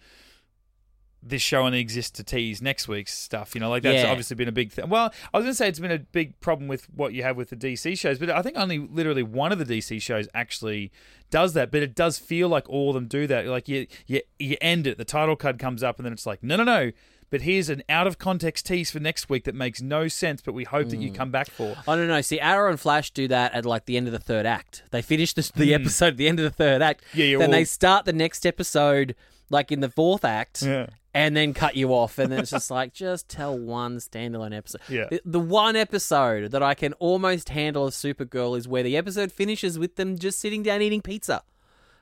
this 1.22 1.42
show 1.42 1.64
only 1.66 1.80
exists 1.82 2.12
to 2.12 2.24
tease 2.24 2.62
next 2.62 2.88
week's 2.88 3.14
stuff. 3.14 3.54
You 3.54 3.62
know, 3.62 3.70
like 3.70 3.84
that's 3.84 4.04
Yeah. 4.04 4.10
obviously 4.10 4.36
been 4.36 4.48
a 4.48 4.54
big 4.54 4.72
thing. 4.72 4.90
Well, 4.90 5.14
I 5.34 5.38
was 5.38 5.44
going 5.44 5.52
to 5.52 5.56
say 5.56 5.68
it's 5.68 5.80
been 5.80 5.92
a 5.92 6.00
big 6.00 6.40
problem 6.40 6.68
with 6.70 6.86
what 6.94 7.14
you 7.14 7.24
have 7.24 7.36
with 7.36 7.50
the 7.50 7.56
DC 7.58 7.98
shows, 8.00 8.20
but 8.20 8.30
I 8.30 8.42
think 8.42 8.56
only 8.58 8.80
literally 8.80 9.24
one 9.24 9.52
of 9.52 9.60
the 9.60 9.66
DC 9.66 10.02
shows 10.02 10.28
actually 10.34 10.92
does 11.30 11.54
that. 11.54 11.72
But 11.72 11.84
it 11.84 11.94
does 11.96 12.18
feel 12.18 12.48
like 12.48 12.70
all 12.70 12.90
of 12.90 12.94
them 12.96 13.08
do 13.08 13.28
that. 13.28 13.46
Like 13.48 13.68
you 13.68 13.88
you 14.08 14.22
you 14.40 14.56
end 14.62 14.88
it, 14.88 14.98
the 14.98 15.06
title 15.06 15.36
card 15.36 15.60
comes 15.60 15.84
up, 15.84 15.98
and 16.00 16.06
then 16.06 16.14
it's 16.14 16.26
like 16.26 16.42
no 16.42 16.56
no 16.56 16.64
no. 16.64 16.92
But 17.32 17.42
here's 17.42 17.70
an 17.70 17.84
out 17.90 18.08
of 18.08 18.18
context 18.18 18.66
tease 18.66 18.90
for 18.90 19.00
next 19.00 19.30
week 19.30 19.44
that 19.44 19.54
makes 19.54 19.82
no 19.84 20.08
sense, 20.08 20.42
but 20.42 20.54
we 20.56 20.64
hope 20.64 20.90
that 20.90 20.98
Mm. 21.00 21.04
you 21.04 21.12
come 21.12 21.30
back 21.30 21.48
for. 21.52 21.76
I 21.88 21.96
don't 21.96 22.08
know. 22.08 22.22
See, 22.22 22.40
Arrow 22.40 22.72
and 22.72 22.80
Flash 22.80 23.12
do 23.12 23.28
that 23.28 23.54
at 23.54 23.66
like 23.68 23.86
the 23.86 23.98
end 23.98 24.08
of 24.08 24.14
the 24.14 24.18
third 24.20 24.48
act. 24.48 24.82
They 24.90 25.04
finish 25.04 25.34
the, 25.34 25.48
the 25.56 25.76
episode 25.76 26.08
at 26.08 26.18
the 26.18 26.28
end 26.28 26.40
of 26.40 26.44
the 26.46 26.50
third 26.50 26.82
act. 26.82 27.04
Hmm. 27.12 27.20
Yeah, 27.20 27.26
yeah, 27.26 27.38
Then 27.38 27.50
well- 27.52 27.60
they 27.60 27.66
start 27.66 28.06
the 28.06 28.14
next 28.14 28.48
episode 28.48 29.16
like 29.52 29.72
in 29.72 29.80
the 29.80 29.90
fourth 29.90 30.26
act. 30.26 30.64
Yeah. 30.64 30.88
And 31.12 31.36
then 31.36 31.56
cut 31.56 31.76
you 31.76 31.90
off, 31.90 32.20
and 32.20 32.32
then 32.32 32.40
it's 32.42 32.52
just 32.52 32.70
like, 32.70 32.94
just 32.94 33.28
tell 33.28 33.58
one 33.58 33.98
standalone 33.98 34.56
episode. 34.56 34.82
Yeah. 34.88 35.08
The, 35.10 35.22
the 35.26 35.40
one 35.40 35.76
episode 35.76 36.52
that 36.52 36.62
I 36.62 36.76
can 36.76 36.94
almost 36.94 37.50
handle 37.50 37.88
of 37.88 37.94
Supergirl 37.96 38.56
is 38.56 38.68
where 38.68 38.84
the 38.84 38.96
episode 38.96 39.32
finishes 39.32 39.80
with 39.80 39.96
them 39.96 40.20
just 40.20 40.40
sitting 40.40 40.62
down 40.62 40.84
eating 40.84 41.02
pizza. 41.02 41.42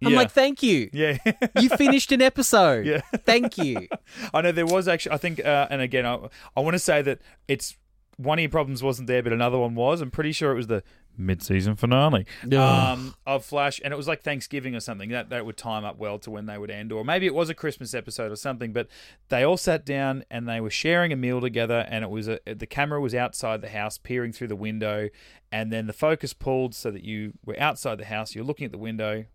I'm 0.04 0.12
Yeah. 0.12 0.18
like, 0.18 0.32
thank 0.32 0.62
you. 0.62 0.90
Yeah. 0.92 1.18
You 1.58 1.70
finished 1.70 2.12
an 2.12 2.22
episode. 2.22 2.86
Yeah. 2.86 3.00
Thank 3.26 3.58
you. 3.58 3.88
I 4.34 4.42
know 4.42 4.52
there 4.52 4.66
was 4.66 4.90
actually. 4.90 5.14
I 5.14 5.18
think, 5.18 5.44
uh, 5.44 5.68
and 5.70 5.82
again, 5.82 6.06
I, 6.06 6.28
I 6.58 6.60
want 6.60 6.74
to 6.76 6.80
say 6.80 7.02
that 7.02 7.20
it's 7.48 7.78
one 8.18 8.40
of 8.40 8.44
your 8.44 8.50
problems 8.52 8.84
wasn't 8.84 9.08
there, 9.08 9.24
but 9.24 9.32
another 9.32 9.58
one 9.58 9.74
was. 9.74 10.02
I'm 10.02 10.12
pretty 10.12 10.34
sure 10.34 10.52
it 10.52 10.56
was 10.56 10.68
the 10.68 10.84
mid-season 11.18 11.76
finale 11.76 12.26
um, 12.94 13.16
of 13.26 13.44
Flash, 13.44 13.82
and 13.84 13.94
it 13.94 13.98
was 13.98 14.08
like 14.08 14.22
Thanksgiving 14.22 14.76
or 14.76 14.80
something. 14.80 15.10
That 15.10 15.30
that 15.30 15.46
would 15.46 15.58
time 15.58 15.84
up 15.84 15.98
well 15.98 16.20
to 16.20 16.32
when 16.32 16.46
they 16.46 16.58
would 16.58 16.70
end, 16.70 16.92
or 16.92 17.04
maybe 17.04 17.26
it 17.26 17.34
was 17.34 17.50
a 17.50 17.54
Christmas 17.54 17.94
episode 17.94 18.32
or 18.32 18.36
something. 18.36 18.74
But 18.74 18.88
they 19.30 19.44
all 19.44 19.58
sat 19.58 19.86
down 19.86 20.24
and 20.30 20.48
they 20.48 20.62
were 20.62 20.70
sharing 20.70 21.12
a 21.12 21.16
meal 21.16 21.42
together, 21.42 21.86
and 21.90 22.04
it 22.04 22.10
was 22.10 22.28
a, 22.28 22.40
the 22.46 22.68
camera 22.68 23.02
was 23.02 23.16
outside 23.16 23.62
the 23.62 23.70
house, 23.70 23.98
peering 23.98 24.32
through 24.32 24.48
the 24.50 24.56
window, 24.56 25.10
and 25.52 25.72
then 25.72 25.88
the 25.88 25.94
focus 25.94 26.34
pulled 26.34 26.76
so 26.76 26.92
that 26.92 27.04
you 27.04 27.34
were 27.46 27.60
outside 27.60 27.98
the 27.98 28.06
house. 28.06 28.36
You're 28.36 28.46
looking 28.46 28.66
at 28.66 28.72
the 28.72 28.78
window, 28.78 29.26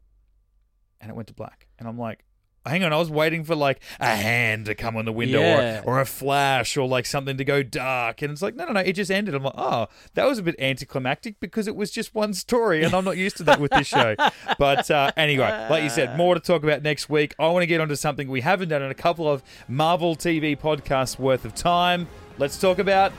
and 1.00 1.10
it 1.10 1.14
went 1.14 1.28
to 1.28 1.34
black, 1.34 1.66
and 1.78 1.88
I'm 1.88 1.98
like. 1.98 2.24
Hang 2.66 2.85
on, 2.85 2.92
I 2.92 2.96
was 2.96 3.11
waiting 3.11 3.44
for 3.44 3.55
like 3.55 3.81
a 4.01 4.07
hand 4.14 4.66
to 4.66 4.75
come 4.75 4.96
on 4.96 5.05
the 5.05 5.12
window 5.12 5.40
Yeah. 5.40 5.81
or, 5.85 5.96
or 5.96 6.01
a 6.01 6.07
flash 6.07 6.77
or 6.77 6.87
like 6.87 7.07
something 7.07 7.37
to 7.37 7.44
go 7.44 7.62
dark. 7.62 8.22
And 8.22 8.31
it's 8.31 8.42
like, 8.42 8.55
no, 8.55 8.66
no, 8.66 8.72
no, 8.72 8.81
it 8.81 8.92
just 8.92 9.11
ended. 9.11 9.35
I'm 9.35 9.42
like, 9.42 9.55
oh, 9.57 9.88
that 10.14 10.25
was 10.27 10.38
a 10.38 10.42
bit 10.42 10.55
anticlimactic 10.59 11.40
because 11.40 11.66
it 11.66 11.75
was 11.77 11.90
just 11.90 12.14
one 12.14 12.35
story. 12.35 12.83
And 12.85 12.94
I'm 12.94 13.05
not 13.05 13.16
used 13.16 13.37
to 13.38 13.42
that 13.44 13.61
with 13.61 13.72
this 13.72 13.87
show. 13.87 14.14
But 14.59 14.90
uh, 14.90 15.11
anyway, 15.16 15.66
like 15.70 15.83
you 15.83 15.88
said, 15.88 16.16
more 16.16 16.35
to 16.35 16.40
talk 16.40 16.62
about 16.62 16.83
next 16.83 17.09
week. 17.09 17.35
I 17.38 17.48
want 17.48 17.62
to 17.62 17.66
get 17.66 17.81
onto 17.81 17.96
something 17.96 18.29
we 18.29 18.40
haven't 18.42 18.68
done 18.68 18.83
in 18.83 18.90
a 18.90 18.94
couple 18.94 19.29
of 19.29 19.42
Marvel 19.68 20.14
TV 20.14 20.59
podcasts 20.59 21.18
worth 21.18 21.44
of 21.44 21.55
time. 21.55 22.07
Let's 22.38 22.59
talk 22.59 22.79
about 22.79 23.12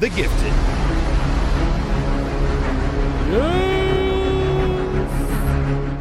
The 0.00 0.08
Gifted. 0.08 0.77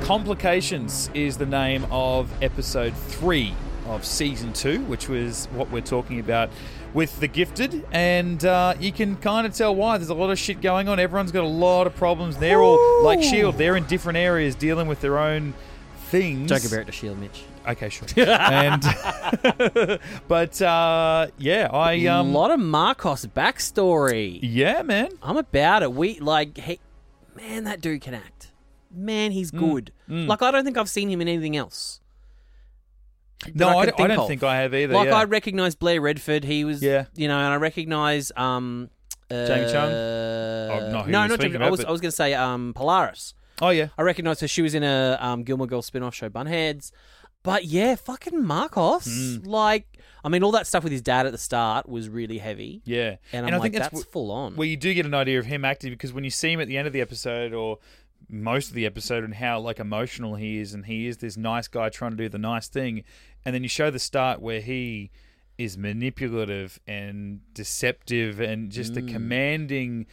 Complications 0.08 1.10
is 1.14 1.38
the 1.38 1.46
name 1.46 1.86
of 1.92 2.32
episode 2.42 2.94
three 2.96 3.54
of 3.88 4.06
season 4.06 4.54
two, 4.54 4.80
which 4.86 5.10
was 5.10 5.48
what 5.52 5.70
we're 5.70 5.82
talking 5.82 6.22
about 6.22 6.50
with 6.94 7.20
The 7.20 7.28
Gifted. 7.28 7.86
And 7.92 8.46
uh, 8.46 8.76
you 8.80 8.94
can 8.94 9.18
kind 9.18 9.46
of 9.46 9.54
tell 9.54 9.76
why. 9.76 9.98
There's 9.98 10.08
a 10.10 10.14
lot 10.14 10.30
of 10.30 10.40
shit 10.40 10.62
going 10.62 10.88
on. 10.88 10.98
Everyone's 10.98 11.34
got 11.34 11.44
a 11.44 11.48
lot 11.48 11.88
of 11.88 11.96
problems. 11.98 12.38
They're 12.38 12.62
all 12.62 13.04
like 13.04 13.20
S.H.I.E.L.D., 13.20 13.58
they're 13.58 13.76
in 13.76 13.84
different 13.84 14.16
areas 14.16 14.56
dealing 14.56 14.88
with 14.88 15.02
their 15.02 15.18
own 15.18 15.54
things. 16.06 16.48
Don't 16.48 16.62
compare 16.62 16.80
it 16.80 16.86
to 16.86 16.94
Shield, 16.94 17.20
Mitch. 17.20 17.44
Okay, 17.68 17.90
sure. 17.90 18.08
and 18.16 18.82
but 20.30 20.62
uh, 20.62 21.28
yeah, 21.38 21.68
I 21.70 21.92
A 21.96 22.08
um, 22.08 22.32
lot 22.32 22.52
of 22.52 22.62
Marcos 22.62 23.26
backstory. 23.26 24.40
yeah, 24.42 24.84
man. 24.84 25.10
I'm 25.22 25.36
about 25.36 25.84
it. 25.84 25.92
We 25.92 26.22
like, 26.22 26.58
he, 26.58 26.80
man, 27.36 27.66
that 27.66 27.82
dude 27.82 28.00
can 28.00 28.14
act. 28.14 28.54
Man, 28.98 29.32
he's 29.32 29.52
Mm. 29.52 29.60
good. 29.60 29.92
Like, 30.08 30.42
I 30.42 30.52
don't 30.52 30.64
think 30.66 30.78
I've 30.78 30.90
seen 30.90 31.10
him 31.10 31.22
in 31.22 31.28
anything 31.28 31.56
else. 31.56 32.00
No, 33.54 33.68
I 33.70 33.72
I, 33.82 33.86
don't- 33.86 33.94
I 33.94 33.98
think 33.98 34.08
don't 34.10 34.20
of. 34.20 34.28
think 34.28 34.44
I 34.44 34.58
have 34.62 34.74
either. 34.74 34.94
Like, 34.94 35.08
yeah. 35.10 35.16
I 35.16 35.24
recognise 35.26 35.76
Blair 35.76 36.02
Redford. 36.02 36.44
He 36.44 36.66
was, 36.66 36.82
Yeah. 36.82 37.06
you 37.16 37.28
know, 37.28 37.38
and 37.38 37.48
I 37.54 37.56
recognise 37.58 38.32
um, 38.36 38.90
uh, 39.30 39.46
Jamie 39.46 39.72
Chung? 39.72 39.92
Oh, 39.92 40.90
not 40.92 41.08
no, 41.08 41.28
not 41.28 41.40
Jamie. 41.40 41.58
I 41.58 41.70
was, 41.70 41.82
but- 41.82 41.88
I 41.90 41.92
was 41.92 42.02
going 42.02 42.10
to 42.12 42.16
say 42.16 42.34
um, 42.34 42.74
Polaris. 42.76 43.34
oh 43.62 43.70
yeah, 43.70 43.90
I 43.98 44.02
recognise 44.02 44.40
her. 44.42 44.48
She 44.48 44.62
was 44.62 44.74
in 44.74 44.84
a 44.84 45.18
um, 45.22 45.44
Gilmore 45.44 45.68
Girls 45.68 45.86
spin-off 45.86 46.16
show, 46.16 46.30
Bunheads. 46.30 46.92
But 47.44 47.66
yeah, 47.66 47.96
fucking 47.96 48.44
Marcos. 48.44 49.06
Hmm. 49.06 49.48
Like, 49.48 49.86
I 50.24 50.30
mean, 50.30 50.44
all 50.44 50.52
that 50.52 50.66
stuff 50.68 50.84
with 50.84 50.92
his 50.92 51.02
dad 51.04 51.26
at 51.28 51.32
the 51.32 51.38
start 51.38 51.88
was 51.88 52.10
really 52.10 52.40
heavy. 52.40 52.82
yeah. 52.86 53.18
And 53.32 53.46
I'm 53.46 53.54
I 53.54 53.58
like, 53.58 53.72
think 53.72 53.76
that's, 53.84 53.94
that's 53.94 54.04
full 54.06 54.32
on. 54.32 54.56
where 54.56 54.68
you 54.68 54.76
do 54.76 54.94
get 54.94 55.06
an 55.06 55.14
idea 55.14 55.40
of 55.40 55.46
him 55.46 55.64
acting 55.64 55.92
because 55.92 56.12
when 56.12 56.24
you 56.24 56.32
see 56.32 56.52
him 56.52 56.60
at 56.60 56.68
the 56.68 56.76
end 56.78 56.88
of 56.88 56.94
the 56.94 57.02
episode 57.02 57.54
or 57.54 57.78
most 58.30 58.70
of 58.70 58.74
the 58.74 58.86
episode 58.86 59.24
and 59.24 59.36
how 59.36 59.60
like 59.60 59.80
emotional 59.80 60.36
he 60.36 60.60
is 60.60 60.74
and 60.74 60.86
he 60.86 61.08
is 61.08 61.18
this 61.18 61.38
nice 61.38 61.68
guy 61.68 61.90
trying 61.90 62.12
to 62.12 62.18
do 62.18 62.30
the 62.30 62.38
nice 62.38 62.68
thing. 62.68 63.04
And 63.46 63.56
then 63.56 63.64
you 63.64 63.70
show 63.70 63.90
the 63.90 64.00
start 64.00 64.42
where 64.42 64.60
he 64.60 65.12
is 65.58 65.78
manipulative 65.78 66.80
and 66.86 67.42
deceptive 67.54 68.40
and 68.40 68.72
just 68.72 68.96
a 68.96 69.02
mm. 69.02 69.12
commanding 69.12 70.06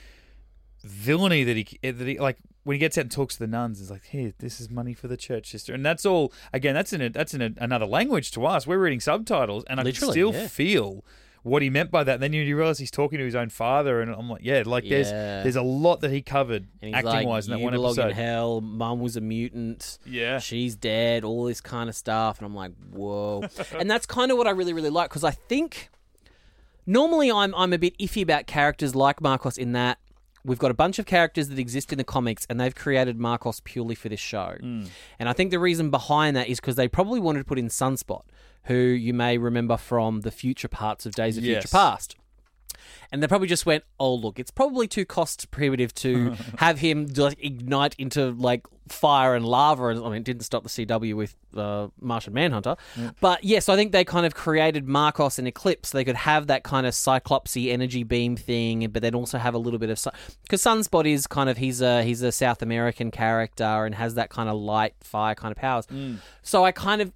villainy 0.82 1.44
that 1.44 1.56
he 1.56 1.78
that 1.82 2.06
he 2.06 2.18
like 2.18 2.38
when 2.62 2.74
he 2.74 2.78
gets 2.78 2.96
out 2.96 3.02
and 3.02 3.10
talks 3.10 3.34
to 3.34 3.40
the 3.40 3.46
nuns 3.46 3.80
is 3.80 3.90
like 3.90 4.04
here 4.04 4.32
this 4.38 4.60
is 4.60 4.70
money 4.70 4.94
for 4.94 5.08
the 5.08 5.16
church 5.16 5.50
sister. 5.50 5.74
And 5.74 5.84
that's 5.84 6.06
all 6.06 6.32
again 6.52 6.74
that's 6.74 6.92
in 6.92 7.02
a, 7.02 7.08
that's 7.10 7.34
in 7.34 7.42
a, 7.42 7.50
another 7.58 7.86
language 7.86 8.30
to 8.32 8.46
us. 8.46 8.66
We're 8.66 8.78
reading 8.78 9.00
subtitles 9.00 9.64
and 9.68 9.80
I 9.80 9.90
still 9.92 10.32
yeah. 10.32 10.46
feel 10.46 11.04
what 11.44 11.62
he 11.62 11.70
meant 11.70 11.90
by 11.92 12.02
that. 12.02 12.14
And 12.14 12.22
then 12.22 12.32
you 12.32 12.56
realize 12.56 12.78
he's 12.78 12.90
talking 12.90 13.18
to 13.18 13.24
his 13.24 13.34
own 13.36 13.50
father, 13.50 14.00
and 14.00 14.10
I'm 14.12 14.28
like, 14.28 14.40
yeah, 14.42 14.62
like 14.66 14.88
there's 14.88 15.10
Yeah. 15.10 15.42
there's 15.44 15.54
a 15.56 15.62
lot 15.62 16.00
that 16.00 16.10
he 16.10 16.20
covered 16.22 16.66
and 16.82 16.88
he's 16.88 16.94
acting 16.94 17.12
like, 17.12 17.26
wise 17.26 17.46
in 17.46 17.52
that 17.52 17.58
you 17.58 17.64
one 17.64 17.72
belong 17.74 17.94
in 17.94 18.00
episode. 18.00 18.14
hell. 18.14 18.60
Mum 18.60 18.98
was 19.00 19.16
a 19.16 19.20
mutant. 19.20 19.98
Yeah. 20.04 20.38
she's 20.40 20.74
dead. 20.74 21.22
All 21.22 21.44
this 21.44 21.60
kind 21.60 21.88
of 21.88 21.94
stuff, 21.94 22.38
and 22.38 22.46
I'm 22.46 22.54
like, 22.54 22.72
whoa. 22.90 23.44
and 23.78 23.88
that's 23.90 24.06
kind 24.06 24.32
of 24.32 24.38
what 24.38 24.46
I 24.48 24.50
really, 24.50 24.72
really 24.72 24.90
like 24.90 25.10
because 25.10 25.22
I 25.24 25.30
think 25.32 25.90
normally 26.86 27.30
I'm 27.30 27.54
I'm 27.54 27.72
a 27.72 27.78
bit 27.78 27.96
iffy 27.98 28.22
about 28.22 28.46
characters 28.46 28.94
like 28.94 29.20
Marcos 29.20 29.56
in 29.58 29.72
that 29.72 29.98
we've 30.46 30.58
got 30.58 30.70
a 30.70 30.74
bunch 30.74 30.98
of 30.98 31.06
characters 31.06 31.48
that 31.48 31.58
exist 31.58 31.90
in 31.90 31.96
the 31.96 32.04
comics 32.04 32.46
and 32.50 32.60
they've 32.60 32.74
created 32.74 33.18
Marcos 33.18 33.60
purely 33.60 33.94
for 33.94 34.10
this 34.10 34.20
show. 34.20 34.54
Mm. 34.62 34.88
And 35.18 35.26
I 35.28 35.32
think 35.32 35.50
the 35.50 35.58
reason 35.58 35.90
behind 35.90 36.36
that 36.36 36.48
is 36.48 36.60
because 36.60 36.76
they 36.76 36.86
probably 36.86 37.18
wanted 37.18 37.38
to 37.38 37.44
put 37.46 37.58
in 37.58 37.68
Sunspot, 37.68 38.24
who 38.64 38.74
you 38.74 39.14
may 39.14 39.38
remember 39.38 39.76
from 39.76 40.20
the 40.22 40.30
future 40.30 40.68
parts 40.68 41.06
of 41.06 41.12
Days 41.14 41.36
of 41.38 41.44
Yes. 41.44 41.62
Future 41.64 41.72
Past. 41.72 42.16
And 43.12 43.22
they 43.22 43.28
probably 43.28 43.48
just 43.48 43.64
went, 43.64 43.84
oh 44.00 44.12
look, 44.14 44.38
it's 44.38 44.50
probably 44.50 44.88
too 44.88 45.04
cost 45.04 45.50
prohibitive 45.50 45.94
to 45.96 46.34
have 46.58 46.80
him 46.80 47.06
like 47.16 47.38
ignite 47.42 47.94
into 47.98 48.30
like 48.32 48.66
fire 48.88 49.34
and 49.34 49.46
lava. 49.46 49.86
And 49.88 50.00
I 50.00 50.08
mean, 50.08 50.16
it 50.16 50.24
didn't 50.24 50.42
stop 50.42 50.64
the 50.64 50.68
CW 50.68 51.14
with 51.14 51.36
uh, 51.56 51.88
Martian 52.00 52.32
Manhunter, 52.34 52.76
but 53.20 53.44
yes, 53.44 53.68
I 53.68 53.76
think 53.76 53.92
they 53.92 54.04
kind 54.04 54.26
of 54.26 54.34
created 54.34 54.86
Marcos 54.88 55.38
and 55.38 55.46
Eclipse. 55.46 55.90
So 55.90 55.98
they 55.98 56.04
could 56.04 56.16
have 56.16 56.48
that 56.48 56.64
kind 56.64 56.86
of 56.86 56.92
cyclopsy 56.92 57.70
energy 57.70 58.02
beam 58.02 58.36
thing, 58.36 58.88
but 58.90 59.00
then 59.02 59.14
also 59.14 59.38
have 59.38 59.54
a 59.54 59.58
little 59.58 59.78
bit 59.78 59.90
of 59.90 60.04
because 60.42 60.62
Sunspot 60.62 61.06
is 61.06 61.26
kind 61.26 61.48
of 61.48 61.56
he's 61.56 61.80
a 61.80 62.02
he's 62.02 62.20
a 62.22 62.32
South 62.32 62.62
American 62.62 63.10
character 63.10 63.64
and 63.84 63.94
has 63.94 64.16
that 64.16 64.28
kind 64.30 64.48
of 64.48 64.56
light 64.56 64.94
fire 65.00 65.34
kind 65.36 65.52
of 65.52 65.56
powers. 65.58 65.86
So 66.42 66.64
I 66.64 66.72
kind 66.72 67.00
of 67.00 67.12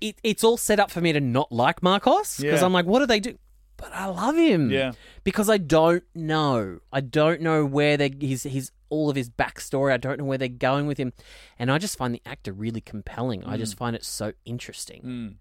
it, 0.00 0.16
it's 0.22 0.42
all 0.44 0.56
set 0.56 0.80
up 0.80 0.90
for 0.90 1.00
me 1.00 1.12
to 1.12 1.20
not 1.20 1.50
like 1.52 1.82
Marcos 1.82 2.36
because 2.38 2.60
Yeah. 2.60 2.64
I'm 2.66 2.72
like, 2.72 2.86
what 2.86 3.00
do 3.00 3.06
they 3.06 3.20
do? 3.20 3.38
But 3.76 3.92
I 3.94 4.06
love 4.06 4.36
him. 4.36 4.70
Yeah. 4.70 4.92
Because 5.24 5.48
I 5.48 5.56
don't 5.56 6.04
know. 6.14 6.80
I 6.92 7.00
don't 7.00 7.40
know 7.40 7.64
where 7.64 7.96
they 7.96 8.10
his 8.20 8.42
his 8.42 8.70
all 8.90 9.08
of 9.08 9.16
his 9.16 9.30
backstory. 9.30 9.92
I 9.92 9.96
don't 9.96 10.18
know 10.18 10.24
where 10.24 10.36
they're 10.38 10.48
going 10.48 10.86
with 10.86 10.98
him, 10.98 11.12
and 11.58 11.70
I 11.70 11.78
just 11.78 11.96
find 11.96 12.14
the 12.14 12.20
actor 12.26 12.52
really 12.52 12.80
compelling. 12.80 13.44
I 13.44 13.56
Mm. 13.56 13.58
just 13.58 13.76
find 13.78 13.94
it 13.96 14.04
so 14.04 14.32
interesting. 14.44 15.38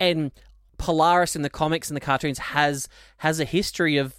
And 0.00 0.32
Polaris 0.78 1.36
in 1.36 1.42
the 1.42 1.50
comics 1.50 1.88
and 1.90 1.96
the 1.96 2.00
cartoons 2.00 2.38
has 2.38 2.88
has 3.18 3.40
a 3.40 3.44
history 3.44 3.98
of 3.98 4.14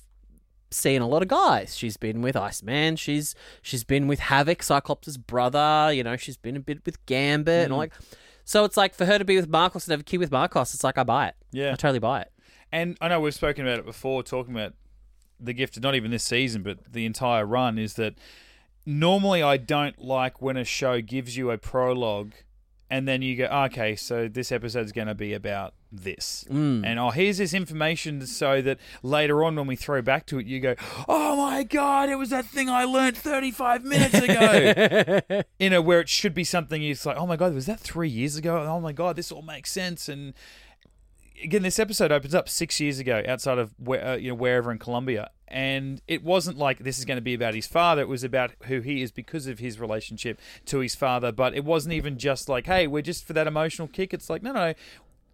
seeing 0.71 1.01
a 1.01 1.07
lot 1.07 1.21
of 1.21 1.27
guys. 1.27 1.75
She's 1.75 1.97
been 1.97 2.21
with 2.21 2.35
Iceman. 2.35 2.95
She's 2.95 3.35
she's 3.61 3.83
been 3.83 4.07
with 4.07 4.19
Havoc, 4.19 4.61
Cyclops' 4.63 5.17
brother. 5.17 5.91
You 5.93 6.03
know, 6.03 6.15
she's 6.15 6.37
been 6.37 6.55
a 6.55 6.59
bit 6.59 6.85
with 6.85 7.03
Gambit 7.05 7.61
Mm. 7.61 7.63
and 7.65 7.73
all 7.73 7.79
like. 7.79 7.93
So 8.45 8.65
it's 8.65 8.77
like 8.77 8.93
for 8.93 9.05
her 9.05 9.17
to 9.17 9.25
be 9.25 9.35
with 9.35 9.47
Marcos 9.47 9.87
and 9.87 9.91
have 9.91 10.01
a 10.01 10.03
kid 10.03 10.19
with 10.19 10.31
Marcos, 10.31 10.73
it's 10.73 10.83
like 10.83 10.97
I 10.97 11.03
buy 11.03 11.27
it. 11.27 11.35
Yeah. 11.51 11.73
I 11.73 11.75
totally 11.75 11.99
buy 11.99 12.21
it. 12.21 12.31
And 12.71 12.97
I 12.99 13.07
know 13.07 13.19
we've 13.19 13.33
spoken 13.33 13.65
about 13.65 13.79
it 13.79 13.85
before, 13.85 14.23
talking 14.23 14.53
about 14.53 14.73
the 15.39 15.53
gift, 15.53 15.77
of 15.77 15.83
not 15.83 15.95
even 15.95 16.11
this 16.11 16.23
season, 16.23 16.63
but 16.63 16.91
the 16.91 17.05
entire 17.05 17.45
run, 17.45 17.77
is 17.77 17.93
that 17.95 18.15
normally 18.85 19.43
I 19.43 19.57
don't 19.57 19.99
like 19.99 20.41
when 20.41 20.57
a 20.57 20.63
show 20.63 21.01
gives 21.01 21.37
you 21.37 21.51
a 21.51 21.57
prologue 21.57 22.33
and 22.89 23.07
then 23.07 23.21
you 23.21 23.35
go, 23.35 23.45
okay, 23.45 23.95
so 23.95 24.27
this 24.27 24.51
episode's 24.51 24.91
going 24.91 25.07
to 25.07 25.15
be 25.15 25.33
about 25.33 25.73
this. 25.93 26.45
Mm. 26.49 26.85
And 26.85 26.99
oh, 26.99 27.11
here's 27.11 27.37
this 27.37 27.53
information 27.53 28.25
so 28.25 28.61
that 28.61 28.79
later 29.01 29.43
on 29.43 29.55
when 29.55 29.67
we 29.67 29.75
throw 29.75 30.01
back 30.01 30.25
to 30.27 30.39
it, 30.39 30.45
you 30.45 30.59
go, 30.59 30.75
oh 31.07 31.37
my 31.37 31.63
God, 31.63 32.09
it 32.09 32.15
was 32.15 32.31
that 32.31 32.45
thing 32.45 32.69
I 32.69 32.83
learned 32.83 33.17
35 33.17 33.83
minutes 33.83 34.15
ago. 34.15 35.43
you 35.59 35.69
know, 35.69 35.81
where 35.81 35.99
it 35.99 36.09
should 36.09 36.33
be 36.33 36.43
something 36.43 36.83
it's 36.83 37.05
like, 37.05 37.17
oh 37.17 37.27
my 37.27 37.35
God, 37.35 37.53
was 37.53 37.67
that 37.67 37.79
three 37.79 38.09
years 38.09 38.35
ago? 38.35 38.65
Oh 38.67 38.79
my 38.79 38.91
God, 38.91 39.15
this 39.15 39.31
all 39.31 39.41
makes 39.41 39.71
sense. 39.71 40.09
And 40.09 40.33
again, 41.43 41.61
this 41.61 41.79
episode 41.79 42.11
opens 42.11 42.33
up 42.33 42.49
six 42.49 42.79
years 42.79 42.99
ago 42.99 43.23
outside 43.27 43.57
of 43.57 43.73
where, 43.77 44.05
uh, 44.05 44.15
you 44.15 44.29
know 44.29 44.35
wherever 44.35 44.71
in 44.71 44.79
Colombia, 44.79 45.29
and 45.47 46.01
it 46.07 46.23
wasn't 46.23 46.57
like 46.57 46.79
this 46.79 46.97
is 46.97 47.05
going 47.05 47.17
to 47.17 47.21
be 47.21 47.35
about 47.35 47.53
his 47.53 47.67
father. 47.67 48.01
It 48.01 48.07
was 48.07 48.23
about 48.23 48.51
who 48.63 48.81
he 48.81 49.03
is 49.03 49.11
because 49.11 49.45
of 49.45 49.59
his 49.59 49.79
relationship 49.79 50.39
to 50.65 50.79
his 50.79 50.95
father. 50.95 51.31
But 51.31 51.53
it 51.53 51.63
wasn't 51.63 51.93
even 51.93 52.17
just 52.17 52.49
like, 52.49 52.65
hey, 52.65 52.87
we're 52.87 53.03
just 53.03 53.25
for 53.25 53.33
that 53.33 53.45
emotional 53.45 53.87
kick. 53.87 54.13
It's 54.13 54.29
like, 54.29 54.41
no, 54.41 54.51
no. 54.51 54.73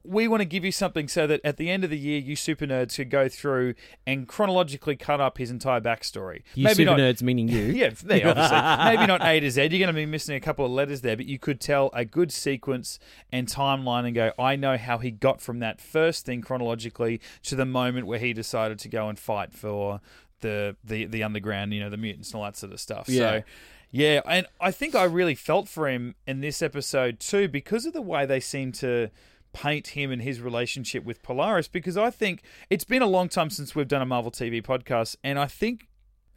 We 0.04 0.28
want 0.28 0.42
to 0.42 0.46
give 0.46 0.64
you 0.64 0.72
something 0.72 1.08
so 1.08 1.28
that 1.28 1.42
at 1.44 1.58
the 1.58 1.70
end 1.70 1.84
of 1.84 1.90
the 1.90 1.98
year, 1.98 2.20
you 2.20 2.36
super 2.36 2.66
nerds 2.66 2.96
could 2.96 3.10
go 3.10 3.28
through 3.28 3.76
and 4.08 4.28
chronologically 4.28 4.96
cut 4.96 5.20
up 5.20 5.38
his 5.38 5.52
entire 5.52 5.82
backstory. 5.82 6.44
You 6.56 6.70
super 6.70 6.92
nerds, 6.92 7.22
meaning 7.22 7.48
you. 7.48 7.60
Yeah, 7.80 7.92
there, 8.04 8.28
obviously. 8.28 8.96
Maybe 8.96 9.08
not 9.08 9.24
A 9.24 9.40
to 9.40 9.52
Z. 9.52 9.62
You're 9.62 9.70
going 9.70 9.88
to 9.88 9.94
be 9.94 10.06
missing 10.06 10.36
a 10.36 10.40
couple 10.40 10.66
of 10.66 10.72
letters 10.72 11.02
there, 11.02 11.16
but 11.16 11.26
you 11.26 11.40
could 11.40 11.62
tell 11.62 11.90
a 11.94 12.04
good 12.04 12.32
sequence 12.32 13.00
and 13.32 13.48
timeline 13.48 14.06
and 14.06 14.16
go, 14.16 14.32
I 14.38 14.56
know 14.56 14.78
how 14.78 14.98
he 14.98 15.12
got 15.12 15.42
from 15.42 15.60
that 15.60 15.80
first 15.80 16.26
thing 16.26 16.42
chronologically 16.42 17.22
to 17.44 17.56
the 17.56 17.66
moment 17.66 18.08
where 18.08 18.20
he 18.20 18.34
decided 18.34 18.80
to 18.80 18.90
go 18.90 19.08
and 19.08 19.18
fight 19.18 19.54
for 19.54 20.02
the 20.42 20.76
the, 20.84 21.06
the 21.06 21.24
underground, 21.24 21.74
you 21.74 21.80
know, 21.80 21.90
the 21.90 21.98
mutants 21.98 22.32
and 22.32 22.40
all 22.40 22.46
that 22.46 22.58
sort 22.58 22.74
of 22.74 22.80
stuff. 22.80 23.08
Yeah. 23.08 23.20
So, 23.20 23.44
yeah, 23.92 24.22
and 24.26 24.46
I 24.62 24.72
think 24.72 24.94
I 24.94 25.04
really 25.04 25.36
felt 25.36 25.68
for 25.68 25.88
him 25.88 26.16
in 26.28 26.42
this 26.42 26.62
episode 26.62 27.20
too 27.20 27.48
because 27.48 27.86
of 27.86 27.94
the 27.94 28.02
way 28.02 28.26
they 28.26 28.40
seem 28.40 28.72
to 28.74 29.10
paint 29.54 29.88
him 29.88 30.12
and 30.12 30.22
his 30.22 30.40
relationship 30.42 31.04
with 31.04 31.24
Polaris 31.24 31.68
because 31.68 31.98
I 31.98 32.10
think 32.10 32.44
it's 32.70 32.84
been 32.84 33.02
a 33.02 33.08
long 33.08 33.30
time 33.30 33.50
since 33.50 33.76
we've 33.76 33.88
done 33.88 34.02
a 34.02 34.06
Marvel 34.06 34.32
TV 34.32 34.64
podcast 34.64 35.16
and 35.24 35.40
I 35.40 35.48
think 35.48 35.88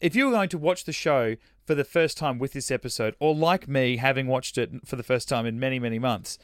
if 0.02 0.16
you 0.16 0.26
were 0.26 0.32
going 0.32 0.48
to 0.48 0.58
watch 0.58 0.84
the 0.84 0.92
show 0.92 1.36
for 1.64 1.74
the 1.76 1.84
first 1.84 2.18
time 2.18 2.38
with 2.40 2.52
this 2.52 2.72
episode, 2.72 3.14
or 3.20 3.34
like 3.34 3.68
me, 3.68 3.98
having 3.98 4.26
watched 4.26 4.58
it 4.58 4.70
for 4.84 4.96
the 4.96 5.04
first 5.04 5.28
time 5.28 5.46
in 5.46 5.60
many, 5.60 5.78
many 5.78 5.98
months, 5.98 6.38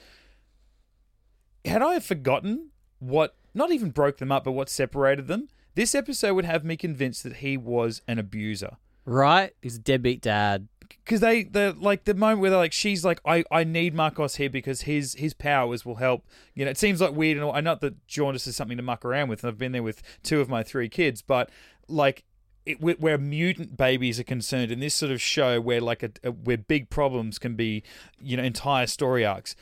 had 1.65 1.83
I 1.83 1.99
forgotten 1.99 2.71
what 3.01 3.35
not 3.55 3.73
even 3.73 3.91
broke 3.91 4.19
them 4.19 4.31
up, 4.31 4.45
but 4.45 4.53
what 4.53 4.69
separated 4.69 5.27
them, 5.27 5.49
this 5.75 5.95
episode 5.95 6.35
would 6.35 6.45
have 6.45 6.65
me 6.65 6.77
convinced 6.77 7.25
that 7.25 7.37
he 7.37 7.57
was 7.57 8.01
an 8.07 8.19
abuser. 8.19 8.77
Right? 9.05 9.55
He's 9.61 9.77
a 9.77 9.81
deadbeat 9.81 10.21
dad. 10.21 10.69
Because 11.09 11.21
they 11.21 11.43
the 11.45 11.75
like 11.81 12.05
the 12.05 12.13
moment 12.13 12.41
where 12.41 12.51
they're 12.51 12.59
like 12.59 12.73
she's 12.73 13.03
like 13.03 13.19
I, 13.25 13.43
I 13.51 13.65
need 13.65 13.95
Marcos 13.95 14.35
here 14.35 14.51
because 14.51 14.83
his 14.83 15.15
his 15.15 15.33
powers 15.33 15.87
will 15.87 15.95
help 15.95 16.27
you 16.55 16.67
know 16.67 16.71
it 16.71 16.77
seems 16.77 17.01
like 17.01 17.15
weird 17.15 17.39
and 17.39 17.45
all, 17.45 17.55
I 17.55 17.63
know 17.63 17.77
that 17.77 18.07
jaundice 18.07 18.47
is 18.47 18.57
something 18.57 18.77
to 18.77 18.83
muck 18.83 19.07
around 19.07 19.31
with 19.31 19.43
and 19.43 19.49
I've 19.51 19.57
been 19.57 19.73
there 19.73 19.83
with 19.83 20.03
two 20.23 20.43
of 20.43 20.51
my 20.51 20.63
three 20.63 20.91
kids 20.91 21.23
but 21.23 21.49
like 21.89 22.25
it, 22.67 22.83
where- 22.83 23.17
mutant 23.17 23.79
babies 23.79 24.21
are 24.21 24.25
concerned 24.25 24.71
in 24.71 24.81
this 24.81 24.95
sort 24.95 25.11
of 25.11 25.23
show 25.23 25.59
where 25.63 25.81
like 25.81 26.03
a, 26.03 26.11
a 26.23 26.31
where 26.31 26.59
big 26.59 26.91
problems 26.91 27.39
can 27.39 27.55
be 27.55 27.83
you 28.21 28.37
know 28.37 28.43
entire 28.43 28.87
story 28.87 29.25
arcs 29.25 29.57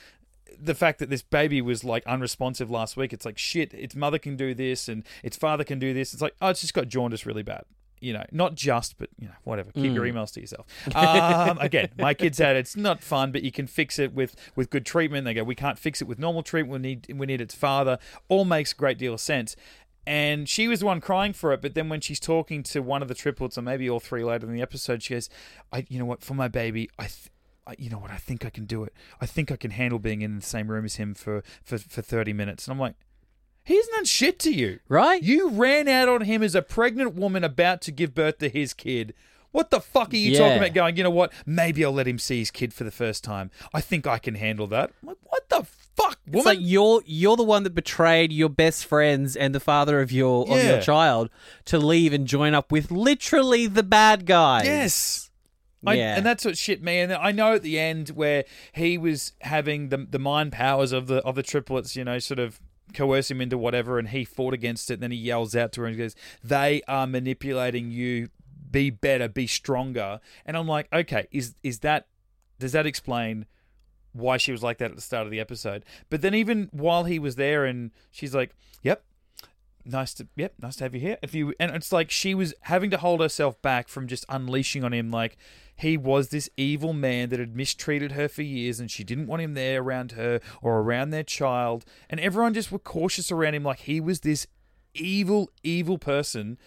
the 0.59 0.75
fact 0.75 0.99
that 0.99 1.11
this 1.11 1.23
baby 1.23 1.61
was 1.61 1.85
like 1.85 2.05
unresponsive 2.07 2.71
last 2.71 2.97
week, 2.97 3.13
it's 3.13 3.27
like 3.27 3.37
shit. 3.37 3.75
Its 3.75 3.95
mother 3.95 4.19
can 4.19 4.37
do 4.37 4.55
this, 4.55 4.89
and 4.89 5.05
its 5.23 5.37
father 5.37 5.65
can 5.65 5.79
do 5.79 5.93
this. 5.93 6.15
It's 6.15 6.23
like 6.23 6.35
oh, 6.41 6.49
it's 6.49 6.63
just 6.63 6.73
got 6.73 6.89
jaundice 6.89 7.27
really 7.27 7.43
bad. 7.43 7.65
You 8.01 8.13
know, 8.13 8.25
not 8.31 8.55
just, 8.55 8.99
but 8.99 9.09
you 9.19 9.27
know, 9.27 9.35
whatever. 9.45 9.73
Keep 9.73 9.95
your 9.95 10.05
emails 10.05 10.33
to 10.35 10.41
yourself. 10.41 10.67
Um, 10.95 11.59
again, 11.59 11.89
my 11.99 12.13
kids 12.13 12.39
had. 12.39 12.55
It's 12.57 12.77
not 12.77 13.03
fun, 13.03 13.33
but 13.33 13.43
you 13.43 13.51
can 13.51 13.67
fix 13.67 13.99
it 13.99 14.13
with 14.13 14.37
with 14.55 14.69
good 14.69 14.85
treatment. 14.85 15.25
They 15.25 15.35
go, 15.35 15.43
we 15.45 15.55
can't 15.55 15.79
fix 15.79 16.03
it 16.03 16.05
with 16.07 16.19
normal 16.19 16.43
treatment. 16.43 16.83
We 16.83 16.89
need 16.89 17.19
we 17.19 17.27
need 17.27 17.41
its 17.41 17.55
father. 17.55 17.99
All 18.29 18.45
makes 18.45 18.73
a 18.73 18.77
great 18.77 18.99
deal 18.99 19.15
of 19.15 19.21
sense. 19.21 19.57
And 20.07 20.49
she 20.49 20.69
was 20.69 20.81
the 20.81 20.87
one 20.87 21.01
crying 21.01 21.33
for 21.33 21.53
it, 21.53 21.61
but 21.61 21.75
then 21.75 21.89
when 21.89 22.01
she's 22.01 22.21
talking 22.21 22.63
to 22.65 22.81
one 22.81 23.03
of 23.03 23.09
the 23.09 23.15
triplets, 23.15 23.59
or 23.59 23.63
maybe 23.63 23.91
all 23.91 23.99
three 23.99 24.23
later 24.23 24.47
in 24.47 24.55
the 24.55 24.63
episode, 24.63 25.03
she 25.03 25.15
goes, 25.15 25.29
"I, 25.73 25.85
you 25.89 25.99
know 25.99 26.05
what, 26.05 26.23
for 26.23 26.35
my 26.35 26.47
baby, 26.47 26.89
I, 26.97 27.05
th- 27.05 27.31
I, 27.67 27.75
you 27.77 27.91
know 27.91 27.99
what, 27.99 28.13
I 28.13 28.17
think 28.17 28.45
I 28.45 28.51
can 28.51 28.67
do 28.67 28.85
it. 28.85 28.93
I 29.21 29.27
think 29.27 29.51
I 29.51 29.57
can 29.57 29.73
handle 29.73 29.99
being 29.99 30.23
in 30.23 30.37
the 30.37 30.43
same 30.43 30.71
room 30.71 30.85
as 30.85 30.95
him 30.95 31.15
for 31.15 31.43
for 31.65 31.79
for 31.79 32.03
thirty 32.03 32.33
minutes." 32.33 32.69
And 32.69 32.73
I'm 32.75 32.79
like, 32.79 32.95
"He 33.67 33.77
hasn't 33.77 33.95
done 33.97 34.05
shit 34.07 34.39
to 34.41 34.51
you, 34.51 34.79
Right? 34.89 35.23
You 35.23 35.51
ran 35.51 35.89
out 35.89 36.09
on 36.09 36.23
him 36.23 36.43
as 36.43 36.55
a 36.55 36.63
pregnant 36.63 37.15
woman 37.15 37.45
about 37.45 37.81
to 37.83 37.93
give 37.93 38.15
birth 38.15 38.39
to 38.39 38.49
his 38.49 38.73
kid." 38.73 39.13
What 39.53 39.71
the 39.71 39.81
fuck 39.81 40.13
are 40.13 40.17
you 40.17 40.33
Yeah. 40.33 40.39
talking 40.39 40.59
about? 40.59 40.75
Going, 40.75 40.97
you 40.99 41.03
know 41.03 41.09
what? 41.11 41.33
Maybe 41.47 41.83
I'll 41.83 41.91
let 41.93 42.07
him 42.07 42.19
see 42.19 42.41
his 42.41 42.51
kid 42.51 42.75
for 42.75 42.85
the 42.85 42.91
first 42.91 43.25
time. 43.25 43.51
I 43.73 43.81
think 43.81 44.07
I 44.07 44.19
can 44.19 44.35
handle 44.35 44.67
that. 44.67 44.91
I'm 45.03 45.09
like, 45.09 45.17
what 45.23 45.49
the 45.49 45.65
fuck, 45.97 46.19
woman? 46.27 46.39
It's 46.39 46.45
like 46.47 46.59
you're 46.61 47.01
you're 47.07 47.37
the 47.37 47.43
one 47.43 47.63
that 47.63 47.75
betrayed 47.75 48.33
your 48.33 48.51
best 48.51 48.85
friends 48.85 49.35
and 49.35 49.55
the 49.55 49.61
father 49.61 50.03
of 50.03 50.13
your 50.13 50.43
of 50.51 50.63
your 50.63 50.81
child 50.83 51.31
to 51.67 51.79
leave 51.79 52.13
and 52.13 52.27
join 52.27 52.53
up 52.53 52.71
with 52.71 52.91
literally 52.91 53.67
the 53.67 53.83
bad 53.83 54.27
guys. 54.27 54.67
Yes. 54.67 55.31
I, 55.87 55.95
Yeah. 55.95 56.17
and 56.17 56.27
that's 56.27 56.45
what 56.45 56.59
shit 56.59 56.83
me. 56.83 56.99
And 57.01 57.13
I 57.15 57.33
know 57.33 57.55
at 57.55 57.63
the 57.63 57.79
end 57.79 58.11
where 58.11 58.45
he 58.73 58.99
was 58.99 59.33
having 59.41 59.89
the 59.89 60.07
the 60.11 60.19
mind 60.19 60.53
powers 60.53 60.93
of 60.93 61.07
the 61.07 61.19
of 61.25 61.35
the 61.35 61.43
triplets, 61.43 61.97
you 61.97 62.05
know, 62.05 62.19
sort 62.19 62.41
of 62.41 62.61
coerce 62.95 63.31
him 63.31 63.41
into 63.41 63.59
whatever, 63.59 63.99
and 63.99 64.09
he 64.09 64.25
fought 64.25 64.55
against 64.55 64.91
it. 64.91 64.95
And 64.95 65.03
then 65.05 65.11
he 65.11 65.19
yells 65.19 65.55
out 65.55 65.73
to 65.73 65.83
her 65.83 65.87
and 65.87 65.97
goes, 65.97 66.15
"They 66.43 66.83
are 66.89 67.07
manipulating 67.07 67.91
you. 67.91 68.29
Be 68.71 68.91
better. 68.91 69.29
Be 69.29 69.47
stronger." 69.47 70.21
And 70.45 70.57
I'm 70.57 70.69
like, 70.69 70.89
okay, 70.93 71.27
is 71.31 71.55
is 71.63 71.81
that 71.81 72.07
does 72.59 72.73
that 72.73 72.87
explain? 72.87 73.47
Why 74.13 74.39
she 74.39 74.51
was 74.51 74.63
like 74.63 74.79
that 74.79 74.91
at 74.91 74.97
the 74.97 75.03
start 75.03 75.27
of 75.27 75.31
the 75.31 75.41
episode, 75.41 75.85
but 76.09 76.23
then 76.23 76.35
even 76.35 76.71
while 76.73 77.05
he 77.05 77.19
was 77.19 77.37
there, 77.37 77.67
and 77.67 77.91
she's 78.11 78.35
like, 78.35 78.55
"Yep, 78.83 79.05
nice 79.87 80.15
to 80.15 80.27
yep 80.37 80.55
nice 80.61 80.77
to 80.77 80.85
have 80.85 80.95
you 80.95 81.01
here. 81.01 81.19
If 81.23 81.35
you 81.35 81.55
and 81.61 81.71
it's 81.75 81.93
like 81.93 82.11
she 82.11 82.35
was 82.35 82.55
having 82.63 82.91
to 82.91 82.99
hold 82.99 83.21
herself 83.21 83.61
back 83.63 83.89
from 83.89 84.07
just 84.07 84.25
unleashing 84.29 84.85
on 84.85 84.93
him 84.93 85.11
like 85.11 85.37
he 85.77 85.97
was 85.97 86.29
this 86.29 86.49
evil 86.57 86.93
man 86.93 87.29
that 87.29 87.39
had 87.39 87.55
mistreated 87.55 88.13
her 88.13 88.29
for 88.29 88.43
years 88.43 88.81
and 88.81 88.91
she 88.91 89.05
didn't 89.05 89.27
want 89.27 89.43
him 89.43 89.55
there 89.55 89.83
around 89.83 90.13
her 90.13 90.41
or 90.63 90.81
around 90.81 91.11
their 91.11 91.23
child. 91.23 91.85
And 92.09 92.19
everyone 92.19 92.55
just 92.55 92.73
were 92.73 92.79
cautious 92.79 93.31
around 93.31 93.55
him 93.55 93.65
like 93.65 93.81
he 93.81 94.01
was 94.01 94.21
this 94.21 94.47
evil 94.95 95.51
evil 95.63 95.99
person 95.99 96.59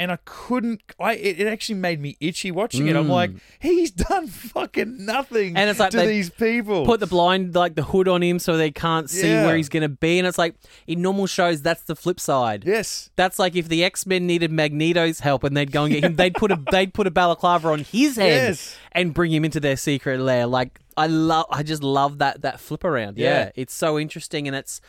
and 0.00 0.10
I 0.10 0.18
couldn't 0.24 0.80
I 0.98 1.12
it, 1.12 1.40
it 1.40 1.46
actually 1.46 1.74
made 1.74 2.00
me 2.00 2.16
itchy 2.20 2.50
watching 2.50 2.88
it 2.88 2.96
I'm 2.96 3.04
hmm. 3.04 3.10
like 3.10 3.30
he's 3.60 3.90
done 3.90 4.26
fucking 4.28 5.04
nothing. 5.04 5.56
And 5.58 5.68
it's 5.68 5.78
like 5.78 5.90
to 5.90 5.98
they 5.98 6.06
these 6.06 6.30
people 6.30 6.86
Put 6.86 7.00
the 7.00 7.06
blind 7.06 7.54
like 7.54 7.74
the 7.74 7.82
hood 7.82 8.08
on 8.08 8.22
him 8.22 8.38
so 8.38 8.56
they 8.56 8.70
can't 8.70 9.10
see 9.10 9.28
Yeah. 9.28 9.44
where 9.44 9.56
he's 9.56 9.68
going 9.68 9.82
to 9.82 9.90
be 9.90 10.18
and 10.18 10.26
it's 10.26 10.38
like 10.38 10.54
in 10.86 11.02
normal 11.02 11.26
shows 11.26 11.60
that's 11.60 11.82
the 11.82 11.94
flip 11.94 12.18
side. 12.18 12.64
yes 12.64 13.10
That's 13.16 13.38
like 13.38 13.54
if 13.54 13.68
the 13.68 13.84
X 13.84 14.06
Men 14.06 14.26
needed 14.26 14.50
Magneto's 14.50 15.20
help 15.20 15.44
and 15.44 15.54
they'd 15.54 15.70
go 15.70 15.84
and 15.84 15.92
get 15.92 16.02
him, 16.02 16.16
they'd 16.16 16.34
put 16.34 16.50
a 16.50 16.58
they'd 16.70 16.94
put 16.94 17.06
a 17.06 17.10
balaclava 17.10 17.68
on 17.68 17.80
his 17.80 18.16
head 18.16 18.48
Yes. 18.48 18.76
and 18.92 19.12
bring 19.12 19.30
him 19.30 19.44
into 19.44 19.60
their 19.60 19.76
secret 19.76 20.18
lair. 20.18 20.46
Like 20.46 20.80
I 20.96 21.08
love, 21.08 21.44
I 21.50 21.62
just 21.62 21.82
love 21.82 22.18
that 22.18 22.40
that 22.40 22.58
flip 22.58 22.84
around. 22.84 23.18
Yeah. 23.18 23.30
Yeah. 23.30 23.50
it's 23.54 23.74
so 23.74 23.98
interesting 23.98 24.46
and 24.46 24.56
it's 24.56 24.80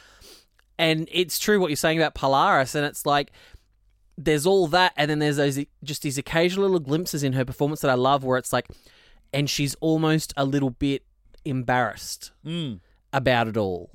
and 0.82 1.08
it's 1.12 1.38
true 1.38 1.60
what 1.60 1.68
you're 1.70 1.76
saying 1.76 2.00
about 2.00 2.16
Polaris 2.16 2.76
and 2.76 2.86
it's 2.86 3.06
like 3.06 3.32
there's 4.26 4.46
all 4.46 4.68
that 4.68 4.94
and 4.98 5.10
then 5.10 5.20
there's 5.20 5.38
those 5.38 5.60
just 5.84 6.02
these 6.02 6.18
occasional 6.18 6.66
little 6.66 6.80
glimpses 6.80 7.24
in 7.24 7.34
her 7.34 7.46
performance 7.46 7.82
that 7.82 7.92
I 7.92 7.96
love 7.96 8.24
where 8.24 8.38
it's 8.38 8.54
like 8.54 8.68
and 9.34 9.50
she's 9.50 9.76
almost 9.76 10.34
a 10.36 10.46
little 10.46 10.72
bit 10.72 11.04
embarrassed 11.46 12.32
mm, 12.46 12.80
about 13.14 13.48
it 13.48 13.58
all. 13.58 13.92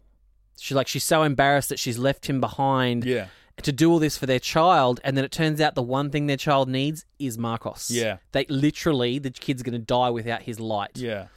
She's 0.58 0.74
like 0.74 0.88
she's 0.88 1.04
so 1.04 1.22
embarrassed 1.22 1.68
that 1.68 1.78
she's 1.78 1.98
left 1.98 2.26
him 2.26 2.40
behind 2.40 3.04
yeah 3.04 3.26
to 3.62 3.72
do 3.72 3.90
all 3.90 3.98
this 3.98 4.18
for 4.18 4.26
their 4.26 4.38
child, 4.38 5.00
and 5.02 5.16
then 5.16 5.24
it 5.24 5.32
turns 5.32 5.62
out 5.62 5.74
the 5.74 5.82
one 5.82 6.10
thing 6.10 6.26
their 6.26 6.36
child 6.36 6.68
needs 6.68 7.06
is 7.18 7.38
Marcos. 7.38 7.90
Yeah. 7.90 8.18
they 8.32 8.44
literally 8.50 9.18
the 9.18 9.30
kid's 9.30 9.62
going 9.62 9.72
to 9.72 9.78
die 9.78 10.10
without 10.10 10.42
his 10.42 10.60
light. 10.60 10.92
yeah 10.96 11.28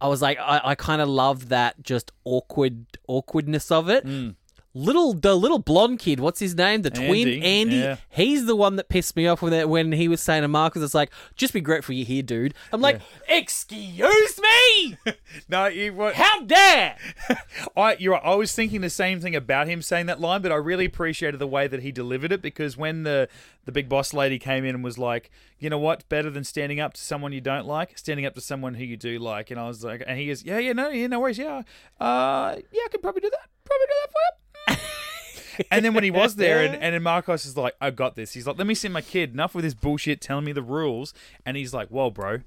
I 0.00 0.08
was 0.08 0.20
like, 0.20 0.36
I, 0.40 0.60
I 0.64 0.74
kind 0.74 1.00
of 1.00 1.08
love 1.08 1.50
that 1.50 1.80
just 1.80 2.10
awkward 2.24 2.86
awkwardness 3.06 3.70
of 3.70 3.88
it. 3.88 4.04
Mm. 4.04 4.34
Little 4.74 5.12
the 5.12 5.34
little 5.34 5.58
blonde 5.58 5.98
kid, 5.98 6.18
what's 6.18 6.40
his 6.40 6.54
name? 6.54 6.80
The 6.80 6.90
twin 6.90 7.28
Andy, 7.28 7.42
Andy. 7.42 7.76
yeah. 7.76 7.96
He's 8.08 8.46
the 8.46 8.56
one 8.56 8.76
that 8.76 8.88
pissed 8.88 9.16
me 9.16 9.26
off 9.26 9.42
with 9.42 9.52
that 9.52 9.68
when 9.68 9.92
he 9.92 10.08
was 10.08 10.22
saying 10.22 10.42
to 10.42 10.48
Marcos, 10.48 10.82
"It's 10.82 10.94
like 10.94 11.10
just 11.36 11.52
be 11.52 11.60
grateful 11.60 11.94
you're 11.94 12.06
here, 12.06 12.22
dude." 12.22 12.54
I'm 12.72 12.80
like, 12.80 13.02
"Excuse 13.28 14.40
me, 14.40 14.96
no 15.48 15.66
you 15.66 15.92
what 15.92 16.14
how 16.14 16.42
dare!" 16.44 16.96
I 17.76 17.96
you're 17.96 18.14
right. 18.14 18.22
I 18.24 18.34
was 18.34 18.54
thinking 18.54 18.80
the 18.80 18.88
same 18.88 19.20
thing 19.20 19.36
about 19.36 19.68
him 19.68 19.82
saying 19.82 20.06
that 20.06 20.20
line, 20.20 20.40
but 20.40 20.52
I 20.52 20.56
really 20.56 20.86
appreciated 20.86 21.38
the 21.38 21.46
way 21.46 21.66
that 21.66 21.82
he 21.82 21.92
delivered 21.92 22.32
it 22.32 22.40
because 22.40 22.74
when 22.74 23.02
the 23.02 23.28
the 23.66 23.72
big 23.72 23.90
boss 23.90 24.14
lady 24.14 24.38
came 24.38 24.64
in 24.64 24.74
and 24.74 24.82
was 24.82 24.98
like, 24.98 25.30
you 25.58 25.68
know 25.68 25.78
what, 25.78 26.08
better 26.08 26.30
than 26.30 26.44
standing 26.44 26.80
up 26.80 26.94
to 26.94 27.00
someone 27.00 27.32
you 27.32 27.42
don't 27.42 27.66
like, 27.66 27.98
standing 27.98 28.24
up 28.24 28.34
to 28.34 28.40
someone 28.40 28.72
who 28.74 28.84
you 28.84 28.96
do 28.96 29.18
like, 29.18 29.50
and 29.50 29.60
I 29.60 29.68
was 29.68 29.84
like, 29.84 30.02
and 30.06 30.18
he 30.18 30.28
goes, 30.28 30.42
yeah, 30.42 30.58
yeah, 30.58 30.72
no, 30.72 30.88
yeah, 30.88 31.06
no 31.08 31.20
worries, 31.20 31.38
yeah, 31.38 31.62
uh, 32.00 32.56
yeah, 32.72 32.82
I 32.84 32.88
could 32.90 33.02
probably 33.02 33.20
do 33.20 33.30
that, 33.30 33.48
probably 33.64 33.86
do 33.86 33.94
that 34.02 34.10
for 34.10 34.18
you. 34.18 34.41
and 35.70 35.84
then 35.84 35.94
when 35.94 36.04
he 36.04 36.10
was 36.10 36.36
there, 36.36 36.64
and, 36.64 36.74
and 36.82 36.94
then 36.94 37.02
Marcos 37.02 37.46
is 37.46 37.56
like, 37.56 37.74
I 37.80 37.90
got 37.90 38.16
this. 38.16 38.32
He's 38.32 38.46
like, 38.46 38.58
let 38.58 38.66
me 38.66 38.74
see 38.74 38.88
my 38.88 39.00
kid. 39.00 39.32
Enough 39.32 39.54
with 39.54 39.64
this 39.64 39.74
bullshit 39.74 40.20
telling 40.20 40.44
me 40.44 40.52
the 40.52 40.62
rules. 40.62 41.14
And 41.44 41.56
he's 41.56 41.74
like, 41.74 41.88
whoa, 41.88 42.10
bro, 42.10 42.40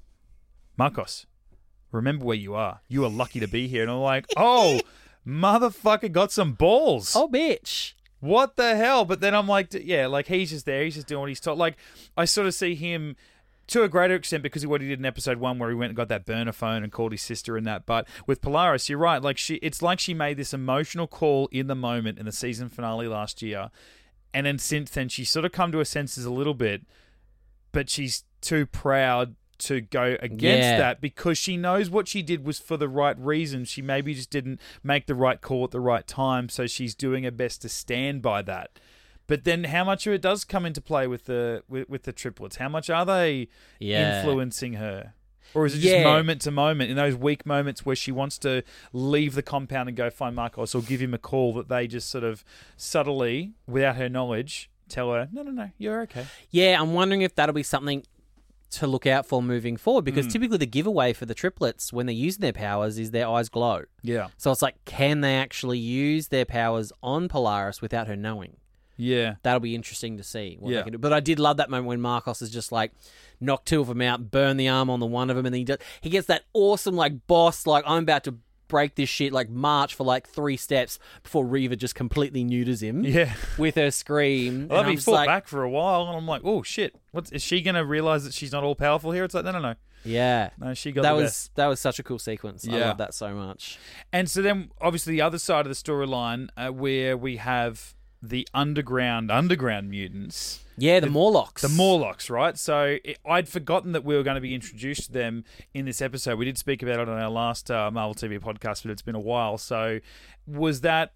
Marcos, 0.77 1.25
remember 1.91 2.25
where 2.25 2.37
you 2.37 2.55
are. 2.55 2.81
You 2.87 3.05
are 3.05 3.09
lucky 3.09 3.39
to 3.39 3.47
be 3.47 3.67
here. 3.67 3.83
And 3.83 3.91
I'm 3.91 3.99
like, 3.99 4.25
oh, 4.37 4.79
motherfucker 5.25 6.11
got 6.11 6.31
some 6.31 6.53
balls. 6.53 7.15
Oh, 7.15 7.27
bitch. 7.27 7.93
What 8.19 8.55
the 8.55 8.75
hell? 8.75 9.05
But 9.05 9.19
then 9.19 9.35
I'm 9.35 9.47
like, 9.47 9.73
yeah, 9.73 10.07
like 10.07 10.27
he's 10.27 10.49
just 10.49 10.65
there. 10.65 10.83
He's 10.83 10.95
just 10.95 11.07
doing 11.07 11.19
what 11.19 11.29
he's 11.29 11.39
told. 11.39 11.59
Like, 11.59 11.77
I 12.17 12.25
sort 12.25 12.47
of 12.47 12.55
see 12.55 12.73
him 12.73 13.15
to 13.67 13.83
a 13.83 13.89
greater 13.89 14.15
extent 14.15 14.43
because 14.43 14.63
of 14.63 14.69
what 14.69 14.81
he 14.81 14.87
did 14.87 14.99
in 14.99 15.05
episode 15.05 15.39
one, 15.39 15.57
where 15.59 15.69
he 15.69 15.75
went 15.75 15.89
and 15.89 15.97
got 15.97 16.07
that 16.09 16.25
burner 16.25 16.51
phone 16.51 16.83
and 16.83 16.91
called 16.91 17.11
his 17.11 17.21
sister 17.21 17.57
and 17.57 17.65
that. 17.65 17.85
But 17.85 18.07
with 18.27 18.41
Polaris, 18.41 18.89
you're 18.89 18.99
right. 18.99 19.21
Like 19.21 19.37
she, 19.37 19.55
it's 19.55 19.81
like 19.81 19.99
she 19.99 20.13
made 20.13 20.37
this 20.37 20.53
emotional 20.53 21.07
call 21.07 21.47
in 21.51 21.67
the 21.67 21.75
moment 21.75 22.19
in 22.19 22.25
the 22.25 22.31
season 22.31 22.69
finale 22.69 23.07
last 23.07 23.41
year, 23.41 23.71
and 24.33 24.45
then 24.45 24.59
since 24.59 24.91
then 24.91 25.09
she's 25.09 25.29
sort 25.29 25.45
of 25.45 25.51
come 25.51 25.71
to 25.71 25.79
her 25.79 25.85
senses 25.85 26.25
a 26.25 26.31
little 26.31 26.53
bit, 26.53 26.83
but 27.71 27.89
she's 27.89 28.23
too 28.41 28.65
proud 28.65 29.35
to 29.57 29.79
go 29.79 30.17
against 30.19 30.41
Yeah. 30.67 30.77
that 30.77 30.99
because 30.99 31.37
she 31.37 31.55
knows 31.55 31.89
what 31.89 32.09
she 32.09 32.21
did 32.21 32.45
was 32.45 32.59
for 32.59 32.75
the 32.75 32.89
right 32.89 33.17
reason. 33.17 33.63
She 33.63 33.81
maybe 33.81 34.13
just 34.13 34.29
didn't 34.29 34.59
make 34.83 35.05
the 35.05 35.15
right 35.15 35.39
call 35.39 35.63
at 35.63 35.71
the 35.71 35.79
right 35.79 36.05
time, 36.05 36.49
so 36.49 36.67
she's 36.67 36.93
doing 36.93 37.23
her 37.23 37.31
best 37.31 37.61
to 37.61 37.69
stand 37.69 38.21
by 38.21 38.41
that. 38.41 38.71
But 39.27 39.43
then, 39.43 39.65
how 39.65 39.83
much 39.83 40.05
of 40.07 40.13
it 40.13 40.21
does 40.21 40.43
come 40.43 40.65
into 40.65 40.81
play 40.81 41.07
with 41.07 41.25
the 41.25 41.63
with, 41.67 41.89
with 41.89 42.03
the 42.03 42.13
triplets? 42.13 42.57
How 42.57 42.69
much 42.69 42.89
are 42.89 43.05
they 43.05 43.47
Yeah. 43.79 44.19
influencing 44.19 44.73
her, 44.73 45.13
or 45.53 45.65
is 45.65 45.73
it 45.75 45.79
just 45.79 45.95
Yeah. 45.95 46.03
moment 46.03 46.41
to 46.41 46.51
moment 46.51 46.91
in 46.91 46.95
those 46.95 47.15
weak 47.15 47.45
moments 47.45 47.85
where 47.85 47.95
she 47.95 48.11
wants 48.11 48.37
to 48.39 48.63
leave 48.93 49.33
the 49.33 49.41
compound 49.41 49.89
and 49.89 49.97
go 49.97 50.09
find 50.09 50.35
Marcos 50.35 50.75
or 50.75 50.81
give 50.81 51.01
him 51.01 51.13
a 51.13 51.17
call 51.17 51.53
that 51.53 51.69
they 51.69 51.87
just 51.87 52.09
sort 52.09 52.23
of 52.23 52.43
subtly, 52.77 53.53
without 53.67 53.95
her 53.95 54.09
knowledge, 54.09 54.69
tell 54.89 55.11
her, 55.11 55.27
no, 55.31 55.41
no, 55.41 55.51
no, 55.51 55.71
you're 55.77 56.01
okay. 56.01 56.25
Yeah, 56.51 56.79
I'm 56.79 56.93
wondering 56.93 57.21
if 57.21 57.33
that'll 57.35 57.53
be 57.53 57.63
something 57.63 58.03
to 58.71 58.87
look 58.87 59.05
out 59.07 59.25
for 59.25 59.41
moving 59.41 59.77
forward 59.77 60.03
because 60.03 60.25
hmm. 60.25 60.31
typically 60.31 60.57
the 60.57 60.65
giveaway 60.65 61.13
for 61.13 61.25
the 61.25 61.33
triplets 61.33 61.93
when 61.93 62.05
they're 62.05 62.15
using 62.15 62.41
their 62.41 62.53
powers 62.53 62.97
is 62.99 63.11
their 63.11 63.27
eyes 63.27 63.47
glow. 63.47 63.83
Yeah, 64.01 64.27
So 64.37 64.51
it's 64.51 64.61
like, 64.61 64.83
can 64.85 65.21
they 65.21 65.35
actually 65.37 65.79
use 65.79 66.27
their 66.27 66.45
powers 66.45 66.91
on 67.01 67.27
Polaris 67.29 67.81
without 67.81 68.07
her 68.07 68.15
knowing? 68.15 68.57
Yeah, 68.97 69.35
That'll 69.43 69.59
be 69.59 69.75
interesting 69.75 70.17
to 70.17 70.23
see 70.23 70.57
what 70.59 70.71
Yeah. 70.71 70.77
they 70.79 70.83
can 70.83 70.91
do. 70.93 70.97
But 70.99 71.13
I 71.13 71.19
did 71.19 71.39
love 71.39 71.57
that 71.57 71.69
moment 71.69 71.87
when 71.87 72.01
Marcos 72.01 72.41
is 72.41 72.49
just 72.49 72.71
like 72.71 72.91
knock 73.39 73.65
two 73.65 73.81
of 73.81 73.87
them 73.87 74.01
out, 74.01 74.31
burn 74.31 74.57
the 74.57 74.69
arm 74.69 74.89
on 74.89 74.99
the 74.99 75.05
one 75.05 75.29
of 75.29 75.35
them, 75.35 75.45
and 75.45 75.53
then 75.53 75.59
he 75.59 75.65
does, 75.65 75.77
he 76.01 76.09
gets 76.09 76.27
that 76.27 76.43
awesome 76.53 76.95
like 76.95 77.27
boss 77.27 77.67
like 77.67 77.83
I'm 77.85 78.03
about 78.03 78.23
to 78.25 78.35
break 78.67 78.95
this 78.95 79.09
shit 79.09 79.31
like 79.31 79.47
march 79.47 79.93
for 79.93 80.03
like 80.03 80.27
three 80.27 80.57
steps 80.57 80.97
before 81.21 81.45
Reeva 81.45 81.77
just 81.77 81.93
completely 81.93 82.43
neuters 82.43 82.81
him 82.81 83.03
yeah. 83.03 83.31
with 83.59 83.75
her 83.75 83.91
scream. 83.91 84.67
I 84.71 84.73
love 84.75 84.79
and 84.79 84.87
he 84.87 84.91
I'm 84.91 84.95
just 84.95 85.05
fought 85.05 85.11
like, 85.11 85.27
back 85.27 85.47
for 85.47 85.61
a 85.63 85.69
while, 85.69 86.07
and 86.07 86.17
I'm 86.17 86.25
like, 86.25 86.41
oh 86.43 86.63
shit, 86.63 86.95
what's 87.11 87.31
is 87.31 87.43
she 87.43 87.61
gonna 87.61 87.85
realize 87.85 88.23
that 88.23 88.33
she's 88.33 88.51
not 88.51 88.63
all 88.63 88.75
powerful 88.75 89.11
here? 89.11 89.23
It's 89.23 89.33
like, 89.35 89.45
no, 89.45 89.51
no, 89.51 89.59
no, 89.59 89.75
Yeah. 90.03 90.49
No, 90.57 90.73
she 90.73 90.91
got 90.91 91.03
that 91.03 91.11
was 91.15 91.25
best. 91.25 91.55
that 91.55 91.67
was 91.67 91.79
such 91.79 91.99
a 91.99 92.03
cool 92.03 92.17
sequence. 92.19 92.67
I 92.67 92.71
Yeah. 92.77 92.87
love 92.87 92.97
that 92.99 93.13
so 93.13 93.35
much. 93.35 93.77
And 94.11 94.29
so 94.29 94.41
then, 94.41 94.71
obviously, 94.81 95.11
the 95.13 95.21
other 95.21 95.37
side 95.37 95.65
of 95.65 95.69
the 95.69 95.75
storyline 95.75 96.47
uh, 96.57 96.69
where 96.69 97.15
we 97.17 97.37
have 97.37 97.93
the 98.29 98.47
underground 98.53 99.31
underground 99.31 99.89
mutants. 99.89 100.61
Yeah, 100.77 100.99
the, 100.99 101.09
Morlocks. 101.09 101.61
The 101.61 101.69
Morlocks, 101.69 102.29
right? 102.29 102.57
So 102.57 102.97
it, 103.03 103.17
I'd 103.25 103.47
forgotten 103.47 103.93
that 103.93 104.03
we 104.03 104.15
were 104.15 104.23
going 104.23 104.35
to 104.35 104.41
be 104.41 104.53
introduced 104.53 105.05
to 105.05 105.11
them 105.11 105.45
in 105.73 105.85
this 105.85 106.01
episode. 106.01 106.37
We 106.37 106.45
did 106.45 106.57
speak 106.57 106.83
about 106.83 106.99
it 106.99 107.07
on 107.07 107.17
our 107.17 107.29
last 107.29 107.71
uh, 107.71 107.89
Marvel 107.91 108.13
TV 108.13 108.39
podcast, 108.39 108.83
but 108.83 108.91
it's 108.91 109.01
been 109.01 109.15
a 109.15 109.19
while. 109.19 109.57
So 109.57 109.99
was 110.45 110.81
that 110.81 111.13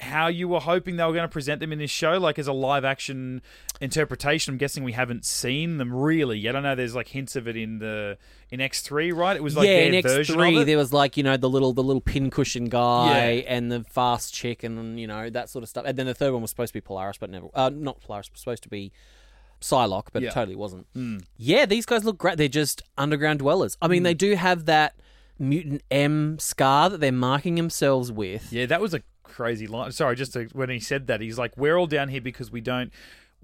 how 0.00 0.26
you 0.26 0.48
were 0.48 0.60
hoping 0.60 0.96
they 0.96 1.04
were 1.04 1.12
going 1.12 1.22
to 1.22 1.28
present 1.28 1.60
them 1.60 1.72
in 1.72 1.78
this 1.78 1.90
show, 1.90 2.18
like 2.18 2.38
as 2.38 2.46
a 2.46 2.52
live 2.52 2.84
action 2.84 3.40
interpretation? 3.80 4.54
I'm 4.54 4.58
guessing 4.58 4.84
we 4.84 4.92
haven't 4.92 5.24
seen 5.24 5.78
them 5.78 5.92
really 5.94 6.38
yet. 6.38 6.56
I 6.56 6.60
know 6.60 6.74
there's 6.74 6.94
like 6.94 7.08
hints 7.08 7.36
of 7.36 7.46
it 7.48 7.56
in 7.56 7.78
the 7.78 8.18
in 8.50 8.60
X 8.60 8.80
three, 8.82 9.12
right? 9.12 9.36
It 9.36 9.42
was 9.42 9.56
like 9.56 9.66
yeah, 9.68 9.78
in 9.78 9.94
X 9.94 10.10
version 10.12 10.34
three 10.36 10.56
of 10.56 10.62
it. 10.62 10.64
there 10.66 10.76
was 10.78 10.92
like 10.92 11.16
you 11.16 11.22
know 11.22 11.36
the 11.36 11.48
little 11.48 11.72
the 11.72 11.82
little 11.82 12.00
pincushion 12.00 12.66
guy 12.66 13.30
Yeah. 13.30 13.54
and 13.54 13.70
the 13.72 13.84
fast 13.84 14.34
chick 14.34 14.62
and 14.64 14.98
you 14.98 15.06
know 15.06 15.30
that 15.30 15.48
sort 15.48 15.62
of 15.62 15.68
stuff. 15.68 15.84
And 15.86 15.96
then 15.96 16.06
the 16.06 16.14
third 16.14 16.32
one 16.32 16.42
was 16.42 16.50
supposed 16.50 16.70
to 16.70 16.74
be 16.74 16.80
Polaris, 16.80 17.16
but 17.18 17.30
never. 17.30 17.48
Uh, 17.54 17.70
not 17.72 18.00
Polaris. 18.00 18.30
Was 18.30 18.40
supposed 18.40 18.62
to 18.64 18.68
be 18.68 18.92
Psylocke, 19.60 20.08
but 20.12 20.22
Yeah. 20.22 20.28
it 20.30 20.32
totally 20.34 20.56
wasn't. 20.56 20.86
Yeah, 21.38 21.66
these 21.66 21.86
guys 21.86 22.04
look 22.04 22.18
great. 22.18 22.36
They're 22.36 22.48
just 22.48 22.82
underground 22.98 23.38
dwellers. 23.38 23.76
I 23.80 23.88
mean, 23.88 24.02
they 24.02 24.14
do 24.14 24.34
have 24.34 24.66
that 24.66 24.94
mutant 25.38 25.82
M 25.90 26.38
scar 26.38 26.90
that 26.90 27.00
they're 27.00 27.10
marking 27.12 27.54
themselves 27.56 28.12
with. 28.12 28.52
Yeah, 28.52 28.66
that 28.66 28.80
was 28.80 28.94
a 28.94 29.02
crazy 29.24 29.66
line. 29.66 29.90
Sorry, 29.92 30.14
just 30.16 30.32
to, 30.34 30.44
when 30.52 30.70
he 30.70 30.78
said 30.80 31.06
that, 31.08 31.20
he's 31.20 31.38
like, 31.38 31.56
"We're 31.56 31.76
all 31.76 31.86
down 31.88 32.08
here 32.08 32.20
because 32.20 32.50
we 32.52 32.60
don't." 32.60 32.92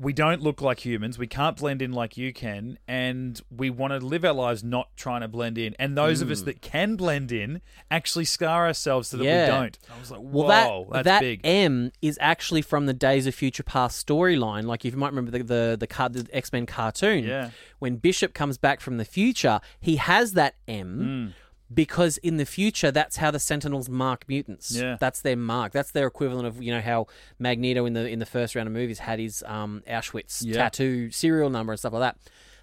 We 0.03 0.15
don't 0.15 0.41
look 0.41 0.63
like 0.63 0.83
humans. 0.83 1.19
We 1.19 1.27
can't 1.27 1.59
blend 1.59 1.83
in 1.83 1.93
like 1.93 2.17
you 2.17 2.33
can, 2.33 2.79
and 2.89 3.39
we 3.55 3.69
want 3.69 3.93
to 3.93 3.99
live 3.99 4.25
our 4.25 4.33
lives 4.33 4.65
not 4.65 4.89
trying 4.97 5.21
to 5.21 5.29
blend 5.29 5.59
in. 5.59 5.77
And 5.79 5.95
those 5.95 6.23
of 6.23 6.31
us 6.31 6.41
that 6.43 6.63
can 6.63 6.97
blend 6.97 7.31
in 7.31 7.61
actually 7.91 8.25
scar 8.25 8.67
ourselves 8.67 9.09
so 9.09 9.19
that 9.19 9.25
Yeah. 9.25 9.45
we 9.45 9.51
don't. 9.61 9.79
I 9.95 10.01
was 10.01 10.11
like, 10.11 10.21
"Whoa, 10.21 10.47
Well, 10.47 10.85
that 10.93 11.05
that's 11.05 11.05
that 11.05 11.21
big." 11.21 11.41
M 11.45 11.93
is 12.01 12.17
actually 12.19 12.63
from 12.63 12.87
the 12.87 12.95
Days 12.95 13.27
of 13.27 13.35
Future 13.35 13.63
Past 13.63 14.07
storyline. 14.07 14.65
Like 14.65 14.87
if 14.87 14.95
you 14.95 14.99
might 14.99 15.13
remember 15.13 15.33
the 15.33 15.43
the 15.45 15.77
the, 15.79 15.87
car, 15.87 16.09
the 16.09 16.27
X 16.33 16.51
Men 16.51 16.65
cartoon, 16.65 17.25
Yeah. 17.25 17.51
when 17.79 17.97
Bishop 17.97 18.33
comes 18.33 18.57
back 18.57 18.81
from 18.81 18.97
the 18.97 19.05
future, 19.05 19.61
he 19.81 19.97
has 19.97 20.33
that 20.33 20.55
M. 20.67 21.35
Hmm. 21.35 21.50
Because 21.73 22.17
in 22.19 22.37
the 22.37 22.45
future, 22.47 22.91
that's 22.91 23.17
how 23.19 23.31
the 23.31 23.39
Sentinels 23.39 23.89
mark 23.89 24.25
mutants. 24.29 24.73
Yeah. 24.75 24.97
that's 24.99 25.23
their 25.23 25.37
mark. 25.37 25.73
That's 25.73 25.93
their 25.93 26.07
equivalent 26.09 26.47
of 26.47 26.61
you 26.63 26.73
know 26.75 26.81
how 26.81 27.07
Magneto 27.39 27.85
in 27.87 27.93
the 27.93 28.09
in 28.09 28.19
the 28.19 28.27
first 28.27 28.55
round 28.57 28.67
of 28.67 28.73
movies 28.73 28.99
had 28.99 29.19
his 29.21 29.45
um, 29.47 29.83
Auschwitz 29.89 30.43
Yeah. 30.45 30.55
tattoo 30.57 31.11
serial 31.11 31.49
number 31.51 31.73
and 31.73 31.79
stuff 31.79 31.93
like 31.93 32.01
that. 32.01 32.17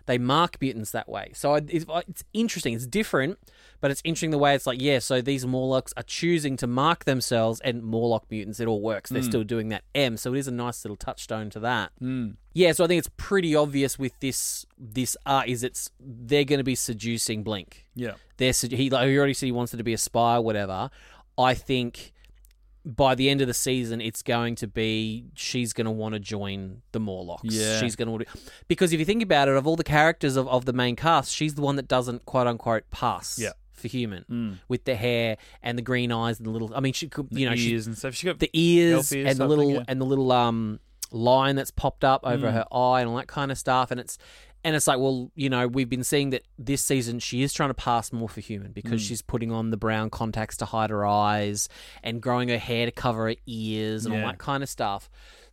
They 0.08 0.18
mark 0.18 0.58
mutants 0.60 0.91
that 0.91 1.08
way. 1.08 1.32
So 1.36 1.55
it's, 1.55 1.86
it's 2.08 2.24
interesting. 2.34 2.74
It's 2.74 2.88
different, 2.88 3.38
but 3.82 3.91
it's 3.91 4.01
interesting 4.03 4.32
the 4.32 4.38
way 4.38 4.55
it's 4.55 4.66
like, 4.66 4.82
yeah, 4.82 4.99
so 4.99 5.22
these 5.22 5.45
Morlocks 5.45 5.93
are 5.97 6.03
choosing 6.03 6.58
to 6.58 6.66
mark 6.66 7.05
themselves 7.05 7.60
and 7.60 7.84
Morlock 7.84 8.26
mutants. 8.32 8.60
It 8.60 8.68
all 8.68 8.82
works. 8.82 9.10
They're 9.10 9.22
hmm. 9.22 9.28
still 9.28 9.43
doing 9.43 9.70
that 9.70 9.84
M. 9.93 10.18
So 10.18 10.34
it 10.34 10.39
is 10.39 10.47
a 10.47 10.51
nice 10.51 10.84
little 10.84 10.95
touchstone 10.95 11.49
to 11.51 11.60
that. 11.60 11.91
Hmm. 11.99 12.32
Yeah, 12.53 12.72
so 12.72 12.86
I 12.86 12.88
think 12.88 12.99
it's 12.99 13.12
pretty 13.18 13.55
obvious 13.55 13.99
with 13.99 14.20
this 14.20 14.66
this 14.80 15.16
art 15.26 15.47
is 15.47 15.62
it's 15.62 15.91
they're 15.99 16.43
going 16.43 16.58
to 16.58 16.64
be 16.64 16.74
seducing 16.74 17.43
Blink. 17.43 17.86
yeah, 17.93 18.14
They're 18.38 18.53
he 18.53 18.89
like 18.89 19.08
he 19.08 19.18
already 19.18 19.36
said 19.36 19.45
he 19.45 19.51
wants 19.51 19.74
her 19.74 19.78
to 19.78 19.84
be 19.84 19.93
a 19.93 19.97
spy 19.97 20.38
or 20.38 20.41
whatever. 20.41 20.89
I 21.38 21.53
think 21.53 22.14
by 22.96 23.16
the 23.16 23.30
end 23.30 23.42
of 23.42 23.48
the 23.48 23.54
season, 23.54 24.00
it's 24.00 24.22
going 24.22 24.56
to 24.56 24.68
be 24.68 25.26
she's 25.36 25.74
going 25.74 25.86
to 25.86 25.92
want 25.92 26.14
to 26.14 26.20
join 26.20 26.82
the 26.94 27.00
Morlocks. 27.00 27.44
Yeah. 27.44 27.80
She's 27.80 27.96
going 27.96 28.20
to 28.20 28.26
because 28.68 28.94
if 28.94 29.00
you 29.00 29.06
think 29.06 29.22
about 29.22 29.48
it, 29.50 29.56
of 29.56 29.68
all 29.68 29.76
the 29.76 29.84
characters 29.84 30.38
of, 30.38 30.48
of 30.48 30.66
the 30.66 30.74
main 30.74 30.96
cast, 30.96 31.32
she's 31.32 31.56
the 31.56 31.62
one 31.62 31.76
that 31.76 31.88
doesn't 31.88 32.26
quote 32.26 32.48
unquote 32.48 32.90
pass. 32.90 33.38
Yeah. 33.38 33.52
For 33.74 33.88
human, 33.90 34.60
with 34.68 34.86
the 34.86 34.96
hair 34.96 35.38
and 35.62 35.78
the 35.78 35.84
green 35.84 36.12
eyes 36.12 36.40
and 36.40 36.48
the 36.48 36.50
little. 36.50 36.72
I 36.74 36.80
mean, 36.80 36.94
she 36.94 37.08
could, 37.10 37.28
you 37.30 37.48
know, 37.48 37.56
she, 37.56 37.74
ears 37.74 37.86
and 37.86 37.96
stuff. 37.96 38.16
She 38.16 38.26
got 38.26 38.40
the 38.40 38.50
ears 38.52 39.14
ears, 39.14 39.28
and 39.30 39.38
the 39.38 39.48
little 39.48 39.72
yeah. 39.72 39.84
and 39.88 40.02
the 40.02 40.06
little 40.06 40.32
um 40.32 40.80
line 41.12 41.56
that's 41.56 41.70
popped 41.70 42.04
up 42.04 42.24
Mm. 42.24 42.32
over 42.32 42.52
her 42.52 42.66
eye 42.72 43.02
and 43.02 43.10
all 43.12 43.18
that 43.18 43.28
kind 43.28 43.52
of 43.52 43.58
stuff 43.58 43.92
and 43.92 44.00
it's 44.00 44.18
and 44.68 44.76
it's 44.76 44.86
like 44.86 44.99
well 44.99 45.32
you 45.34 45.49
know 45.49 45.65
we've 45.68 45.89
been 45.89 46.03
seeing 46.03 46.32
that 46.32 46.43
this 46.59 46.84
season 46.84 47.20
she 47.20 47.41
is 47.41 47.53
trying 47.53 47.70
to 47.70 47.74
pass 47.74 48.11
more 48.11 48.28
for 48.28 48.41
human 48.41 48.72
because 48.74 49.01
Mm. 49.01 49.07
she's 49.07 49.22
putting 49.22 49.51
on 49.51 49.70
the 49.72 49.78
brown 49.78 50.09
contacts 50.09 50.57
to 50.57 50.65
hide 50.65 50.89
her 50.89 51.05
eyes 51.05 51.70
and 52.03 52.22
growing 52.22 52.49
her 52.49 52.57
hair 52.57 52.86
to 52.86 52.91
cover 52.91 53.30
her 53.30 53.36
ears 53.47 54.05
and 54.05 54.13
all 54.13 54.22
that 54.28 54.38
kind 54.39 54.61
of 54.63 54.70
stuff 54.70 55.09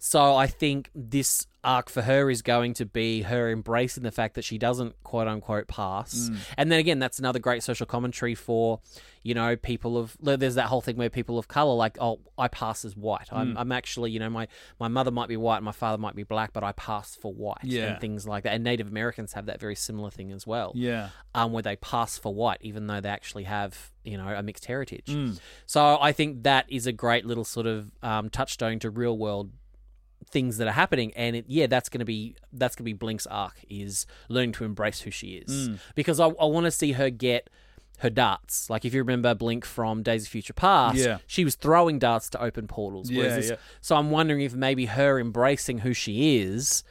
so 0.07 0.37
i 0.37 0.47
think 0.47 0.91
this 0.95 1.47
arc 1.65 1.89
for 1.89 2.03
her 2.03 2.29
is 2.31 2.43
going 2.43 2.75
to 2.75 2.85
be 2.85 3.23
her 3.23 3.51
embracing 3.51 4.03
the 4.03 4.11
fact 4.11 4.35
that 4.35 4.45
she 4.45 4.59
doesn't 4.59 4.95
quote 5.03 5.27
unquote 5.27 5.67
pass 5.67 6.29
Mm. 6.29 6.37
and 6.59 6.71
then 6.71 6.79
again 6.79 6.99
that's 6.99 7.19
another 7.19 7.39
great 7.39 7.63
social 7.63 7.87
commentary 7.87 8.35
for 8.35 8.81
you 9.23 9.33
know 9.33 9.57
people 9.57 9.97
of 9.97 10.15
there's 10.21 10.57
that 10.57 10.67
whole 10.67 10.83
thing 10.83 10.97
where 10.99 11.09
people 11.09 11.39
of 11.39 11.49
color 11.49 11.75
like 11.75 11.97
oh 12.03 12.21
i 12.37 12.49
pass 12.49 12.85
as 12.85 12.95
white 12.95 13.29
Mm. 13.33 13.37
I'm, 13.39 13.57
I'm 13.57 13.73
actually 13.73 14.11
you 14.11 14.19
know 14.21 14.29
my 14.29 14.47
my 14.79 14.89
mother 14.89 15.11
might 15.11 15.29
be 15.31 15.39
white 15.39 15.57
and 15.57 15.65
my 15.65 15.73
father 15.73 15.97
might 15.97 16.15
be 16.15 16.23
black 16.25 16.53
but 16.53 16.63
i 16.63 16.73
pass 16.73 17.15
for 17.15 17.33
white 17.33 17.65
Yeah. 17.65 17.93
and 17.93 18.01
things 18.03 18.27
like 18.29 18.43
that 18.45 18.53
and 18.53 18.63
native 18.63 18.89
americans 18.89 19.33
have 19.33 19.47
that 19.47 19.59
very 19.59 19.75
similar 19.75 20.11
thing 20.11 20.33
as 20.33 20.47
well 20.47 20.73
yeah, 20.75 21.09
um, 21.35 21.53
where 21.53 21.63
they 21.63 21.77
pass 21.77 22.19
for 22.19 22.35
white 22.35 22.59
even 22.61 22.89
though 22.89 23.01
they 23.01 23.09
actually 23.09 23.45
have 23.45 23.91
you 24.05 24.19
know 24.19 24.29
a 24.29 24.43
mixed 24.43 24.67
heritage 24.67 25.07
Mm. 25.09 25.41
so 25.65 25.99
i 25.99 26.13
think 26.13 26.43
that 26.43 26.67
is 26.69 26.87
a 26.87 26.93
great 26.93 27.25
little 27.25 27.45
sort 27.45 27.67
of 27.67 27.91
um, 28.03 28.29
touchstone 28.29 28.79
to 28.81 28.91
real 28.91 29.17
world 29.17 29.51
things 30.31 30.57
that 30.59 30.67
are 30.69 30.73
happening 30.73 31.13
and 31.17 31.37
it, 31.37 31.45
yeah 31.49 31.67
that's 31.67 31.89
going 31.89 31.99
to 32.01 32.05
be 32.05 32.35
that's 32.53 32.75
going 32.75 32.83
to 32.85 32.89
be 32.89 32.93
blink's 32.93 33.27
arc 33.27 33.55
is 33.69 34.07
learning 34.29 34.53
to 34.53 34.65
embrace 34.65 35.01
who 35.01 35.11
she 35.11 35.43
is 35.47 35.69
Mm. 35.69 35.79
because 35.95 36.19
i, 36.21 36.27
I 36.27 36.45
want 36.47 36.65
to 36.65 36.71
see 36.71 36.93
her 36.93 37.11
get 37.11 37.51
her 37.99 38.11
darts 38.11 38.69
like 38.69 38.85
if 38.85 38.93
you 38.93 39.01
remember 39.01 39.35
blink 39.35 39.65
from 39.65 40.03
days 40.03 40.25
of 40.25 40.29
future 40.29 40.53
past 40.53 40.97
Yeah. 40.97 41.19
she 41.27 41.45
was 41.45 41.55
throwing 41.55 41.99
darts 41.99 42.29
to 42.31 42.43
open 42.43 42.67
portals 42.67 43.11
Yeah, 43.11 43.37
this- 43.37 43.51
yeah. 43.51 43.57
so 43.81 43.97
i'm 43.97 44.11
wondering 44.11 44.41
if 44.43 44.55
maybe 44.55 44.87
her 44.87 45.19
embracing 45.21 45.79
who 45.79 45.93
she 45.95 46.39
is 46.39 46.83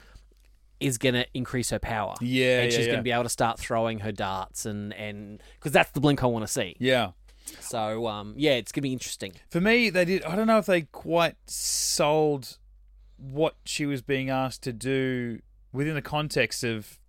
is 0.79 0.97
going 0.97 1.15
to 1.15 1.25
increase 1.33 1.69
her 1.69 1.79
power 1.79 2.15
Yeah, 2.21 2.61
and 2.61 2.71
yeah, 2.71 2.77
she's 2.77 2.87
going 2.87 2.97
to 2.99 3.03
be 3.03 3.11
able 3.11 3.23
to 3.23 3.29
start 3.29 3.59
throwing 3.59 3.99
her 3.99 4.11
darts 4.11 4.65
and 4.65 4.93
and 4.93 5.41
because 5.59 5.71
that's 5.71 5.91
the 5.91 5.99
blink 5.99 6.23
i 6.23 6.25
want 6.27 6.45
to 6.45 6.51
see 6.51 6.75
yeah. 6.79 7.11
so 7.59 8.07
um 8.07 8.33
yeah 8.37 8.51
it's 8.53 8.71
going 8.71 8.81
to 8.81 8.87
be 8.87 8.93
interesting 8.93 9.33
For 9.49 9.59
me, 9.61 9.89
they 9.89 10.05
did. 10.05 10.23
I 10.23 10.35
don't 10.35 10.47
know 10.47 10.57
if 10.57 10.65
they 10.65 10.81
quite 10.83 11.35
sold 11.47 12.57
what 13.31 13.55
she 13.65 13.85
was 13.85 14.01
being 14.01 14.29
asked 14.29 14.63
to 14.63 14.73
do 14.73 15.39
within 15.71 15.95
the 15.95 16.01
context 16.01 16.63
of 16.63 16.99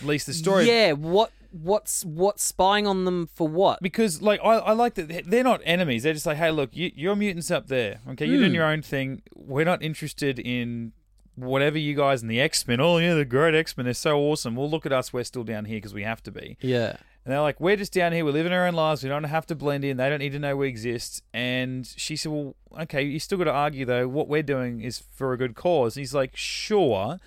at 0.00 0.06
least 0.06 0.26
the 0.26 0.34
story. 0.34 0.66
Yeah, 0.66 0.92
what 0.92 1.30
what's 1.50 2.04
what's 2.04 2.42
spying 2.42 2.86
on 2.86 3.04
them 3.04 3.28
for 3.34 3.46
what? 3.48 3.80
Because 3.80 4.20
like 4.22 4.40
I, 4.42 4.56
I 4.56 4.72
like 4.72 4.94
that 4.94 5.24
they're 5.30 5.44
not 5.44 5.60
enemies. 5.64 6.02
They're 6.02 6.14
just 6.14 6.26
like, 6.26 6.36
hey, 6.38 6.50
look, 6.50 6.70
you, 6.74 6.90
you're 6.94 7.16
mutants 7.16 7.50
up 7.50 7.68
there. 7.68 8.00
Okay, 8.10 8.26
you're 8.26 8.36
Hmm. 8.36 8.42
doing 8.42 8.54
your 8.54 8.64
own 8.66 8.82
thing. 8.82 9.22
We're 9.34 9.64
not 9.64 9.82
interested 9.82 10.38
in 10.38 10.92
whatever 11.34 11.78
you 11.78 11.94
guys 11.94 12.20
in 12.22 12.28
the 12.28 12.40
X 12.40 12.66
Men. 12.66 12.80
Oh 12.80 12.98
yeah, 12.98 13.14
the 13.14 13.24
great 13.24 13.54
X 13.54 13.76
Men. 13.76 13.84
They're 13.84 13.94
so 13.94 14.18
awesome. 14.18 14.56
Well, 14.56 14.68
look 14.70 14.84
at 14.86 14.92
us. 14.92 15.12
We're 15.12 15.24
still 15.24 15.44
down 15.44 15.64
here 15.66 15.76
because 15.78 15.94
we 15.94 16.02
have 16.02 16.22
to 16.24 16.30
be. 16.30 16.56
Yeah. 16.60 16.96
And 17.24 17.32
they're 17.32 17.40
like, 17.40 17.60
we're 17.60 17.76
just 17.76 17.92
down 17.92 18.12
here. 18.12 18.24
We're 18.24 18.32
living 18.32 18.52
our 18.52 18.66
own 18.66 18.74
lives. 18.74 19.02
We 19.02 19.08
don't 19.08 19.22
have 19.24 19.46
to 19.46 19.54
blend 19.54 19.84
in. 19.84 19.96
They 19.96 20.08
don't 20.10 20.18
need 20.18 20.32
to 20.32 20.40
know 20.40 20.56
we 20.56 20.68
exist. 20.68 21.22
And 21.32 21.86
she 21.86 22.16
said, 22.16 22.32
well, 22.32 22.56
okay, 22.80 23.02
you 23.02 23.20
still 23.20 23.38
got 23.38 23.44
to 23.44 23.52
argue, 23.52 23.84
though. 23.84 24.08
What 24.08 24.26
we're 24.26 24.42
doing 24.42 24.80
is 24.80 24.98
for 24.98 25.32
a 25.32 25.38
good 25.38 25.54
cause. 25.54 25.96
And 25.96 26.00
he's 26.00 26.14
like, 26.14 26.36
sure, 26.36 27.18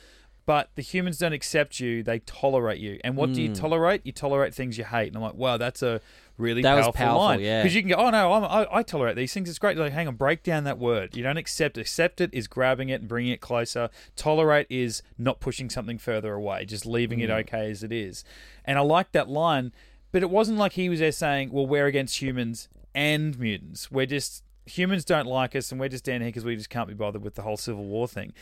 but 0.46 0.70
the 0.76 0.82
humans 0.82 1.18
don't 1.18 1.34
accept 1.34 1.80
you. 1.80 2.04
They 2.04 2.20
tolerate 2.20 2.80
you. 2.80 3.00
And 3.04 3.18
what 3.18 3.34
do 3.34 3.42
you 3.42 3.50
hmm. 3.50 3.56
tolerate? 3.56 4.02
You 4.04 4.12
tolerate 4.12 4.54
things 4.54 4.78
you 4.78 4.84
hate. 4.84 5.08
And 5.08 5.16
I'm 5.16 5.24
like, 5.24 5.34
wow, 5.34 5.58
that's 5.58 5.82
a 5.82 6.02
really 6.38 6.62
That 6.62 6.76
was 6.76 6.86
powerful, 6.86 6.94
powerful, 6.94 7.22
line. 7.22 7.40
yeah. 7.40 7.64
Because 7.64 7.76
you 7.76 7.82
can 7.82 7.90
go, 7.90 7.96
oh, 7.96 8.10
no, 8.12 8.34
I'm, 8.34 8.44
I, 8.44 8.68
I 8.72 8.84
tolerate 8.84 9.16
these 9.16 9.34
things. 9.34 9.50
It's 9.50 9.58
great. 9.58 9.76
Like, 9.76 9.92
hang 9.92 10.08
on, 10.08 10.16
break 10.16 10.44
down 10.44 10.64
that 10.66 10.78
word. 10.78 11.16
You 11.16 11.24
don't 11.24 11.38
accept. 11.38 11.80
Accept 11.80 12.22
it 12.22 12.30
is 12.32 12.48
grabbing 12.48 12.90
it 12.90 13.02
and 13.02 13.08
bringing 13.08 13.32
it 13.32 13.42
closer. 13.42 13.90
Tolerate 14.16 14.68
is 14.70 15.02
not 15.18 15.40
pushing 15.40 15.70
something 15.70 15.98
further 15.98 16.34
away, 16.34 16.66
just 16.66 16.86
leaving 16.86 17.22
it 17.22 17.30
hmm. 17.30 17.38
okay 17.38 17.72
as 17.72 17.82
it 17.82 17.92
is. 17.92 18.24
And 18.64 18.78
I 18.78 18.82
like 18.82 19.14
that 19.14 19.28
line, 19.28 19.72
but 20.12 20.22
it 20.22 20.30
wasn't 20.30 20.60
like 20.60 20.74
he 20.74 20.90
was 20.90 21.00
there 21.00 21.12
saying, 21.12 21.52
well, 21.52 21.66
we're 21.66 21.88
against 21.88 22.22
humans 22.22 22.70
and 22.94 23.38
mutants. 23.40 23.90
We're 23.90 24.06
just, 24.06 24.44
humans 24.66 25.06
don't 25.06 25.28
like 25.28 25.56
us 25.56 25.72
and 25.72 25.82
we're 25.82 25.90
just 25.90 26.04
down 26.04 26.22
here 26.22 26.30
because 26.30 26.46
we 26.46 26.56
just 26.56 26.70
can't 26.70 26.88
be 26.88 26.94
bothered 26.94 27.24
with 27.24 27.34
the 27.34 27.42
whole 27.42 27.58
Civil 27.58 27.86
War 27.86 28.08
thing. 28.08 28.34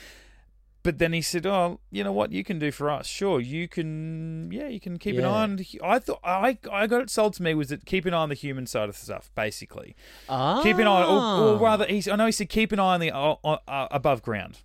But 0.83 0.97
then 0.97 1.13
he 1.13 1.21
said, 1.21 1.45
"Oh, 1.45 1.79
you 1.91 2.03
know 2.03 2.11
what 2.11 2.33
you 2.33 2.43
can 2.43 2.59
do 2.59 2.69
for 2.69 2.91
us? 2.91 3.07
Sure, 3.07 3.39
you 3.39 3.69
can. 3.69 4.51
Yeah, 4.51 4.67
you 4.67 4.81
can 4.81 4.99
keep 4.99 5.17
an 5.17 5.23
eye 5.23 5.43
on." 5.43 5.55
The, 5.55 5.65
I 5.81 5.97
thought 5.99 6.19
I 6.23 6.57
I 6.69 6.87
got 6.87 7.01
it 7.01 7.09
sold 7.09 7.33
to 7.35 7.43
me 7.43 7.53
was 7.55 7.69
that 7.69 7.85
keep 7.85 8.05
an 8.05 8.13
eye 8.13 8.17
on 8.17 8.29
the 8.29 8.35
human 8.35 8.67
side 8.67 8.89
of 8.89 8.97
stuff, 8.97 9.31
basically. 9.33 9.95
Ah. 10.27 10.61
Keep 10.61 10.79
an 10.79 10.87
eye, 10.87 11.03
or, 11.03 11.53
or 11.53 11.57
rather, 11.57 11.85
he's, 11.85 12.09
I 12.09 12.17
know 12.17 12.25
he 12.25 12.33
said 12.33 12.49
keep 12.49 12.73
an 12.73 12.79
eye 12.79 12.95
on 12.95 12.99
the 12.99 13.11
uh, 13.11 13.35
uh, 13.43 13.87
above 13.91 14.21
ground. 14.21 14.59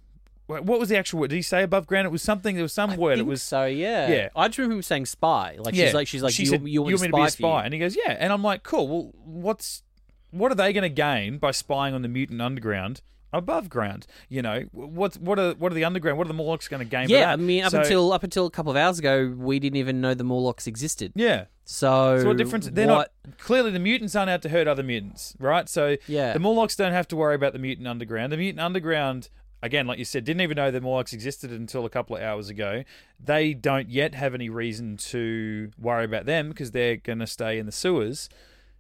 What 0.48 0.80
was 0.80 0.88
the 0.88 0.96
actual 0.96 1.20
word? 1.20 1.28
Did 1.28 1.36
he 1.36 1.42
say 1.42 1.62
above 1.62 1.86
ground? 1.86 2.06
It 2.06 2.10
was 2.10 2.22
something. 2.22 2.56
There 2.56 2.64
was 2.64 2.72
some 2.72 2.96
word. 2.96 3.18
It 3.18 3.26
was 3.26 3.42
so. 3.42 3.66
Yeah. 3.66 4.08
Yeah. 4.08 4.28
I 4.34 4.48
just 4.48 4.56
remember 4.58 4.76
him 4.76 4.82
saying 4.82 5.06
spy. 5.06 5.56
Like 5.58 5.74
yeah. 5.74 5.84
she's 5.84 5.94
like 5.94 6.08
she's 6.08 6.22
like 6.22 6.32
she 6.32 6.44
you, 6.44 6.48
said, 6.48 6.66
you 6.66 6.80
want 6.80 6.94
me 6.94 7.02
me 7.02 7.08
to 7.08 7.16
be 7.16 7.22
a 7.22 7.30
spy, 7.30 7.64
and 7.64 7.74
he 7.74 7.78
goes, 7.78 7.94
yeah. 7.94 8.16
And 8.18 8.32
I'm 8.32 8.42
like, 8.42 8.62
cool. 8.62 8.88
Well, 8.88 9.12
what's 9.24 9.82
what 10.30 10.50
are 10.50 10.54
they 10.54 10.72
going 10.72 10.82
to 10.82 10.88
gain 10.88 11.38
by 11.38 11.50
spying 11.50 11.94
on 11.94 12.02
the 12.02 12.08
mutant 12.08 12.40
underground 12.40 13.02
above 13.32 13.68
ground. 13.68 14.06
You 14.28 14.42
know, 14.42 14.62
what's 14.72 15.16
what 15.18 15.38
are 15.38 15.54
what 15.54 15.72
are 15.72 15.74
the 15.74 15.84
underground? 15.84 16.18
What 16.18 16.26
are 16.26 16.28
the 16.28 16.34
Morlocks 16.34 16.68
going 16.68 16.80
to 16.80 16.88
gain? 16.88 17.08
Yeah. 17.08 17.32
I 17.32 17.36
mean, 17.36 17.64
up 17.64 17.70
So- 17.72 17.80
until 17.80 18.12
up 18.12 18.22
until 18.22 18.46
a 18.46 18.50
couple 18.50 18.70
of 18.70 18.76
hours 18.76 18.98
ago, 18.98 19.34
we 19.36 19.58
didn't 19.58 19.76
even 19.76 20.00
know 20.00 20.14
the 20.14 20.24
Morlocks 20.24 20.66
existed. 20.66 21.12
yeah. 21.14 21.46
So, 21.70 22.20
So 22.22 22.28
what 22.28 22.38
difference? 22.38 22.66
They're 22.72 22.86
what, 22.88 23.12
not 23.26 23.38
clearly 23.38 23.70
the 23.70 23.78
mutants 23.78 24.16
aren't 24.16 24.30
out 24.30 24.40
to 24.42 24.48
hurt 24.48 24.66
other 24.66 24.82
mutants, 24.82 25.34
right? 25.38 25.68
So 25.68 25.96
Yeah. 26.06 26.32
the 26.32 26.38
Morlocks 26.38 26.74
don't 26.76 26.92
have 26.92 27.06
to 27.08 27.16
worry 27.16 27.34
about 27.34 27.52
the 27.52 27.58
mutant 27.58 27.86
underground. 27.86 28.32
The 28.32 28.38
mutant 28.38 28.60
underground, 28.64 29.28
again, 29.62 29.86
like 29.86 29.98
you 29.98 30.06
said, 30.06 30.24
didn't 30.24 30.40
even 30.40 30.56
know 30.56 30.70
the 30.70 30.80
Morlocks 30.80 31.12
existed 31.12 31.52
until 31.52 31.84
a 31.84 31.90
couple 31.90 32.16
of 32.16 32.22
hours 32.22 32.48
ago. 32.48 32.84
They 33.22 33.52
don't 33.52 33.90
yet 33.90 34.14
have 34.14 34.32
any 34.34 34.48
reason 34.48 34.96
to 34.96 35.70
worry 35.78 36.06
about 36.06 36.24
them 36.24 36.48
because 36.48 36.70
they're 36.70 36.96
going 36.96 37.18
to 37.18 37.26
stay 37.26 37.58
in 37.58 37.66
the 37.66 37.72
sewers. 37.72 38.30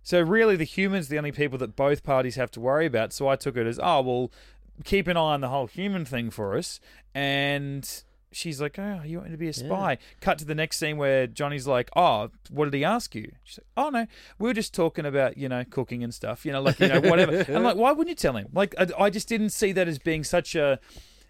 So 0.08 0.22
really, 0.22 0.56
the 0.56 0.64
humans 0.64 1.04
are 1.04 1.10
the 1.10 1.18
only 1.18 1.32
people 1.32 1.58
that 1.58 1.76
both 1.76 2.02
parties 2.02 2.36
have 2.36 2.50
to 2.52 2.60
worry 2.60 2.86
about. 2.86 3.12
So 3.12 3.28
I 3.28 3.36
took 3.36 3.58
it 3.58 3.66
as, 3.66 3.78
oh 3.78 4.00
well, 4.00 4.30
keep 4.82 5.06
an 5.06 5.18
eye 5.18 5.34
on 5.34 5.42
the 5.42 5.50
whole 5.50 5.66
human 5.66 6.06
thing 6.06 6.30
for 6.30 6.56
us. 6.56 6.80
And 7.14 7.86
she's 8.32 8.58
like, 8.58 8.78
oh, 8.78 9.02
you 9.04 9.18
want 9.18 9.28
me 9.28 9.32
to 9.32 9.38
be 9.38 9.48
a 9.48 9.52
spy? 9.52 9.98
Cut 10.22 10.38
to 10.38 10.46
the 10.46 10.54
next 10.54 10.78
scene 10.78 10.96
where 10.96 11.26
Johnny's 11.26 11.66
like, 11.66 11.90
oh, 11.94 12.30
what 12.48 12.64
did 12.64 12.72
he 12.72 12.86
ask 12.86 13.14
you? 13.14 13.32
She's 13.44 13.58
like, 13.58 13.66
oh 13.76 13.90
no, 13.90 14.06
we 14.38 14.48
were 14.48 14.54
just 14.54 14.72
talking 14.72 15.04
about 15.04 15.36
you 15.36 15.46
know 15.46 15.62
cooking 15.68 16.02
and 16.02 16.14
stuff. 16.14 16.46
You 16.46 16.52
know, 16.52 16.62
like 16.62 16.80
you 16.80 16.88
know 16.88 17.02
whatever. 17.02 17.44
I'm 17.54 17.62
like, 17.62 17.76
why 17.76 17.92
wouldn't 17.92 18.08
you 18.08 18.14
tell 18.14 18.34
him? 18.34 18.48
Like, 18.54 18.74
I, 18.78 18.86
I 18.98 19.10
just 19.10 19.28
didn't 19.28 19.50
see 19.50 19.72
that 19.72 19.88
as 19.88 19.98
being 19.98 20.24
such 20.24 20.54
a. 20.54 20.80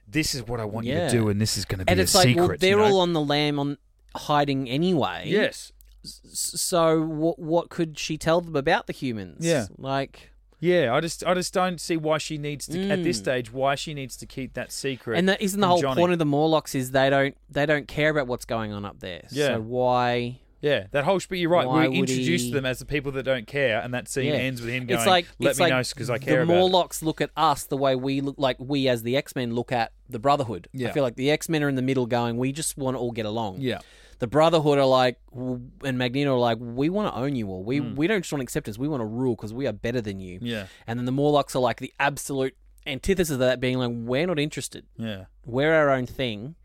This 0.06 0.36
is 0.36 0.44
what 0.44 0.60
I 0.60 0.64
want 0.64 0.86
you 0.86 0.94
to 0.94 1.10
do, 1.10 1.28
and 1.30 1.40
this 1.40 1.58
is 1.58 1.64
going 1.64 1.80
to 1.80 1.84
be 1.84 1.90
and 1.90 1.98
a 1.98 2.04
it's 2.04 2.14
like, 2.14 2.28
secret. 2.28 2.46
well, 2.46 2.56
they're 2.60 2.70
you 2.70 2.76
know? 2.76 2.84
all 2.84 3.00
on 3.00 3.12
the 3.12 3.20
lam 3.20 3.58
on 3.58 3.76
hiding 4.14 4.70
anyway. 4.70 5.24
yes, 5.26 5.72
So 6.05 7.01
what 7.03 7.38
what 7.38 7.68
could 7.70 7.99
she 7.99 8.16
tell 8.18 8.40
them 8.40 8.57
about 8.57 8.86
the 8.86 8.92
humans? 8.92 9.44
Yeah. 9.44 9.66
Like, 9.76 10.30
yeah. 10.61 10.94
I 10.94 11.01
just, 11.01 11.24
I 11.26 11.34
just 11.34 11.53
don't 11.55 11.80
see 11.80 11.96
why 11.96 12.18
she 12.18 12.38
needs 12.38 12.66
to 12.66 12.88
at 12.90 13.03
this 13.03 13.18
Mm. 13.18 13.22
stage 13.22 13.53
why 13.53 13.74
she 13.74 13.94
needs 13.94 14.16
to 14.18 14.26
keep 14.26 14.55
that 14.55 14.72
secret. 14.72 15.18
and 15.18 15.28
that 15.28 15.40
isn't 15.40 15.61
the 15.61 15.66
whole 15.68 15.80
Johnny. 15.80 16.01
point 16.01 16.12
of 16.12 16.18
the 16.18 16.26
Morlocks 16.26 16.74
is 16.74 16.90
they 16.92 17.11
don't 17.11 17.36
they 17.51 17.66
don't 17.66 17.88
care 17.88 18.11
about 18.11 18.26
what's 18.26 18.44
going 18.44 18.72
on 18.72 18.84
up 18.84 19.01
there. 19.01 19.22
Yeah. 19.30 19.46
So 19.57 19.61
why? 19.61 20.40
Yeah, 20.61 20.88
that 20.90 21.05
whole. 21.05 21.20
But 21.28 21.38
you're 21.38 21.51
right. 21.51 21.68
We 21.90 21.99
introduced 21.99 22.46
he- 22.46 22.53
them 22.53 22.66
as 22.66 22.80
the 22.80 22.84
people 22.84 23.12
that 23.12 23.22
don't 23.22 23.46
care, 23.46 23.80
and 23.80 23.94
that 23.94 24.09
scene 24.09 24.24
Yeah. 24.26 24.40
ends 24.40 24.61
with 24.61 24.70
him 24.70 24.86
going, 24.86 24.99
it's 24.99 25.07
like 25.07 25.26
"Let 25.38 25.51
it's 25.51 25.59
me 25.61 25.66
like 25.66 25.70
know 25.72 25.82
because 25.88 26.11
I 26.11 26.18
care 26.18 26.38
the 26.38 26.42
about 26.42 26.53
it." 26.55 26.57
Morlocks 26.59 27.01
look 27.01 27.20
at 27.20 27.30
us 27.36 27.62
the 27.62 27.76
way 27.76 27.94
we 27.94 28.20
look 28.20 28.34
like 28.38 28.57
we 28.59 28.88
as 28.88 29.05
the 29.05 29.16
X 29.16 29.36
Men 29.36 29.55
look 29.55 29.70
at 29.70 29.92
the 30.09 30.18
Brotherhood. 30.18 30.66
Yeah. 30.72 30.88
I 30.88 30.90
feel 30.92 31.05
like 31.05 31.14
the 31.14 31.30
X 31.30 31.49
Men 31.49 31.62
are 31.62 31.68
in 31.68 31.76
the 31.76 31.82
middle, 31.82 32.07
going, 32.07 32.38
we 32.38 32.51
just 32.51 32.76
want 32.76 32.96
to 32.96 32.99
all 32.99 33.12
get 33.12 33.24
along. 33.24 33.59
Yeah, 33.61 33.78
The 34.20 34.26
Brotherhood 34.26 34.78
are 34.78 34.86
like, 34.86 35.18
and 35.32 35.96
Magneto 35.98 36.34
are 36.34 36.38
like, 36.40 36.58
we 36.60 36.88
want 36.88 37.12
to 37.14 37.20
own 37.20 37.36
you 37.36 37.48
all. 37.48 37.62
We 37.62 37.80
we 37.80 38.06
don't 38.08 38.20
just 38.22 38.32
want 38.32 38.42
acceptance. 38.42 38.76
We 38.78 38.88
want 38.88 39.00
to 39.00 39.06
rule 39.06 39.36
because 39.36 39.52
we 39.54 39.66
are 39.68 39.72
better 39.72 40.00
than 40.00 40.18
you. 40.20 40.38
yeah, 40.42 40.66
And 40.86 40.98
then 40.98 41.06
the 41.06 41.12
Morlocks 41.12 41.54
are 41.54 41.60
like 41.60 41.78
the 41.78 41.92
absolute 42.00 42.56
antithesis 42.86 43.32
of 43.34 43.38
that, 43.40 43.60
being 43.60 43.78
like, 43.78 43.90
we're 43.92 44.26
not 44.26 44.38
interested. 44.38 44.86
yeah. 44.96 45.26
We're 45.46 45.72
our 45.72 45.90
own 45.90 46.06
thing. 46.06 46.56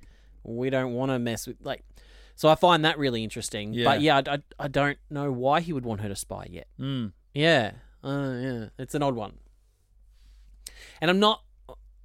We 0.44 0.70
don't 0.70 0.94
want 0.94 1.12
to 1.12 1.20
mess 1.20 1.46
with 1.48 1.58
like. 1.62 1.84
So 2.36 2.50
I 2.50 2.56
find 2.56 2.84
that 2.86 2.98
really 2.98 3.24
interesting. 3.24 3.74
Yeah. 3.74 3.86
But 3.86 4.02
yeah, 4.02 4.18
I, 4.26 4.34
I, 4.34 4.38
I 4.60 4.68
don't 4.68 4.98
know 5.10 5.32
why 5.32 5.62
he 5.62 5.72
would 5.74 5.86
want 5.86 6.02
her 6.02 6.10
to 6.10 6.16
spy 6.16 6.48
yet. 6.50 6.68
Mm. 6.80 7.12
Yeah, 7.36 7.74
uh, 8.04 8.34
yeah, 8.42 8.66
it's 8.80 8.96
an 8.96 9.04
odd 9.04 9.16
one. 9.16 9.34
And 11.02 11.12
I'm 11.12 11.20
not. 11.20 11.44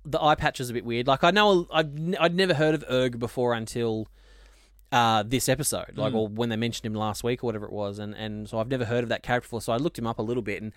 The 0.04 0.22
eye 0.22 0.34
patch 0.36 0.60
is 0.60 0.70
a 0.70 0.72
bit 0.72 0.84
weird. 0.84 1.06
Like 1.06 1.24
I 1.24 1.30
know 1.30 1.66
I've 1.72 1.86
n- 1.96 2.16
I'd 2.20 2.34
never 2.34 2.54
heard 2.54 2.74
of 2.74 2.84
Erg 2.90 3.18
before 3.18 3.52
until 3.54 4.08
uh, 4.92 5.22
this 5.26 5.48
episode, 5.48 5.92
like 5.96 6.14
or 6.14 6.28
when 6.28 6.48
they 6.48 6.56
mentioned 6.56 6.86
him 6.86 6.94
last 6.94 7.22
week 7.24 7.42
or 7.44 7.46
whatever 7.46 7.66
it 7.66 7.72
was, 7.72 7.98
and 7.98 8.14
and 8.14 8.48
so 8.48 8.58
I've 8.58 8.68
never 8.68 8.84
heard 8.84 9.02
of 9.02 9.08
that 9.10 9.22
character 9.22 9.46
before. 9.46 9.60
So 9.62 9.72
I 9.72 9.76
looked 9.76 9.98
him 9.98 10.06
up 10.06 10.18
a 10.18 10.22
little 10.22 10.42
bit, 10.42 10.62
and 10.62 10.72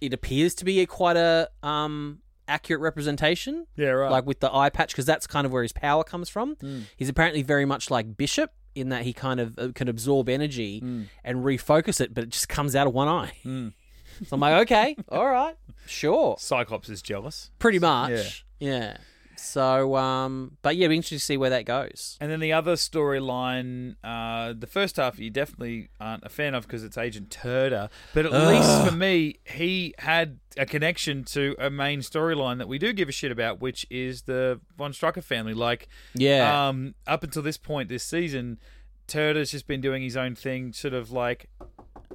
it 0.00 0.12
appears 0.12 0.54
to 0.56 0.64
be 0.64 0.80
a 0.80 0.86
quite 0.86 1.16
a 1.16 1.48
um 1.62 2.20
accurate 2.46 2.80
representation. 2.80 3.66
Yeah, 3.76 3.88
right. 3.88 4.10
Like 4.10 4.26
with 4.26 4.40
the 4.40 4.54
eye 4.54 4.70
patch, 4.70 4.92
because 4.92 5.06
that's 5.06 5.26
kind 5.26 5.44
of 5.44 5.52
where 5.52 5.62
his 5.62 5.72
power 5.72 6.04
comes 6.04 6.28
from. 6.28 6.54
Hmm. 6.56 6.80
He's 6.96 7.08
apparently 7.08 7.42
very 7.42 7.64
much 7.64 7.90
like 7.90 8.16
Bishop 8.16 8.52
in 8.74 8.90
that 8.90 9.02
he 9.02 9.12
kind 9.12 9.40
of 9.40 9.58
uh, 9.58 9.68
can 9.74 9.88
absorb 9.88 10.28
energy 10.28 10.78
Hmm. 10.80 11.02
and 11.24 11.38
refocus 11.44 12.00
it, 12.00 12.14
but 12.14 12.24
it 12.24 12.30
just 12.30 12.48
comes 12.48 12.76
out 12.76 12.86
of 12.86 12.94
one 12.94 13.08
eye. 13.08 13.32
So 13.44 14.34
I'm 14.34 14.40
like, 14.40 14.62
okay, 14.62 14.96
all 15.10 15.26
right, 15.28 15.56
sure, 15.86 16.36
Cyclops 16.38 16.88
is 16.88 17.02
jealous. 17.02 17.50
pretty 17.58 17.78
much, 17.78 18.44
yeah. 18.60 18.96
So, 19.38 19.96
um, 19.96 20.56
but 20.62 20.76
yeah, 20.76 20.84
it'd 20.84 20.90
be 20.90 20.96
interesting 20.96 21.18
to 21.18 21.24
see 21.24 21.36
where 21.36 21.50
that 21.50 21.64
goes. 21.64 22.16
And 22.20 22.30
then 22.30 22.40
the 22.40 22.52
other 22.52 22.74
storyline, 22.74 23.96
uh, 24.02 24.54
the 24.58 24.66
first 24.66 24.96
half 24.96 25.18
you 25.18 25.30
definitely 25.30 25.88
aren't 26.00 26.24
a 26.24 26.28
fan 26.28 26.54
of 26.54 26.66
because 26.66 26.84
it's 26.84 26.98
Agent 26.98 27.30
Turda. 27.30 27.90
But 28.14 28.26
at 28.26 28.32
least 28.32 28.86
for 28.86 28.94
me, 28.94 29.36
he 29.44 29.94
had 29.98 30.40
a 30.56 30.66
connection 30.66 31.24
to 31.24 31.54
a 31.58 31.70
main 31.70 32.00
storyline 32.00 32.58
that 32.58 32.68
we 32.68 32.78
do 32.78 32.92
give 32.92 33.08
a 33.08 33.12
shit 33.12 33.30
about, 33.30 33.60
which 33.60 33.86
is 33.90 34.22
the 34.22 34.60
Von 34.76 34.92
Strucker 34.92 35.22
family. 35.22 35.54
Like, 35.54 35.88
Yeah, 36.14 36.68
um, 36.68 36.94
up 37.06 37.22
until 37.22 37.42
this 37.42 37.56
point 37.56 37.88
this 37.88 38.04
season, 38.04 38.58
Turda's 39.06 39.50
just 39.52 39.66
been 39.66 39.80
doing 39.80 40.02
his 40.02 40.16
own 40.16 40.34
thing, 40.34 40.72
sort 40.72 40.94
of 40.94 41.10
like. 41.10 41.48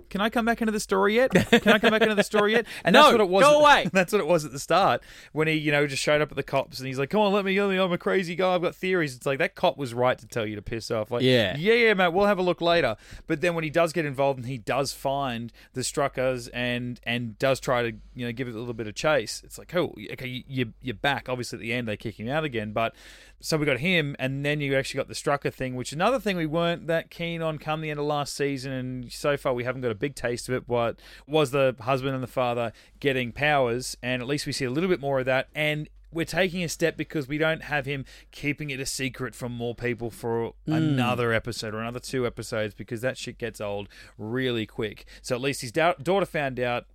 Can 0.09 0.21
I 0.21 0.29
come 0.29 0.45
back 0.45 0.61
into 0.61 0.71
the 0.71 0.79
story 0.79 1.15
yet? 1.15 1.31
Can 1.31 1.71
I 1.73 1.79
come 1.79 1.91
back 1.91 2.01
into 2.01 2.15
the 2.15 2.23
story 2.23 2.53
yet? 2.53 2.65
And 2.83 2.95
that's 2.95 3.11
what 3.11 3.21
it 3.21 3.29
was. 3.29 3.43
go 3.43 3.59
away. 3.61 3.89
That's 3.93 4.11
what 4.11 4.19
it 4.19 4.27
was 4.27 4.43
at 4.45 4.51
the 4.51 4.59
start 4.59 5.01
when 5.31 5.47
he, 5.47 5.53
you 5.53 5.71
know, 5.71 5.85
just 5.87 6.01
showed 6.01 6.21
up 6.21 6.31
at 6.31 6.35
the 6.35 6.43
cops 6.43 6.79
and 6.79 6.87
he's 6.87 6.99
like, 6.99 7.09
"Come 7.09 7.21
on, 7.21 7.31
let 7.33 7.45
me 7.45 7.55
go. 7.55 7.69
I'm 7.69 7.91
a 7.91 7.97
crazy 7.97 8.35
guy. 8.35 8.53
I've 8.55 8.61
got 8.61 8.75
theories." 8.75 9.15
It's 9.15 9.25
like 9.25 9.39
that 9.39 9.55
cop 9.55 9.77
was 9.77 9.93
right 9.93 10.17
to 10.17 10.27
tell 10.27 10.45
you 10.45 10.55
to 10.55 10.61
piss 10.61 10.91
off. 10.91 11.11
Like, 11.11 11.21
Yeah. 11.23 11.55
yeah, 11.57 11.73
yeah, 11.73 11.93
mate. 11.93 12.13
We'll 12.13 12.25
have 12.25 12.39
a 12.39 12.43
look 12.43 12.61
later. 12.61 12.95
But 13.27 13.41
then 13.41 13.55
when 13.55 13.63
he 13.63 13.69
does 13.69 13.93
get 13.93 14.05
involved 14.05 14.39
and 14.39 14.47
he 14.47 14.57
does 14.57 14.93
find 14.93 15.51
the 15.73 15.81
Struckers 15.81 16.49
and 16.53 16.99
and 17.03 17.37
does 17.39 17.59
try 17.59 17.83
to 17.83 17.97
you 18.15 18.25
know 18.25 18.31
give 18.31 18.47
it 18.47 18.55
a 18.55 18.59
little 18.59 18.73
bit 18.73 18.87
of 18.87 18.95
chase, 18.95 19.41
it's 19.45 19.57
like, 19.57 19.73
oh, 19.75 19.93
okay, 20.13 20.27
you, 20.27 20.43
you 20.47 20.73
you're 20.81 20.95
back. 20.95 21.29
Obviously, 21.29 21.57
at 21.57 21.61
the 21.61 21.73
end 21.73 21.87
they 21.87 21.97
kick 21.97 22.19
him 22.19 22.27
out 22.29 22.43
again, 22.43 22.71
but 22.73 22.93
so 23.39 23.57
we 23.57 23.65
got 23.65 23.79
him, 23.79 24.15
and 24.19 24.45
then 24.45 24.61
you 24.61 24.75
actually 24.77 24.99
got 24.99 25.09
the 25.09 25.13
Strucker 25.13 25.53
thing, 25.53 25.75
which 25.75 25.89
is 25.89 25.93
another 25.93 26.17
thing 26.19 26.37
we 26.37 26.45
weren't 26.45 26.87
that 26.87 27.09
keen 27.09 27.41
on 27.41 27.57
come 27.57 27.81
the 27.81 27.89
end 27.91 27.99
of 27.99 28.05
last 28.05 28.35
season, 28.35 28.71
and 28.71 29.11
so 29.11 29.35
far 29.35 29.53
we 29.53 29.65
haven't 29.65 29.81
got 29.83 29.91
a 29.91 29.95
big 29.95 30.15
taste 30.15 30.49
of 30.49 30.55
it. 30.55 30.63
What 30.67 30.99
was 31.27 31.51
the 31.51 31.75
husband 31.81 32.15
and 32.15 32.23
the 32.23 32.27
father 32.27 32.73
getting 32.99 33.31
powers, 33.31 33.95
and 34.01 34.21
at 34.21 34.27
least 34.27 34.45
we 34.45 34.51
see 34.51 34.65
a 34.65 34.71
little 34.71 34.89
bit 34.89 34.99
more 34.99 35.19
of 35.19 35.25
that, 35.25 35.49
and 35.53 35.89
we're 36.13 36.25
taking 36.25 36.63
a 36.63 36.69
step 36.69 36.95
because 36.95 37.27
we 37.27 37.37
don't 37.37 37.63
have 37.63 37.85
him 37.85 38.05
keeping 38.31 38.69
it 38.69 38.79
a 38.79 38.85
secret 38.85 39.35
from 39.35 39.51
more 39.51 39.75
people 39.75 40.09
for 40.09 40.53
hmm. 40.65 40.73
another 40.73 41.33
episode 41.33 41.73
or 41.73 41.81
another 41.81 41.99
two 41.99 42.25
episodes 42.25 42.73
because 42.73 43.01
that 43.01 43.17
shit 43.17 43.37
gets 43.37 43.59
old 43.59 43.89
really 44.17 44.65
quick. 44.65 45.05
So 45.21 45.35
at 45.35 45.41
least 45.41 45.61
his 45.61 45.71
da- 45.71 45.95
daughter 46.01 46.25
found 46.25 46.59
out 46.59 46.85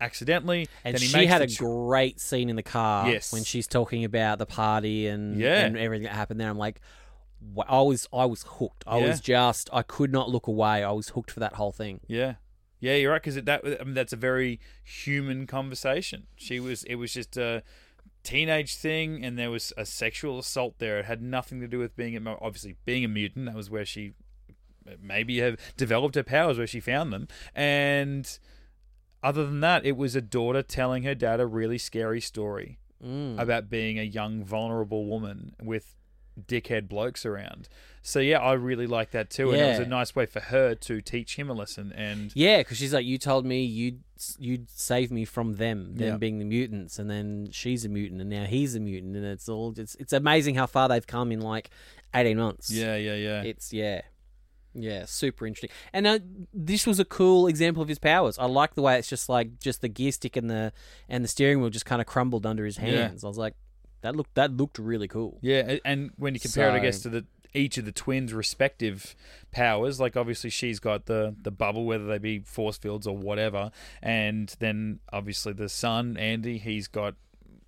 accidentally, 0.00 0.68
and 0.84 1.00
she 1.00 1.26
had 1.26 1.42
a 1.42 1.46
ch- 1.46 1.58
great 1.58 2.20
scene 2.20 2.50
in 2.50 2.56
the 2.56 2.62
car 2.62 3.08
Yes. 3.10 3.32
when 3.32 3.44
she's 3.44 3.66
talking 3.66 4.04
about 4.04 4.38
the 4.38 4.46
party 4.46 5.06
and 5.06 5.40
Yeah. 5.40 5.64
and 5.64 5.76
everything 5.76 6.04
that 6.04 6.12
happened 6.12 6.40
there. 6.40 6.50
I'm 6.50 6.58
like, 6.58 6.80
I 7.68 7.80
was 7.82 8.08
I 8.12 8.24
was 8.24 8.44
hooked. 8.46 8.84
I 8.86 8.98
Yeah. 8.98 9.08
was 9.08 9.20
just 9.20 9.68
I 9.72 9.82
could 9.82 10.12
not 10.12 10.30
look 10.30 10.46
away. 10.46 10.82
I 10.84 10.90
was 10.92 11.10
hooked 11.10 11.30
for 11.30 11.40
that 11.40 11.54
whole 11.54 11.72
thing. 11.72 12.00
Yeah, 12.08 12.34
yeah, 12.80 12.94
you're 12.96 13.12
right. 13.12 13.22
Because 13.22 13.42
that 13.42 13.60
I 13.64 13.84
mean, 13.84 13.94
that's 13.94 14.12
a 14.12 14.16
very 14.16 14.60
human 14.84 15.46
conversation. 15.46 16.26
She 16.36 16.60
was. 16.60 16.82
It 16.84 16.96
was 16.96 17.12
just 17.12 17.36
a 17.36 17.62
teenage 18.22 18.74
thing, 18.76 19.24
and 19.24 19.38
there 19.38 19.50
was 19.50 19.72
a 19.76 19.84
sexual 19.86 20.38
assault 20.38 20.74
there. 20.78 20.98
It 20.98 21.04
had 21.04 21.22
nothing 21.22 21.60
to 21.60 21.68
do 21.68 21.78
with 21.78 21.94
being 21.96 22.16
a, 22.16 22.36
obviously 22.40 22.76
being 22.84 23.04
a 23.04 23.08
mutant. 23.08 23.46
That 23.46 23.54
was 23.54 23.70
where 23.70 23.84
she 23.84 24.14
maybe 25.00 25.38
have 25.38 25.56
developed 25.76 26.14
her 26.14 26.22
powers, 26.22 26.58
where 26.58 26.66
she 26.66 26.80
found 26.80 27.12
them, 27.12 27.28
and. 27.54 28.38
Other 29.22 29.44
than 29.44 29.58
that, 29.60 29.84
it 29.84 29.96
was 29.96 30.14
a 30.14 30.20
daughter 30.20 30.62
telling 30.62 31.02
her 31.02 31.14
dad 31.14 31.40
a 31.40 31.46
really 31.46 31.78
scary 31.78 32.20
story 32.20 32.78
Mm. 33.04 33.40
about 33.40 33.68
being 33.68 33.98
a 33.98 34.02
young, 34.04 34.44
vulnerable 34.44 35.06
woman 35.06 35.56
with 35.60 35.96
dickhead 36.40 36.88
blokes 36.88 37.24
around. 37.24 37.68
So 38.02 38.20
yeah, 38.20 38.38
I 38.38 38.52
really 38.52 38.86
like 38.86 39.10
that 39.12 39.30
too, 39.30 39.50
and 39.50 39.60
it 39.60 39.68
was 39.68 39.78
a 39.80 39.86
nice 39.86 40.14
way 40.14 40.26
for 40.26 40.40
her 40.40 40.74
to 40.76 41.00
teach 41.00 41.36
him 41.36 41.50
a 41.50 41.52
lesson. 41.52 41.92
And 41.92 42.30
Yeah, 42.36 42.58
because 42.58 42.76
she's 42.78 42.94
like, 42.94 43.04
you 43.04 43.18
told 43.18 43.44
me 43.44 43.64
you'd 43.64 44.02
you'd 44.38 44.70
save 44.70 45.10
me 45.10 45.24
from 45.24 45.54
them, 45.56 45.96
them 45.96 46.08
Yeah. 46.08 46.16
being 46.16 46.38
the 46.38 46.44
mutants, 46.44 46.98
and 46.98 47.10
then 47.10 47.48
she's 47.50 47.84
a 47.84 47.88
mutant, 47.88 48.20
and 48.20 48.30
now 48.30 48.44
he's 48.44 48.74
a 48.76 48.80
mutant, 48.80 49.16
and 49.16 49.24
it's 49.26 49.48
all 49.48 49.74
it's 49.76 49.94
it's 49.96 50.12
amazing 50.12 50.54
how 50.54 50.66
far 50.66 50.88
they've 50.88 51.06
come 51.06 51.32
in 51.32 51.40
like 51.40 51.70
eighteen 52.14 52.38
months. 52.38 52.70
yeah, 52.70 52.94
yeah, 52.96 53.14
yeah. 53.16 53.42
it's 53.42 53.72
yeah, 53.72 54.02
yeah, 54.72 55.04
super 55.06 55.46
interesting. 55.46 55.70
And 55.92 56.06
uh, 56.06 56.18
this 56.54 56.86
was 56.86 57.00
a 57.00 57.04
cool 57.04 57.46
example 57.48 57.82
of 57.82 57.88
his 57.88 57.98
powers. 57.98 58.38
I 58.38 58.46
like 58.46 58.74
the 58.74 58.82
way 58.82 58.98
it's 58.98 59.08
just 59.08 59.28
like 59.28 59.58
just 59.58 59.80
the 59.80 59.88
gear 59.88 60.12
stick 60.12 60.36
and 60.36 60.48
the 60.48 60.72
and 61.08 61.24
the 61.24 61.28
steering 61.28 61.60
wheel 61.60 61.70
just 61.70 61.86
kind 61.86 62.00
of 62.00 62.06
crumbled 62.06 62.46
under 62.46 62.64
his 62.64 62.76
Yeah. 62.78 62.84
hands. 63.08 63.24
I 63.24 63.28
was 63.28 63.38
like, 63.38 63.54
that 64.06 64.14
looked 64.14 64.34
that 64.36 64.56
looked 64.56 64.78
really 64.78 65.08
cool. 65.08 65.38
Yeah, 65.42 65.78
and 65.84 66.12
when 66.16 66.34
you 66.34 66.40
compare 66.40 66.68
it, 66.68 66.72
I 66.72 66.78
guess, 66.78 67.00
to 67.00 67.08
the 67.08 67.24
each 67.54 67.76
of 67.78 67.84
the 67.86 67.92
twins' 67.92 68.32
respective 68.32 69.16
powers, 69.50 69.98
like 69.98 70.16
obviously 70.16 70.48
she's 70.50 70.78
got 70.78 71.06
the 71.06 71.34
the 71.42 71.50
bubble, 71.50 71.84
whether 71.86 72.06
they 72.06 72.18
be 72.18 72.38
force 72.40 72.78
fields 72.78 73.06
or 73.06 73.16
whatever, 73.16 73.72
and 74.00 74.54
then 74.60 75.00
obviously 75.12 75.52
the 75.52 75.68
son 75.68 76.16
Andy, 76.16 76.58
he's 76.58 76.86
got 76.86 77.14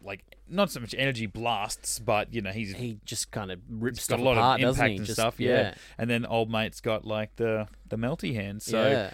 like 0.00 0.36
not 0.48 0.70
so 0.70 0.78
much 0.78 0.94
energy 0.96 1.26
blasts, 1.26 1.98
but 1.98 2.32
you 2.32 2.40
know 2.40 2.50
he's 2.50 2.72
He 2.76 3.00
just 3.04 3.32
kind 3.32 3.50
of 3.50 3.58
rips 3.68 4.02
stuff 4.04 4.18
got 4.18 4.22
a 4.22 4.26
lot 4.26 4.36
apart, 4.38 4.60
of 4.62 4.68
impact 4.68 4.90
and 4.96 5.06
Just- 5.06 5.18
stuff. 5.18 5.40
Yeah. 5.40 5.74
and 5.98 6.08
then 6.08 6.24
old 6.24 6.50
mate's 6.50 6.80
got 6.80 7.04
like 7.04 7.34
the 7.34 7.66
the 7.88 7.96
melty 7.96 8.34
hand. 8.34 8.62
So 8.62 8.88
yeah. 8.88 9.10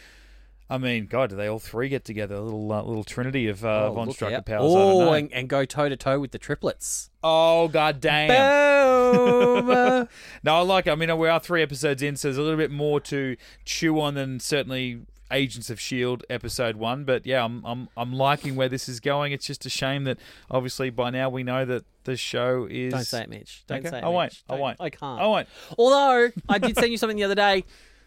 I 0.70 0.78
mean, 0.78 1.06
God, 1.06 1.30
do 1.30 1.36
they 1.36 1.46
all 1.46 1.58
three 1.58 1.88
get 1.90 2.04
together? 2.04 2.36
A 2.36 2.40
little 2.40 2.72
uh, 2.72 2.82
little 2.82 3.04
trinity 3.04 3.48
of 3.48 3.64
uh, 3.64 3.88
Oh, 3.88 3.92
Von 3.94 4.08
Strucker 4.08 4.44
powers. 4.44 4.72
Don't 4.72 5.02
Oh, 5.08 5.12
and, 5.12 5.32
and 5.32 5.48
go 5.48 5.64
toe 5.64 5.88
to 5.90 5.96
toe 5.96 6.18
with 6.18 6.30
the 6.32 6.38
triplets. 6.38 7.10
oh, 7.22 7.68
god 7.68 8.00
damn. 8.00 8.28
Boom. 8.28 10.08
No, 10.42 10.56
I 10.56 10.60
like 10.60 10.86
it. 10.86 10.90
I 10.90 10.94
mean, 10.94 11.16
we 11.18 11.28
are 11.28 11.38
three 11.40 11.62
episodes 11.62 12.02
in, 12.02 12.16
so 12.16 12.28
there's 12.28 12.38
a 12.38 12.42
little 12.42 12.56
bit 12.58 12.70
more 12.70 13.00
to 13.02 13.36
chew 13.64 14.00
on 14.00 14.14
than 14.14 14.40
certainly 14.40 15.02
Agents 15.30 15.70
of 15.70 15.80
Shield 15.80 16.24
episode 16.28 16.76
one. 16.76 17.04
But 17.04 17.24
yeah, 17.26 17.44
I'm 17.44 17.64
I'm 17.64 17.88
I'm 17.96 18.12
liking 18.12 18.56
where 18.56 18.68
this 18.68 18.88
is 18.88 19.00
going. 19.00 19.32
It's 19.32 19.46
just 19.46 19.64
a 19.66 19.70
shame 19.70 20.04
that 20.04 20.18
obviously 20.50 20.90
by 20.90 21.10
now 21.10 21.28
we 21.30 21.42
know 21.42 21.64
that 21.64 21.84
the 22.04 22.16
show 22.16 22.66
is. 22.70 22.92
Don't 22.92 23.04
say 23.04 23.22
it, 23.22 23.30
Mitch. 23.30 23.64
Don't 23.66 23.78
Okay, 23.80 23.88
say 23.90 23.98
it. 23.98 24.04
I 24.04 24.08
won't. 24.08 24.32
Mitch. 24.32 24.44
I 24.48 24.52
Don't- 24.52 24.60
won't. 24.60 24.80
I 24.80 24.90
can't. 24.90 25.20
I 25.20 25.26
won't. 25.26 25.48
Although 25.78 26.30
I 26.48 26.58
did 26.58 26.76
send 26.76 26.90
you 26.90 26.98
something 26.98 27.16
the 27.16 27.24
other 27.24 27.34
day. 27.34 27.64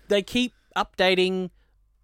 They 0.10 0.22
keep 0.22 0.54
updating 0.76 1.50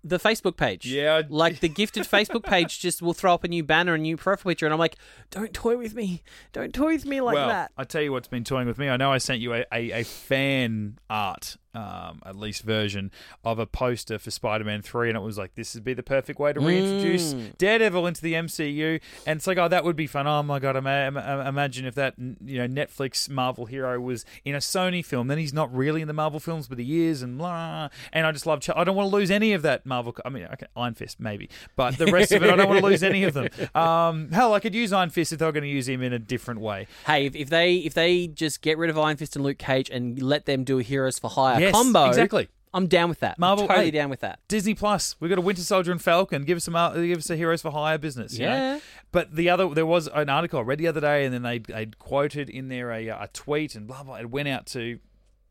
the 0.03 0.19
Facebook 0.19 0.57
page. 0.57 0.85
Yeah, 0.85 1.15
I- 1.15 1.27
Like 1.27 1.59
the 1.59 1.69
gifted 1.81 2.03
Facebook 2.03 2.43
page 2.43 2.79
just 2.79 3.01
will 3.01 3.13
throw 3.13 3.33
up 3.33 3.43
a 3.43 3.47
new 3.47 3.63
banner, 3.63 3.93
a 3.93 3.97
new 3.97 4.17
profile 4.17 4.51
picture, 4.51 4.65
and 4.65 4.73
I'm 4.73 4.79
like, 4.79 4.97
don't 5.31 5.53
toy 5.53 5.77
with 5.77 5.95
me. 5.95 6.23
Don't 6.51 6.73
toy 6.73 6.93
with 6.93 7.05
me 7.05 7.21
like 7.21 7.35
well, 7.35 7.47
that. 7.47 7.71
I 7.77 7.83
tell 7.83 8.01
you 8.01 8.11
what's 8.11 8.27
been 8.27 8.43
toying 8.43 8.67
with 8.67 8.77
me. 8.77 8.89
I 8.89 8.97
know 8.97 9.11
I 9.11 9.17
sent 9.17 9.39
you 9.39 9.53
a, 9.53 9.65
a, 9.71 9.91
a 9.91 10.03
fan 10.03 10.99
art, 11.09 11.57
um, 11.73 12.21
at 12.25 12.35
least 12.35 12.63
version 12.63 13.11
of 13.43 13.59
a 13.59 13.65
poster 13.65 14.19
for 14.19 14.31
Spider-Man 14.31 14.81
Three, 14.81 15.09
and 15.09 15.17
it 15.17 15.21
was 15.21 15.37
like 15.37 15.55
this 15.55 15.73
would 15.75 15.83
be 15.83 15.93
the 15.93 16.03
perfect 16.03 16.39
way 16.39 16.53
to 16.53 16.59
reintroduce 16.59 17.33
Mm. 17.33 17.57
Daredevil 17.57 18.05
into 18.07 18.21
the 18.21 18.33
MCU. 18.33 18.99
And 19.25 19.37
it's 19.37 19.47
like, 19.47 19.57
oh, 19.57 19.67
that 19.67 19.83
would 19.83 19.95
be 19.95 20.07
fun. 20.07 20.27
Oh 20.27 20.43
my 20.43 20.59
god, 20.59 20.75
ima- 20.75 21.07
ima- 21.07 21.45
imagine 21.47 21.85
if 21.85 21.95
that 21.95 22.15
you 22.17 22.57
know 22.59 22.67
Netflix 22.67 23.29
Marvel 23.29 23.65
hero 23.65 23.99
was 23.99 24.25
in 24.45 24.55
a 24.55 24.59
Sony 24.59 25.03
film. 25.05 25.27
Then 25.27 25.37
he's 25.37 25.53
not 25.53 25.73
really 25.75 26.01
in 26.01 26.07
the 26.07 26.13
Marvel 26.13 26.39
films, 26.39 26.67
but 26.67 26.79
he 26.79 27.05
is, 27.05 27.21
and 27.21 27.37
blah. 27.37 27.89
And 28.11 28.25
I 28.25 28.31
just 28.31 28.45
love. 28.45 28.59
Ch- 28.61 28.69
I 28.75 28.83
don't 28.83 28.95
want 28.95 29.09
to 29.09 29.15
lose 29.15 29.31
any 29.31 29.53
of 29.53 29.61
that 29.63 29.85
Marvel. 29.85 30.15
I 30.25 30.29
mean, 30.29 30.43
okay, 30.53 30.67
Iron 30.75 30.93
Fist 30.93 31.19
maybe, 31.19 31.49
but 31.75 31.97
the 31.97 32.07
rest 32.07 32.31
of 32.31 32.43
it, 32.43 32.49
I 32.49 32.55
don't 32.55 32.67
want 32.67 32.79
to 32.81 32.85
lose 32.85 33.03
any 33.03 33.23
of 33.23 33.33
them. 33.33 33.47
Um, 33.73 34.29
hell, 34.31 34.53
I 34.53 34.59
could 34.59 34.75
use 34.75 34.93
Iron 34.93 35.09
Fist 35.09 35.33
if 35.33 35.39
they 35.39 35.45
were 35.45 35.51
going 35.51 35.63
to 35.63 35.69
use 35.69 35.87
him 35.87 36.01
in 36.03 36.13
a 36.13 36.19
different 36.19 36.59
way. 36.59 36.87
Hey, 37.07 37.25
if, 37.25 37.35
if 37.35 37.49
they 37.49 37.75
if 37.77 37.93
they 37.93 38.27
just 38.27 38.61
get 38.61 38.77
rid 38.77 38.89
of 38.89 38.97
Iron 38.99 39.17
Fist 39.17 39.35
and 39.35 39.43
Luke 39.43 39.57
Cage 39.57 39.89
and 39.89 40.21
let 40.21 40.45
them 40.45 40.63
do 40.63 40.77
Heroes 40.77 41.17
for 41.17 41.29
Hire 41.29 41.59
Yes, 41.63 41.73
combo, 41.73 42.07
exactly. 42.07 42.49
I'm 42.75 42.87
down 42.87 43.09
with 43.09 43.19
that. 43.19 43.37
Marvel- 43.37 43.65
I'm 43.65 43.67
totally 43.69 43.85
hey. 43.85 43.91
down 43.91 44.09
with 44.09 44.21
that. 44.21 44.39
Disney 44.47 44.73
Plus. 44.73 45.15
We 45.19 45.29
got 45.29 45.37
a 45.37 45.41
Winter 45.41 45.61
Soldier 45.61 45.91
and 45.91 46.01
Falcon. 46.01 46.43
Give 46.43 46.57
us 46.57 46.63
some. 46.63 46.75
uh, 46.75 46.89
Give 46.93 47.19
us 47.19 47.29
a 47.29 47.35
Heroes 47.35 47.61
for 47.61 47.71
Hire 47.71 47.99
business. 47.99 48.33
you 48.37 48.45
know? 48.47 48.51
Yeah. 48.55 48.79
But 49.11 49.35
the 49.35 49.47
other, 49.49 49.69
there 49.69 49.85
was 49.85 50.07
an 50.07 50.27
article 50.29 50.59
I 50.59 50.63
read 50.63 50.79
the 50.79 50.87
other 50.87 51.01
day, 51.01 51.23
and 51.23 51.33
then 51.33 51.43
they 51.43 51.59
they 51.59 51.85
quoted 51.99 52.49
in 52.49 52.69
there 52.69 52.91
a, 52.91 53.07
a 53.09 53.29
tweet 53.31 53.75
and 53.75 53.85
blah 53.85 54.01
blah. 54.01 54.15
It 54.15 54.29
went 54.31 54.47
out 54.47 54.65
to, 54.67 54.99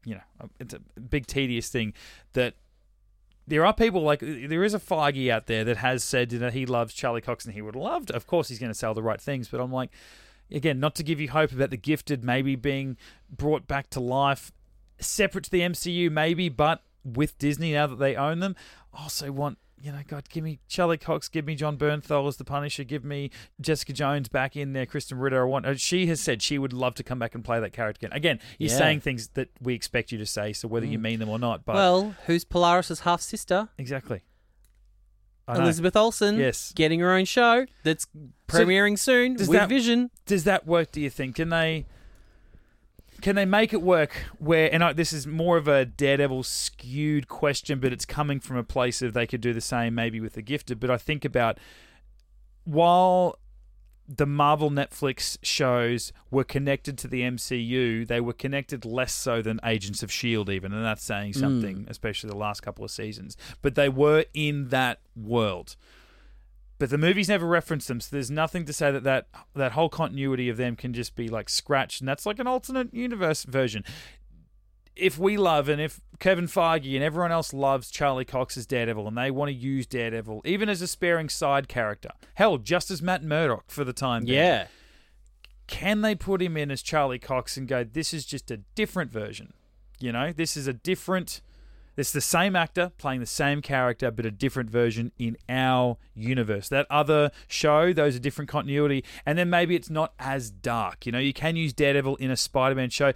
you 0.04 0.14
know, 0.16 0.48
it's 0.58 0.74
a 0.74 0.80
big 1.00 1.26
tedious 1.26 1.68
thing 1.68 1.94
that. 2.32 2.54
There 3.44 3.66
are 3.66 3.74
people 3.74 4.02
like 4.02 4.20
there 4.20 4.62
is 4.62 4.72
a 4.72 4.78
Feige 4.78 5.28
out 5.28 5.46
there 5.46 5.64
that 5.64 5.78
has 5.78 6.04
said 6.04 6.30
that 6.30 6.52
he 6.52 6.64
loves 6.64 6.94
Charlie 6.94 7.20
Cox 7.20 7.44
and 7.44 7.52
he 7.52 7.60
would 7.60 7.74
have 7.74 7.82
loved. 7.82 8.12
Of 8.12 8.24
course, 8.24 8.48
he's 8.48 8.60
going 8.60 8.70
to 8.70 8.78
sell 8.78 8.94
the 8.94 9.02
right 9.02 9.20
things, 9.20 9.48
but 9.48 9.60
I'm 9.60 9.72
like, 9.72 9.90
again, 10.48 10.78
not 10.78 10.94
to 10.94 11.02
give 11.02 11.20
you 11.20 11.28
hope 11.28 11.50
about 11.50 11.70
the 11.70 11.76
gifted 11.76 12.22
maybe 12.22 12.54
being 12.54 12.96
brought 13.28 13.66
back 13.66 13.90
to 13.90 14.00
life, 14.00 14.52
separate 15.02 15.44
to 15.44 15.50
the 15.50 15.60
MCU 15.60 16.10
maybe, 16.10 16.48
but 16.48 16.82
with 17.04 17.36
Disney 17.38 17.72
now 17.72 17.86
that 17.86 17.96
they 17.98 18.14
own 18.16 18.40
them. 18.40 18.54
I 18.94 19.02
also 19.02 19.32
want, 19.32 19.58
you 19.80 19.90
know, 19.90 20.00
God, 20.06 20.28
give 20.28 20.44
me 20.44 20.60
Charlie 20.68 20.98
Cox, 20.98 21.28
give 21.28 21.44
me 21.46 21.54
Jon 21.56 21.76
Bernthal 21.76 22.28
as 22.28 22.36
the 22.36 22.44
Punisher, 22.44 22.84
give 22.84 23.04
me 23.04 23.30
Jessica 23.60 23.92
Jones 23.92 24.28
back 24.28 24.54
in 24.56 24.72
there, 24.72 24.86
Krysten 24.86 25.20
Ritter. 25.20 25.42
I 25.42 25.44
want. 25.48 25.66
uh, 25.66 25.74
She 25.74 26.06
has 26.06 26.20
said 26.20 26.40
she 26.42 26.58
would 26.58 26.72
love 26.72 26.94
to 26.96 27.02
come 27.02 27.18
back 27.18 27.34
and 27.34 27.44
play 27.44 27.58
that 27.58 27.72
character 27.72 28.06
again. 28.06 28.16
Again, 28.16 28.38
you're 28.58 28.70
Yeah. 28.70 28.78
saying 28.78 29.00
things 29.00 29.28
that 29.34 29.48
we 29.60 29.74
expect 29.74 30.12
you 30.12 30.18
to 30.18 30.26
say, 30.26 30.52
so 30.52 30.68
whether 30.68 30.86
you 30.86 30.98
mean 30.98 31.18
them 31.18 31.28
or 31.28 31.38
not, 31.38 31.64
but 31.64 31.74
well, 31.74 32.14
who's 32.26 32.44
Polaris's 32.44 33.00
half 33.00 33.20
sister? 33.20 33.68
exactly. 33.78 34.22
I 35.48 35.54
know. 35.54 35.62
Elizabeth 35.64 35.96
Olsen. 35.96 36.38
Yes. 36.38 36.72
Getting 36.76 37.00
her 37.00 37.10
own 37.12 37.24
show 37.24 37.66
that's 37.82 38.06
premiering 38.46 38.96
soon 38.96 39.34
does 39.34 39.48
with 39.48 39.58
that- 39.58 39.68
Vision. 39.68 40.10
does 40.24 40.44
that 40.44 40.66
work? 40.68 40.92
Do 40.92 41.00
you 41.00 41.10
think? 41.10 41.34
Can 41.36 41.48
they? 41.48 41.84
Can 43.22 43.36
they 43.36 43.44
make 43.44 43.72
it 43.72 43.80
work 43.80 44.12
where? 44.38 44.72
And 44.72 44.82
I, 44.82 44.92
this 44.92 45.12
is 45.12 45.26
more 45.26 45.56
of 45.56 45.68
a 45.68 45.84
Daredevil 45.86 46.42
skewed 46.42 47.28
question, 47.28 47.78
but 47.78 47.92
it's 47.92 48.04
coming 48.04 48.40
from 48.40 48.56
a 48.56 48.64
place 48.64 49.00
of 49.00 49.14
they 49.14 49.26
could 49.26 49.40
do 49.40 49.52
the 49.52 49.60
same 49.60 49.94
maybe 49.94 50.20
with 50.20 50.34
the 50.34 50.42
Gifted. 50.42 50.80
But 50.80 50.90
I 50.90 50.96
think 50.96 51.24
about 51.24 51.58
while 52.64 53.38
the 54.08 54.26
Marvel 54.26 54.70
Netflix 54.70 55.38
shows 55.42 56.12
were 56.30 56.44
connected 56.44 56.98
to 56.98 57.08
the 57.08 57.22
MCU, 57.22 58.06
they 58.06 58.20
were 58.20 58.32
connected 58.32 58.84
less 58.84 59.14
so 59.14 59.40
than 59.40 59.60
Agents 59.64 60.02
of 60.02 60.10
Shield, 60.10 60.50
even, 60.50 60.72
and 60.72 60.84
that's 60.84 61.04
saying 61.04 61.34
hmm. 61.34 61.40
something, 61.40 61.86
especially 61.88 62.28
the 62.28 62.36
last 62.36 62.60
couple 62.60 62.84
of 62.84 62.90
seasons. 62.90 63.36
But 63.62 63.76
they 63.76 63.88
were 63.88 64.24
in 64.34 64.68
that 64.68 65.00
world 65.14 65.76
but 66.82 66.90
the 66.90 66.98
movies 66.98 67.28
never 67.28 67.46
reference 67.46 67.86
them, 67.86 68.00
so 68.00 68.08
there's 68.10 68.28
nothing 68.28 68.64
to 68.64 68.72
say 68.72 68.90
that, 68.90 69.04
that 69.04 69.28
that 69.54 69.70
whole 69.70 69.88
continuity 69.88 70.48
of 70.48 70.56
them 70.56 70.74
can 70.74 70.92
just 70.92 71.14
be 71.14 71.28
like 71.28 71.48
scratched, 71.48 72.00
and 72.00 72.08
that's 72.08 72.26
like 72.26 72.40
an 72.40 72.48
alternate 72.48 72.92
universe 72.92 73.44
version. 73.44 73.84
If 74.96 75.16
we 75.16 75.36
love 75.36 75.68
and 75.68 75.80
if 75.80 76.00
Kevin 76.18 76.48
Feige 76.48 76.96
and 76.96 77.04
everyone 77.04 77.30
else 77.30 77.54
loves 77.54 77.88
Charlie 77.88 78.24
Cox 78.24 78.56
as 78.56 78.66
Daredevil 78.66 79.06
and 79.06 79.16
they 79.16 79.30
want 79.30 79.48
to 79.50 79.54
use 79.54 79.86
Daredevil 79.86 80.42
even 80.44 80.68
as 80.68 80.82
a 80.82 80.88
sparing 80.88 81.28
side 81.28 81.68
character, 81.68 82.10
hell, 82.34 82.58
just 82.58 82.90
as 82.90 83.00
Matt 83.00 83.22
Murdock 83.22 83.70
for 83.70 83.84
the 83.84 83.92
time 83.92 84.24
being, 84.24 84.34
Yeah. 84.38 84.66
can 85.68 86.00
they 86.00 86.16
put 86.16 86.42
him 86.42 86.56
in 86.56 86.72
as 86.72 86.82
Charlie 86.82 87.20
Cox 87.20 87.56
and 87.56 87.68
go, 87.68 87.84
this 87.84 88.12
is 88.12 88.26
just 88.26 88.50
a 88.50 88.56
different 88.74 89.12
version? 89.12 89.52
You 90.00 90.10
know, 90.10 90.32
this 90.32 90.56
is 90.56 90.66
a 90.66 90.72
different. 90.72 91.42
It's 91.96 92.12
the 92.12 92.20
same 92.22 92.56
actor 92.56 92.90
playing 92.98 93.20
the 93.20 93.26
same 93.26 93.60
character, 93.62 94.10
but 94.10 94.24
a 94.24 94.30
different 94.30 94.70
version 94.70 95.12
in 95.18 95.36
our 95.48 95.98
universe. 96.14 96.68
That 96.68 96.86
other 96.90 97.30
show, 97.48 97.92
those 97.92 98.16
are 98.16 98.18
different 98.18 98.48
continuity, 98.48 99.04
and 99.26 99.36
then 99.38 99.50
maybe 99.50 99.74
it's 99.76 99.90
not 99.90 100.14
as 100.18 100.50
dark. 100.50 101.04
You 101.06 101.12
know, 101.12 101.18
you 101.18 101.32
can 101.34 101.56
use 101.56 101.72
Daredevil 101.72 102.16
in 102.16 102.30
a 102.30 102.36
Spider-Man 102.36 102.90
show. 102.90 103.12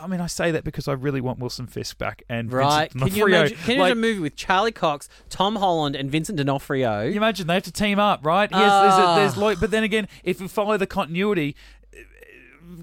I 0.00 0.06
mean, 0.06 0.20
I 0.20 0.28
say 0.28 0.52
that 0.52 0.62
because 0.62 0.86
I 0.86 0.92
really 0.92 1.20
want 1.20 1.40
Wilson 1.40 1.66
Fisk 1.66 1.98
back 1.98 2.22
and 2.28 2.52
Right. 2.52 2.92
Vincent 2.92 2.92
Can 2.92 3.08
you 3.08 3.24
D'Onofrio. 3.26 3.38
imagine, 3.40 3.56
can 3.64 3.74
you 3.74 3.80
Like, 3.80 3.90
imagine 3.92 3.98
a 3.98 4.00
movie 4.08 4.20
with 4.20 4.36
Charlie 4.36 4.70
Cox, 4.72 5.08
Tom 5.30 5.56
Holland, 5.56 5.96
and 5.96 6.10
Vincent 6.12 6.38
D'Onofrio? 6.38 7.00
you 7.02 7.16
imagine 7.16 7.48
they 7.48 7.54
have 7.54 7.62
to 7.64 7.72
team 7.72 7.98
up, 7.98 8.24
right? 8.24 8.48
Yes, 8.52 8.60
there's, 8.60 8.94
a, 8.94 9.08
Ah. 9.08 9.16
there's 9.16 9.36
lo- 9.36 9.56
but 9.56 9.72
then 9.72 9.82
again, 9.82 10.06
if 10.22 10.40
you 10.40 10.46
follow 10.46 10.76
the 10.76 10.86
continuity, 10.86 11.56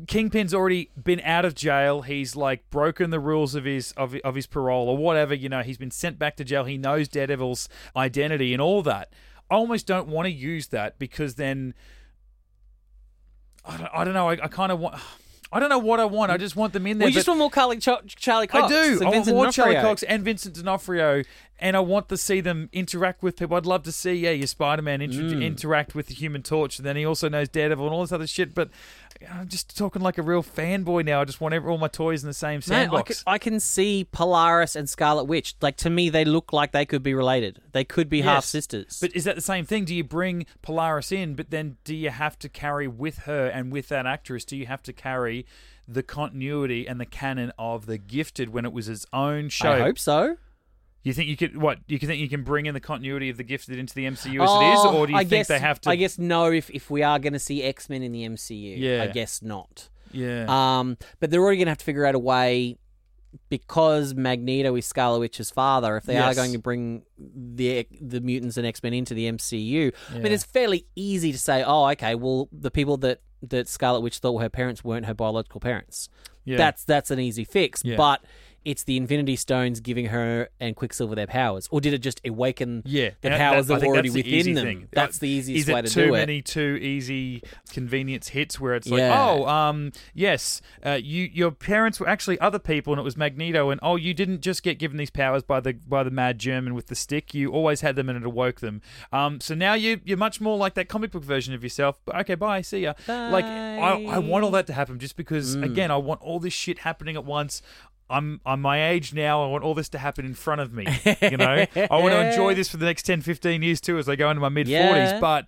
Kingpin's 0.08 0.54
already 0.54 0.90
been 1.02 1.22
out 1.22 1.46
of 1.46 1.56
jail. 1.56 2.02
He's 2.02 2.36
like 2.36 2.70
broken 2.70 3.10
the 3.10 3.20
rules 3.20 3.56
of 3.56 3.66
his 3.66 3.92
of, 3.94 4.16
of 4.24 4.36
his 4.36 4.48
parole 4.48 4.90
or 4.90 4.98
whatever. 4.98 5.34
You 5.34 5.50
know, 5.50 5.62
he's 5.62 5.78
been 5.78 5.92
sent 5.92 6.18
back 6.20 6.36
to 6.38 6.44
jail. 6.44 6.64
He 6.66 6.78
knows 6.78 7.08
Daredevil's 7.08 7.70
identity 7.96 8.54
and 8.54 8.62
all 8.62 8.82
that. 8.84 9.12
I 9.50 9.56
almost 9.56 9.88
don't 9.88 10.08
want 10.08 10.26
to 10.26 10.32
use 10.32 10.68
that 10.68 11.00
because 11.00 11.36
then 11.36 11.74
I 13.66 13.78
don't, 13.78 13.90
I 13.94 14.04
don't 14.04 14.14
know. 14.14 14.30
I, 14.30 14.34
I 14.34 14.48
kind 14.48 14.72
of 14.72 14.80
want. 14.80 14.96
I 15.50 15.62
don't 15.62 15.70
know 15.70 15.80
what 15.80 16.02
I 16.02 16.04
want. 16.06 16.30
I 16.30 16.36
just 16.36 16.58
want 16.58 16.74
them 16.74 16.86
in 16.88 16.98
there. 16.98 17.06
we 17.08 17.14
just 17.14 17.26
want 17.26 17.38
more 17.38 17.50
Charlie, 17.50 17.78
Cho- 17.78 18.02
Charlie 18.06 18.48
Cox. 18.48 18.66
I 18.66 18.68
do. 18.68 18.92
and 18.96 19.02
I 19.02 19.06
want 19.06 19.14
Vincent 19.16 19.36
more 19.38 19.50
Charlie 19.50 19.76
Cox 19.76 20.04
and 20.04 20.22
Vincent 20.22 20.56
D'Onofrio, 20.56 21.24
and 21.58 21.78
I 21.78 21.80
want 21.80 22.10
to 22.10 22.18
see 22.18 22.42
them 22.42 22.68
interact 22.74 23.24
with 23.24 23.38
people. 23.38 23.56
I'd 23.56 23.66
love 23.66 23.84
to 23.84 23.94
see, 23.94 24.14
yeah, 24.14 24.32
your 24.32 24.46
Spider-Man 24.48 25.02
inter- 25.02 25.22
Mm. 25.38 25.42
interact 25.42 25.96
with 25.96 26.08
the 26.08 26.16
Human 26.16 26.44
Torch, 26.44 26.80
and 26.80 26.86
then 26.86 26.98
he 26.98 27.06
also 27.06 27.30
knows 27.30 27.48
Daredevil 27.48 27.86
and 27.86 27.94
all 27.96 28.02
this 28.02 28.12
other 28.12 28.28
shit. 28.28 28.54
But 28.54 28.70
I'm 29.32 29.47
just 29.47 29.78
talking 29.78 30.01
like 30.01 30.18
a 30.18 30.22
real 30.22 30.43
fanboy 30.43 31.05
now. 31.05 31.22
I 31.22 31.26
just 31.26 31.41
want 31.41 31.53
every, 31.53 31.70
all 31.70 31.78
my 31.78 31.88
toys 31.88 32.24
in 32.24 32.28
the 32.28 32.34
same 32.34 32.61
Man, 32.68 32.80
I 32.80 32.84
sandbox. 32.84 33.24
can, 33.24 33.34
I 33.34 33.38
can 33.38 33.59
see 33.59 34.07
Polaris 34.11 34.76
and 34.76 34.89
Scarlet 34.89 35.26
Witch. 35.26 35.55
Like 35.61 35.78
to 35.78 35.89
me, 35.89 36.09
they 36.09 36.26
look 36.26 36.53
like 36.53 36.72
they 36.72 36.86
could 36.86 37.03
be 37.03 37.13
related. 37.13 37.59
They 37.72 37.84
could 37.84 38.09
be 38.09 38.22
half 38.22 38.45
sisters. 38.45 38.99
But 39.01 39.15
is 39.15 39.24
that 39.24 39.36
the 39.36 39.41
same 39.41 39.65
thing? 39.65 39.86
Do 39.86 39.95
you 39.95 40.03
bring 40.03 40.45
Polaris 40.61 41.11
in, 41.11 41.36
but 41.36 41.49
then 41.49 41.78
do 41.84 41.95
you 41.95 42.09
have 42.09 42.38
to 42.39 42.49
carry 42.49 42.88
with 42.88 43.20
her 43.20 43.47
and 43.47 43.72
with 43.72 43.88
that 43.89 44.05
actress? 44.05 44.45
Do 44.45 44.55
you 44.57 44.65
have 44.65 44.84
to 44.84 44.93
carry 44.93 45.45
the 45.88 46.03
continuity 46.03 46.88
and 46.88 46.99
the 46.99 47.05
canon 47.05 47.51
of 47.57 47.86
the 47.86 47.97
Gifted 47.97 48.49
when 48.49 48.65
it 48.65 48.74
was 48.74 48.89
its 48.89 49.05
own 49.13 49.49
show? 49.49 49.72
I 49.72 49.80
hope 49.80 49.99
so. 49.99 50.38
You 51.08 51.14
think 51.14 51.30
you 51.30 51.38
could 51.38 51.58
what? 51.58 51.80
You 51.88 51.97
can 51.99 52.08
think 52.10 52.20
you 52.20 52.30
can 52.30 52.43
bring 52.43 52.66
in 52.66 52.74
the 52.74 52.80
continuity 52.80 53.30
of 53.30 53.38
the 53.38 53.43
Gifted 53.43 53.80
into 53.80 53.95
the 53.95 54.05
MCU 54.05 54.16
as 54.16 54.28
it 54.28 54.34
is, 54.34 54.80
Oh, 54.84 54.97
or 54.97 55.08
do 55.08 55.14
you 55.14 55.18
I 55.20 55.22
think 55.24 55.32
guess, 55.41 55.47
they 55.47 55.60
have 55.60 55.80
to? 55.82 55.89
I 55.89 55.95
guess 55.95 56.18
no. 56.20 56.51
If 56.51 56.70
if 56.70 56.89
we 56.89 57.01
are 57.03 57.18
going 57.18 57.34
to 57.34 57.39
see 57.39 57.64
X 57.64 57.89
Men 57.89 58.03
in 58.03 58.12
the 58.12 58.24
MCU, 58.28 58.78
Yeah. 58.78 59.03
I 59.03 59.08
guess 59.08 59.41
not. 59.41 59.89
Yeah. 60.12 60.45
Um, 60.49 60.97
but 61.20 61.32
they're 61.32 61.41
already 61.41 61.58
going 61.58 61.68
to 61.68 61.72
have 61.72 61.78
to 61.80 61.86
figure 61.86 62.05
out 62.05 62.16
a 62.16 62.20
way 62.20 62.78
because 63.49 64.14
Magneto 64.16 64.76
is 64.76 64.86
Scarlet 64.86 65.20
Witch's 65.20 65.51
father. 65.51 65.97
If 65.97 66.03
they 66.05 66.18
are 66.18 66.34
going 66.34 66.51
to 66.53 66.60
bring 66.60 67.03
the 67.18 67.88
the 68.01 68.20
mutants 68.22 68.58
and 68.58 68.66
X 68.68 68.82
Men 68.84 68.93
into 68.93 69.14
the 69.14 69.32
MCU, 69.32 69.93
I 70.14 70.20
mean, 70.20 70.32
it's 70.32 70.43
fairly 70.43 70.86
easy 70.95 71.32
to 71.32 71.38
say, 71.39 71.64
oh, 71.64 71.88
okay, 71.91 72.16
well, 72.16 72.49
the 72.51 72.72
people 72.72 72.97
that 72.97 73.22
that 73.43 73.68
Scarlet 73.68 74.01
Witch 74.01 74.18
thought 74.20 74.34
were 74.34 74.41
her 74.41 74.49
parents 74.49 74.84
weren't 74.84 75.05
her 75.05 75.14
biological 75.14 75.60
parents. 75.60 76.10
yeah. 76.43 76.58
That's 76.58 76.84
that's 76.84 77.12
an 77.12 77.20
easy 77.20 77.43
fix. 77.43 77.82
Yeah. 77.86 77.95
But 77.97 78.24
it's 78.68 78.84
the 78.84 78.97
Infinity 78.97 79.36
Stones 79.38 79.80
giving 79.80 80.07
her 80.07 80.49
and 80.59 80.76
Quicksilver 80.76 81.15
their 81.15 81.26
powers, 81.28 81.68
or 81.72 81.80
did 81.82 81.93
it 81.93 81.99
just 81.99 82.20
awaken 82.26 82.84
Yeah, 82.86 83.11
the 83.22 83.30
and 83.32 83.38
powers 83.38 83.68
that 83.68 83.80
were 83.82 83.88
already 83.88 84.09
the 84.09 84.20
within 84.20 84.34
easy 84.34 84.53
them? 84.53 84.65
thing. 84.65 84.88
That's 84.91 85.18
Uh, 85.18 85.22
the 85.22 85.30
easiest 85.30 85.59
Is 85.61 85.70
it 85.70 85.74
way 85.74 85.82
to 85.84 85.89
do 85.89 86.01
it. 86.01 86.05
too 86.05 86.11
many 86.11 86.41
too 86.41 86.78
easy 86.82 87.41
convenience 87.72 88.30
hits 88.30 88.59
where 88.59 88.76
it's 88.76 88.88
like, 88.89 88.99
Yeah. 88.99 89.18
oh, 89.30 89.45
um, 89.47 89.91
yes, 90.13 90.61
uh, 90.86 90.99
you 91.01 91.30
your 91.34 91.51
parents 91.51 91.99
were 91.99 92.07
actually 92.09 92.39
other 92.39 92.59
people, 92.59 92.93
and 92.93 92.99
it 92.99 93.03
was 93.03 93.15
Magneto, 93.18 93.70
and 93.70 93.80
oh, 93.84 93.95
you 93.95 94.13
didn't 94.13 94.41
just 94.41 94.63
get 94.63 94.80
given 94.80 94.97
these 94.97 95.09
powers 95.09 95.43
by 95.43 95.59
the 95.59 95.74
by 95.74 96.03
the 96.03 96.11
mad 96.11 96.38
German 96.39 96.74
with 96.76 96.88
the 96.88 96.95
stick. 96.95 97.34
You 97.34 97.51
always 97.51 97.82
had 97.82 97.95
them, 97.95 98.09
and 98.09 98.18
it 98.18 98.26
awoke 98.26 98.59
them. 98.59 98.82
Um, 99.13 99.39
so 99.39 99.55
now 99.55 99.74
you 99.74 100.01
you're 100.03 100.18
much 100.18 100.41
more 100.41 100.57
like 100.57 100.74
that 100.76 100.89
comic 100.89 101.11
book 101.11 101.24
version 101.24 101.53
of 101.53 101.63
yourself. 101.63 101.99
But 102.05 102.15
okay, 102.22 102.36
bye, 102.36 102.61
see 102.61 102.80
ya. 102.82 102.93
Like 103.07 103.45
I, 103.45 104.03
I 104.09 104.18
want 104.20 104.43
all 104.43 104.51
that 104.51 104.68
to 104.68 104.74
happen 104.74 104.99
just 104.99 105.15
because 105.15 105.55
Mm. 105.55 105.63
again, 105.63 105.91
I 105.91 105.97
want 105.97 106.22
all 106.22 106.39
this 106.39 106.53
shit 106.53 106.80
happening 106.80 107.15
at 107.15 107.24
once. 107.26 107.61
I'm 108.10 108.39
I'm 108.45 108.62
my 108.62 108.89
age 108.89 109.14
now. 109.14 109.43
I 109.43 109.47
want 109.47 109.64
all 109.64 109.74
this 109.74 109.89
to 109.89 109.97
happen 109.97 110.26
in 110.26 110.34
front 110.34 110.62
of 110.62 110.74
me. 110.74 110.86
You 111.22 111.38
know, 111.38 111.66
I 111.76 111.88
want 111.91 112.14
to 112.14 112.30
enjoy 112.30 112.53
this 112.55 112.70
for 112.70 112.78
the 112.78 112.86
next 112.86 113.03
10, 113.03 113.22
15 113.22 113.62
years 113.62 113.82
too, 113.82 113.97
as 113.97 114.08
I 114.08 114.16
go 114.16 114.30
into 114.30 114.41
my 114.41 114.49
mid 114.49 114.68
forties. 114.68 115.12
Yeah. 115.12 115.20
But 115.20 115.45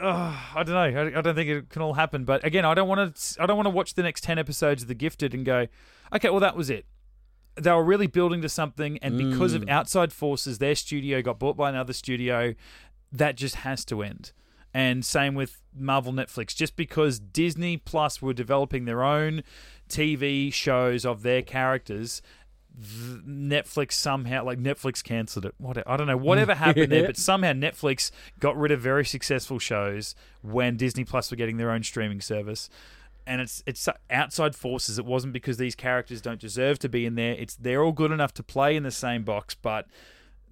uh, 0.00 0.36
I 0.54 0.62
don't 0.62 0.74
know. 0.74 1.00
I, 1.00 1.18
I 1.18 1.20
don't 1.20 1.34
think 1.34 1.50
it 1.50 1.70
can 1.70 1.82
all 1.82 1.94
happen. 1.94 2.24
But 2.24 2.44
again, 2.44 2.64
I 2.64 2.74
don't 2.74 2.88
want 2.88 3.14
to. 3.14 3.42
I 3.42 3.46
don't 3.46 3.56
want 3.56 3.66
to 3.66 3.70
watch 3.70 3.94
the 3.94 4.02
next 4.02 4.22
ten 4.22 4.38
episodes 4.38 4.82
of 4.82 4.88
The 4.88 4.94
Gifted 4.94 5.34
and 5.34 5.44
go, 5.44 5.66
okay, 6.14 6.30
well 6.30 6.40
that 6.40 6.56
was 6.56 6.70
it. 6.70 6.86
They 7.56 7.72
were 7.72 7.84
really 7.84 8.06
building 8.06 8.42
to 8.42 8.50
something, 8.50 8.98
and 9.00 9.16
because 9.16 9.54
of 9.54 9.66
outside 9.66 10.12
forces, 10.12 10.58
their 10.58 10.74
studio 10.74 11.22
got 11.22 11.38
bought 11.38 11.56
by 11.56 11.70
another 11.70 11.94
studio. 11.94 12.54
That 13.10 13.36
just 13.36 13.56
has 13.56 13.84
to 13.86 14.02
end. 14.02 14.32
And 14.74 15.06
same 15.06 15.34
with 15.34 15.62
Marvel 15.74 16.12
Netflix. 16.12 16.54
Just 16.54 16.76
because 16.76 17.18
Disney 17.18 17.78
Plus 17.78 18.20
were 18.20 18.34
developing 18.34 18.84
their 18.84 19.02
own 19.02 19.42
TV 19.88 20.52
shows 20.52 21.04
of 21.04 21.22
their 21.22 21.42
characters, 21.42 22.22
Netflix 22.78 23.92
somehow 23.92 24.44
like 24.44 24.58
Netflix 24.58 25.02
cancelled 25.02 25.46
it. 25.46 25.54
What 25.58 25.82
I 25.86 25.96
don't 25.96 26.06
know, 26.06 26.16
whatever 26.16 26.54
happened 26.66 26.92
there, 26.92 27.06
but 27.06 27.16
somehow 27.16 27.52
Netflix 27.52 28.10
got 28.38 28.56
rid 28.56 28.70
of 28.70 28.80
very 28.80 29.04
successful 29.04 29.58
shows 29.58 30.14
when 30.42 30.76
Disney 30.76 31.04
Plus 31.04 31.30
were 31.30 31.36
getting 31.36 31.56
their 31.56 31.70
own 31.70 31.82
streaming 31.82 32.20
service. 32.20 32.68
And 33.26 33.40
it's 33.40 33.62
it's 33.66 33.88
outside 34.10 34.54
forces. 34.54 34.98
It 34.98 35.04
wasn't 35.04 35.32
because 35.32 35.56
these 35.56 35.74
characters 35.74 36.20
don't 36.20 36.40
deserve 36.40 36.78
to 36.80 36.88
be 36.88 37.06
in 37.06 37.14
there. 37.14 37.32
It's 37.32 37.56
they're 37.56 37.82
all 37.82 37.92
good 37.92 38.12
enough 38.12 38.34
to 38.34 38.42
play 38.42 38.76
in 38.76 38.82
the 38.82 38.90
same 38.90 39.24
box, 39.24 39.54
but 39.54 39.86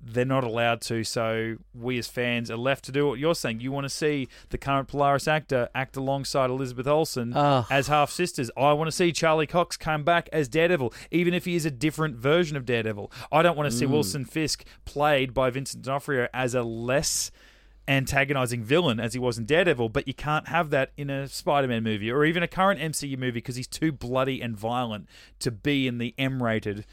they're 0.06 0.24
not 0.24 0.44
allowed 0.44 0.80
to. 0.82 1.02
So 1.04 1.56
we 1.74 1.98
as 1.98 2.06
fans 2.06 2.50
are 2.50 2.56
left 2.56 2.84
to 2.84 2.92
do 2.92 3.06
what 3.06 3.18
you're 3.18 3.34
saying. 3.34 3.60
You 3.60 3.72
want 3.72 3.84
to 3.84 3.88
see 3.88 4.28
the 4.50 4.58
current 4.58 4.88
Polaris 4.88 5.26
actor 5.26 5.68
act 5.74 5.96
alongside 5.96 6.50
Elizabeth 6.50 6.86
Olsen 6.86 7.32
Oh. 7.34 7.66
as 7.70 7.86
half 7.88 8.10
sisters. 8.10 8.50
I 8.56 8.72
want 8.74 8.88
to 8.88 8.92
see 8.92 9.12
Charlie 9.12 9.46
Cox 9.46 9.76
come 9.76 10.04
back 10.04 10.28
as 10.32 10.48
Daredevil, 10.48 10.92
even 11.10 11.32
if 11.34 11.44
he 11.44 11.54
is 11.54 11.64
a 11.64 11.70
different 11.70 12.16
version 12.16 12.56
of 12.56 12.66
Daredevil. 12.66 13.10
I 13.32 13.42
don't 13.42 13.56
want 13.56 13.70
to 13.70 13.76
see 13.76 13.86
mm. 13.86 13.90
Wilson 13.90 14.24
Fisk 14.24 14.64
played 14.84 15.32
by 15.32 15.50
Vincent 15.50 15.82
D'Onofrio 15.84 16.28
as 16.34 16.54
a 16.54 16.62
less 16.62 17.30
antagonizing 17.86 18.62
villain 18.64 18.98
as 18.98 19.12
he 19.12 19.18
was 19.18 19.36
in 19.38 19.44
Daredevil, 19.44 19.90
but 19.90 20.08
you 20.08 20.14
can't 20.14 20.48
have 20.48 20.70
that 20.70 20.92
in 20.96 21.10
a 21.10 21.28
Spider-Man 21.28 21.82
movie 21.82 22.10
or 22.10 22.24
even 22.24 22.42
a 22.42 22.48
current 22.48 22.80
MCU 22.80 23.18
movie 23.18 23.32
because 23.32 23.56
he's 23.56 23.66
too 23.66 23.92
bloody 23.92 24.40
and 24.40 24.56
violent 24.56 25.06
to 25.40 25.50
be 25.50 25.86
in 25.86 25.98
the 25.98 26.14
M-rated 26.16 26.86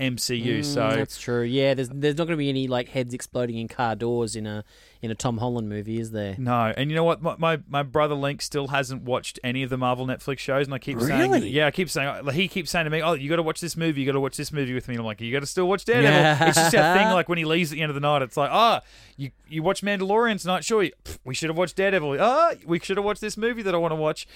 MCU. 0.00 0.64
so 0.64 0.82
Mm, 0.82 0.96
that's 0.96 1.18
true. 1.18 1.42
Yeah, 1.42 1.74
there's 1.74 1.88
there's 1.88 2.16
not 2.16 2.24
going 2.26 2.36
to 2.36 2.42
be 2.42 2.48
any 2.48 2.66
like 2.68 2.88
heads 2.88 3.14
exploding 3.14 3.56
in 3.58 3.68
car 3.68 3.94
doors 3.94 4.34
in 4.36 4.46
a 4.46 4.64
in 5.02 5.10
a 5.10 5.14
Tom 5.14 5.38
Holland 5.38 5.68
movie, 5.68 6.00
is 6.00 6.10
there? 6.12 6.34
No, 6.38 6.72
and 6.76 6.90
you 6.90 6.96
know 6.96 7.04
what? 7.04 7.22
My, 7.22 7.36
my 7.38 7.60
my 7.68 7.82
brother 7.82 8.14
Link 8.14 8.40
still 8.42 8.68
hasn't 8.68 9.02
watched 9.02 9.38
any 9.44 9.62
of 9.62 9.70
the 9.70 9.76
Marvel 9.76 10.06
Netflix 10.06 10.38
shows, 10.38 10.66
and 10.66 10.74
I 10.74 10.78
keep 10.78 11.00
saying, 11.00 11.44
yeah, 11.44 11.66
I 11.66 11.70
keep 11.70 11.90
saying, 11.90 12.24
like, 12.24 12.34
he 12.34 12.48
keeps 12.48 12.70
saying 12.70 12.84
to 12.84 12.90
me, 12.90 13.02
"Oh, 13.02 13.12
you 13.12 13.28
got 13.28 13.36
to 13.36 13.42
watch 13.42 13.60
this 13.60 13.76
movie. 13.76 14.00
You 14.00 14.06
got 14.06 14.12
to 14.12 14.20
watch 14.20 14.36
this 14.36 14.50
movie 14.52 14.74
with 14.74 14.88
me." 14.88 14.94
And 14.94 15.00
I'm 15.00 15.06
like, 15.06 15.20
"You 15.20 15.30
got 15.32 15.40
to 15.40 15.46
still 15.46 15.68
watch 15.68 15.84
Daredevil." 15.84 16.10
Yeah. 16.12 16.48
It's 16.48 16.56
just 16.58 16.72
that 16.72 16.96
thing, 16.96 17.12
like 17.12 17.28
when 17.28 17.38
he 17.38 17.44
leaves 17.44 17.70
at 17.70 17.76
the 17.76 17.82
end 17.82 17.90
of 17.90 17.94
the 17.94 18.00
night, 18.00 18.22
it's 18.22 18.36
like, 18.36 18.50
"Ah, 18.50 18.80
you 19.16 19.30
you 19.48 19.62
watch 19.62 19.82
Mandalorian 19.82 20.40
tonight? 20.40 20.64
Sure, 20.64 20.82
you- 20.82 20.92
we 21.24 21.34
should 21.34 21.50
have 21.50 21.56
watched 21.58 21.76
Daredevil. 21.76 22.16
Ah, 22.20 22.54
we 22.66 22.78
should 22.80 22.96
have 22.96 23.04
watched 23.04 23.20
this 23.20 23.36
movie 23.36 23.62
that 23.62 23.74
I 23.74 23.78
want 23.78 23.92
to 23.92 23.96
watch." 23.96 24.26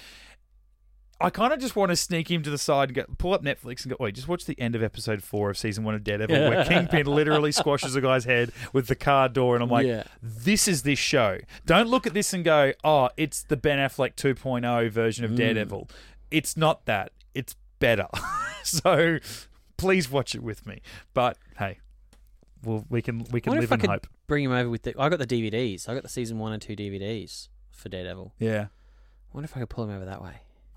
I 1.21 1.31
kind 1.31 1.53
of 1.53 1.59
just 1.59 1.75
want 1.75 1.91
to 1.91 1.97
sneak 1.97 2.31
him 2.31 2.43
to 2.45 2.51
the 2.51 2.59
side 2.59 2.91
and 2.91 2.95
go, 2.95 3.05
pull 3.19 3.35
up 3.35 3.43
Netflix 3.43 3.83
and 3.83 3.91
go, 3.91 3.97
wait, 3.99 4.15
just 4.15 4.29
watch 4.29 4.45
the 4.45 4.59
end 4.61 4.77
of 4.77 4.85
episode 4.85 5.21
four 5.23 5.51
of 5.51 5.59
season 5.59 5.83
one 5.83 5.97
of 5.97 6.05
Daredevil, 6.05 6.49
where 6.49 6.65
Kingpin 6.69 7.07
literally 7.07 7.51
squashes 7.51 7.97
a 7.97 8.01
guy's 8.01 8.25
head 8.25 8.53
with 8.73 8.87
the 8.87 8.95
car 8.95 9.29
door. 9.29 9.57
And 9.57 9.63
I'm 9.65 9.69
like, 9.71 9.85
Yeah. 9.87 10.05
this 10.23 10.69
is 10.69 10.83
this 10.85 10.99
show. 11.01 11.39
Don't 11.67 11.89
look 11.89 12.07
at 12.07 12.15
this 12.15 12.33
and 12.33 12.45
go, 12.45 12.73
oh, 12.85 13.09
it's 13.17 13.43
the 13.43 13.57
Ben 13.57 13.79
Affleck 13.79 14.15
2.0 14.15 14.91
version 14.91 15.27
Mm. 15.27 15.31
of 15.31 15.37
Daredevil. 15.37 15.89
It's 16.31 16.57
not 16.57 16.85
that. 16.87 17.11
It's 17.35 17.57
better. 17.81 18.07
so 18.63 19.19
please 19.77 20.09
watch 20.11 20.37
it 20.37 20.43
with 20.43 20.67
me. 20.69 20.83
But 21.15 21.37
hey, 21.59 21.79
well, 22.65 22.85
we 22.89 23.03
can 23.03 23.25
we 23.33 23.41
can 23.41 23.55
live 23.55 23.73
in 23.73 23.81
could 23.81 23.91
hope. 23.91 24.07
bring 24.29 24.45
him 24.45 24.53
over 24.53 24.69
with 24.71 24.83
the. 24.83 24.95
I 25.01 25.09
got 25.09 25.19
the 25.19 25.27
DVDs. 25.27 25.89
I 25.89 25.95
got 25.95 26.03
the 26.05 26.09
season 26.09 26.39
one 26.39 26.53
and 26.53 26.61
two 26.63 26.77
DVDs 26.77 27.49
for 27.73 27.89
Daredevil. 27.89 28.35
Yeah. 28.39 28.67
I 28.67 29.35
wonder 29.35 29.47
if 29.47 29.57
I 29.57 29.61
could 29.61 29.69
pull 29.71 29.85
him 29.85 29.91
over 29.91 30.05
that 30.05 30.23
way. 30.23 30.33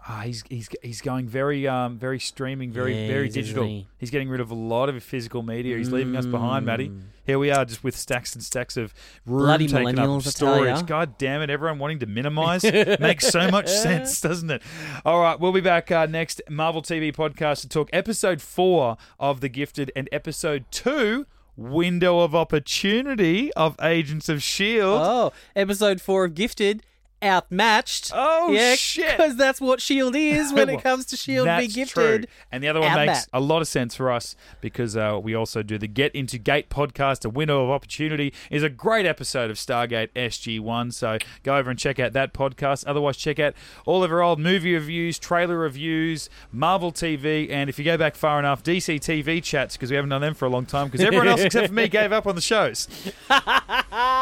Ah, 0.07 0.21
he's 0.25 0.43
he's 0.49 0.67
he's 0.81 0.99
going 1.01 1.27
very 1.27 1.67
um 1.67 1.99
very 1.99 2.19
streaming, 2.19 2.71
very 2.71 2.99
Yeah, 2.99 3.07
very 3.07 3.23
he 3.23 3.29
is, 3.29 3.37
isn't 3.37 3.43
digital. 3.43 3.63
he? 3.65 3.87
He's 3.99 4.09
getting 4.09 4.29
rid 4.29 4.41
of 4.41 4.49
a 4.49 4.55
lot 4.55 4.89
of 4.89 5.03
physical 5.03 5.43
media. 5.43 5.77
He's 5.77 5.91
leaving 5.91 6.15
us 6.15 6.25
behind, 6.25 6.65
Matty. 6.65 6.89
Mm. 6.89 7.01
Here 7.23 7.37
we 7.37 7.51
are, 7.51 7.63
just 7.65 7.83
with 7.83 7.95
stacks 7.95 8.33
and 8.33 8.43
stacks 8.43 8.77
of 8.77 8.95
room 9.27 9.41
Bloody 9.45 9.67
taken 9.67 9.99
up, 9.99 10.07
millennials, 10.07 10.19
I 10.21 10.23
tell 10.23 10.31
storage. 10.31 10.85
God 10.87 11.19
damn 11.19 11.43
it! 11.43 11.51
Everyone 11.51 11.77
wanting 11.77 11.99
to 11.99 12.07
minimise 12.07 12.63
makes 12.99 13.27
so 13.27 13.51
much 13.51 13.67
sense, 13.69 14.19
doesn't 14.21 14.49
it? 14.49 14.63
All 15.05 15.21
right, 15.21 15.39
we'll 15.39 15.51
be 15.51 15.61
back 15.61 15.91
uh, 15.91 16.07
next 16.07 16.41
Marvel 16.49 16.81
TV 16.81 17.15
podcast 17.15 17.61
to 17.61 17.69
talk 17.69 17.89
episode 17.93 18.41
four 18.41 18.97
of 19.19 19.39
The 19.41 19.49
Gifted 19.49 19.91
and 19.95 20.09
episode 20.11 20.65
two. 20.71 21.27
Window 21.57 22.21
of 22.21 22.33
opportunity 22.33 23.53
of 23.53 23.75
Agents 23.81 24.29
of 24.29 24.41
Shield. 24.41 25.01
Oh, 25.03 25.31
episode 25.55 26.01
four 26.01 26.25
of 26.25 26.33
Gifted 26.33 26.81
outmatched. 27.23 28.11
Oh, 28.13 28.51
yeah, 28.51 28.75
shit. 28.75 29.17
Because 29.17 29.35
that's 29.35 29.61
what 29.61 29.81
Shield 29.81 30.15
is 30.15 30.53
when 30.53 30.67
Well, 30.71 30.77
it 30.77 30.83
comes 30.83 31.05
to 31.07 31.17
Shield 31.17 31.47
That's 31.47 31.67
be 31.67 31.73
gifted. 31.73 32.23
True. 32.23 32.31
And 32.51 32.63
the 32.63 32.67
other 32.67 32.79
one 32.79 32.93
makes 32.95 33.27
a 33.33 33.39
lot 33.39 33.61
of 33.61 33.67
sense 33.67 33.95
for 33.95 34.11
us 34.11 34.35
because 34.61 34.95
uh, 34.95 35.19
we 35.21 35.35
also 35.35 35.63
do 35.63 35.77
the 35.77 35.87
Get 35.87 36.13
Into 36.15 36.37
Gate 36.37 36.69
podcast. 36.69 37.25
A 37.25 37.29
window 37.29 37.63
of 37.63 37.69
opportunity 37.69 38.33
is 38.49 38.63
a 38.63 38.69
great 38.69 39.05
episode 39.05 39.49
of 39.51 39.57
Stargate 39.57 40.09
SG1. 40.15 40.93
So 40.93 41.17
go 41.43 41.57
over 41.57 41.69
and 41.69 41.79
check 41.79 41.99
out 41.99 42.13
that 42.13 42.33
podcast. 42.33 42.83
Otherwise, 42.87 43.17
check 43.17 43.39
out 43.39 43.53
all 43.85 44.03
of 44.03 44.11
our 44.11 44.21
old 44.21 44.39
movie 44.39 44.73
reviews, 44.73 45.19
trailer 45.19 45.57
reviews, 45.57 46.29
Marvel 46.51 46.91
TV, 46.91 47.49
and 47.49 47.69
if 47.69 47.77
you 47.79 47.85
go 47.85 47.97
back 47.97 48.15
far 48.15 48.39
enough, 48.39 48.63
DC 48.63 48.99
TV 48.99 49.43
chats 49.43 49.75
because 49.75 49.89
we 49.89 49.95
haven't 49.95 50.09
done 50.09 50.21
them 50.21 50.33
for 50.33 50.45
a 50.45 50.49
long 50.49 50.65
time 50.65 50.87
because 50.87 51.01
everyone 51.01 51.27
else 51.27 51.41
except 51.41 51.67
for 51.67 51.73
me 51.73 51.87
gave 51.87 52.11
up 52.11 52.27
on 52.27 52.35
the 52.35 52.41
shows. 52.41 52.87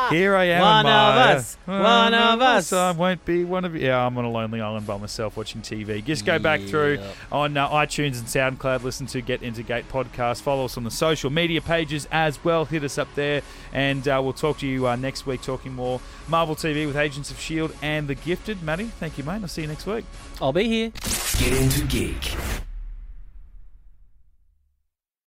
Here 0.10 0.36
I 0.36 0.45
am. 0.45 0.62
One 0.62 0.86
of 0.86 1.38
us. 1.38 1.58
One 1.66 2.14
of 2.14 2.41
us. 2.41 2.72
I 2.90 2.92
won't 2.92 3.24
be 3.24 3.46
one 3.46 3.66
of 3.66 3.76
you. 3.76 3.86
Yeah, 3.86 4.04
I'm 4.04 4.18
on 4.18 4.26
a 4.26 4.32
lonely 4.32 4.62
island 4.62 4.88
by 4.88 4.98
myself 4.98 5.38
watching 5.38 5.62
TV. 5.62 6.04
Just 6.04 6.26
go 6.26 6.40
back 6.40 6.60
through 6.62 7.00
on 7.32 7.56
uh, 7.56 7.70
iTunes 7.70 8.18
and 8.18 8.58
SoundCloud. 8.58 8.82
Listen 8.82 9.06
to 9.08 9.22
Get 9.22 9.44
Into 9.44 9.62
Gate 9.62 9.88
podcast. 9.90 10.42
Follow 10.42 10.66
us 10.66 10.76
on 10.76 10.84
the 10.84 10.92
social 10.92 11.30
media 11.30 11.62
pages 11.62 12.08
as 12.12 12.44
well. 12.44 12.66
Hit 12.66 12.84
us 12.84 12.98
up 12.98 13.08
there, 13.14 13.44
and 13.74 14.08
uh, 14.08 14.20
we'll 14.24 14.34
talk 14.34 14.58
to 14.60 14.68
you 14.68 14.88
uh, 14.88 14.96
next 14.96 15.28
week 15.28 15.44
talking 15.44 15.74
more 15.74 16.02
Marvel 16.28 16.56
TV 16.56 16.88
with 16.88 16.98
Agents 16.98 17.30
of 17.30 17.40
Shield 17.40 17.76
and 17.84 18.08
The 18.08 18.16
Gifted. 18.16 18.64
Matty, 18.64 18.86
thank 18.86 19.20
you, 19.20 19.24
mate. 19.24 19.42
I'll 19.42 19.48
see 19.48 19.62
you 19.62 19.68
next 19.68 19.86
week. 19.86 20.06
I'll 20.42 20.52
be 20.52 20.68
here. 20.68 20.92
Get 21.38 21.54
into 21.54 21.86
geek. 21.86 22.36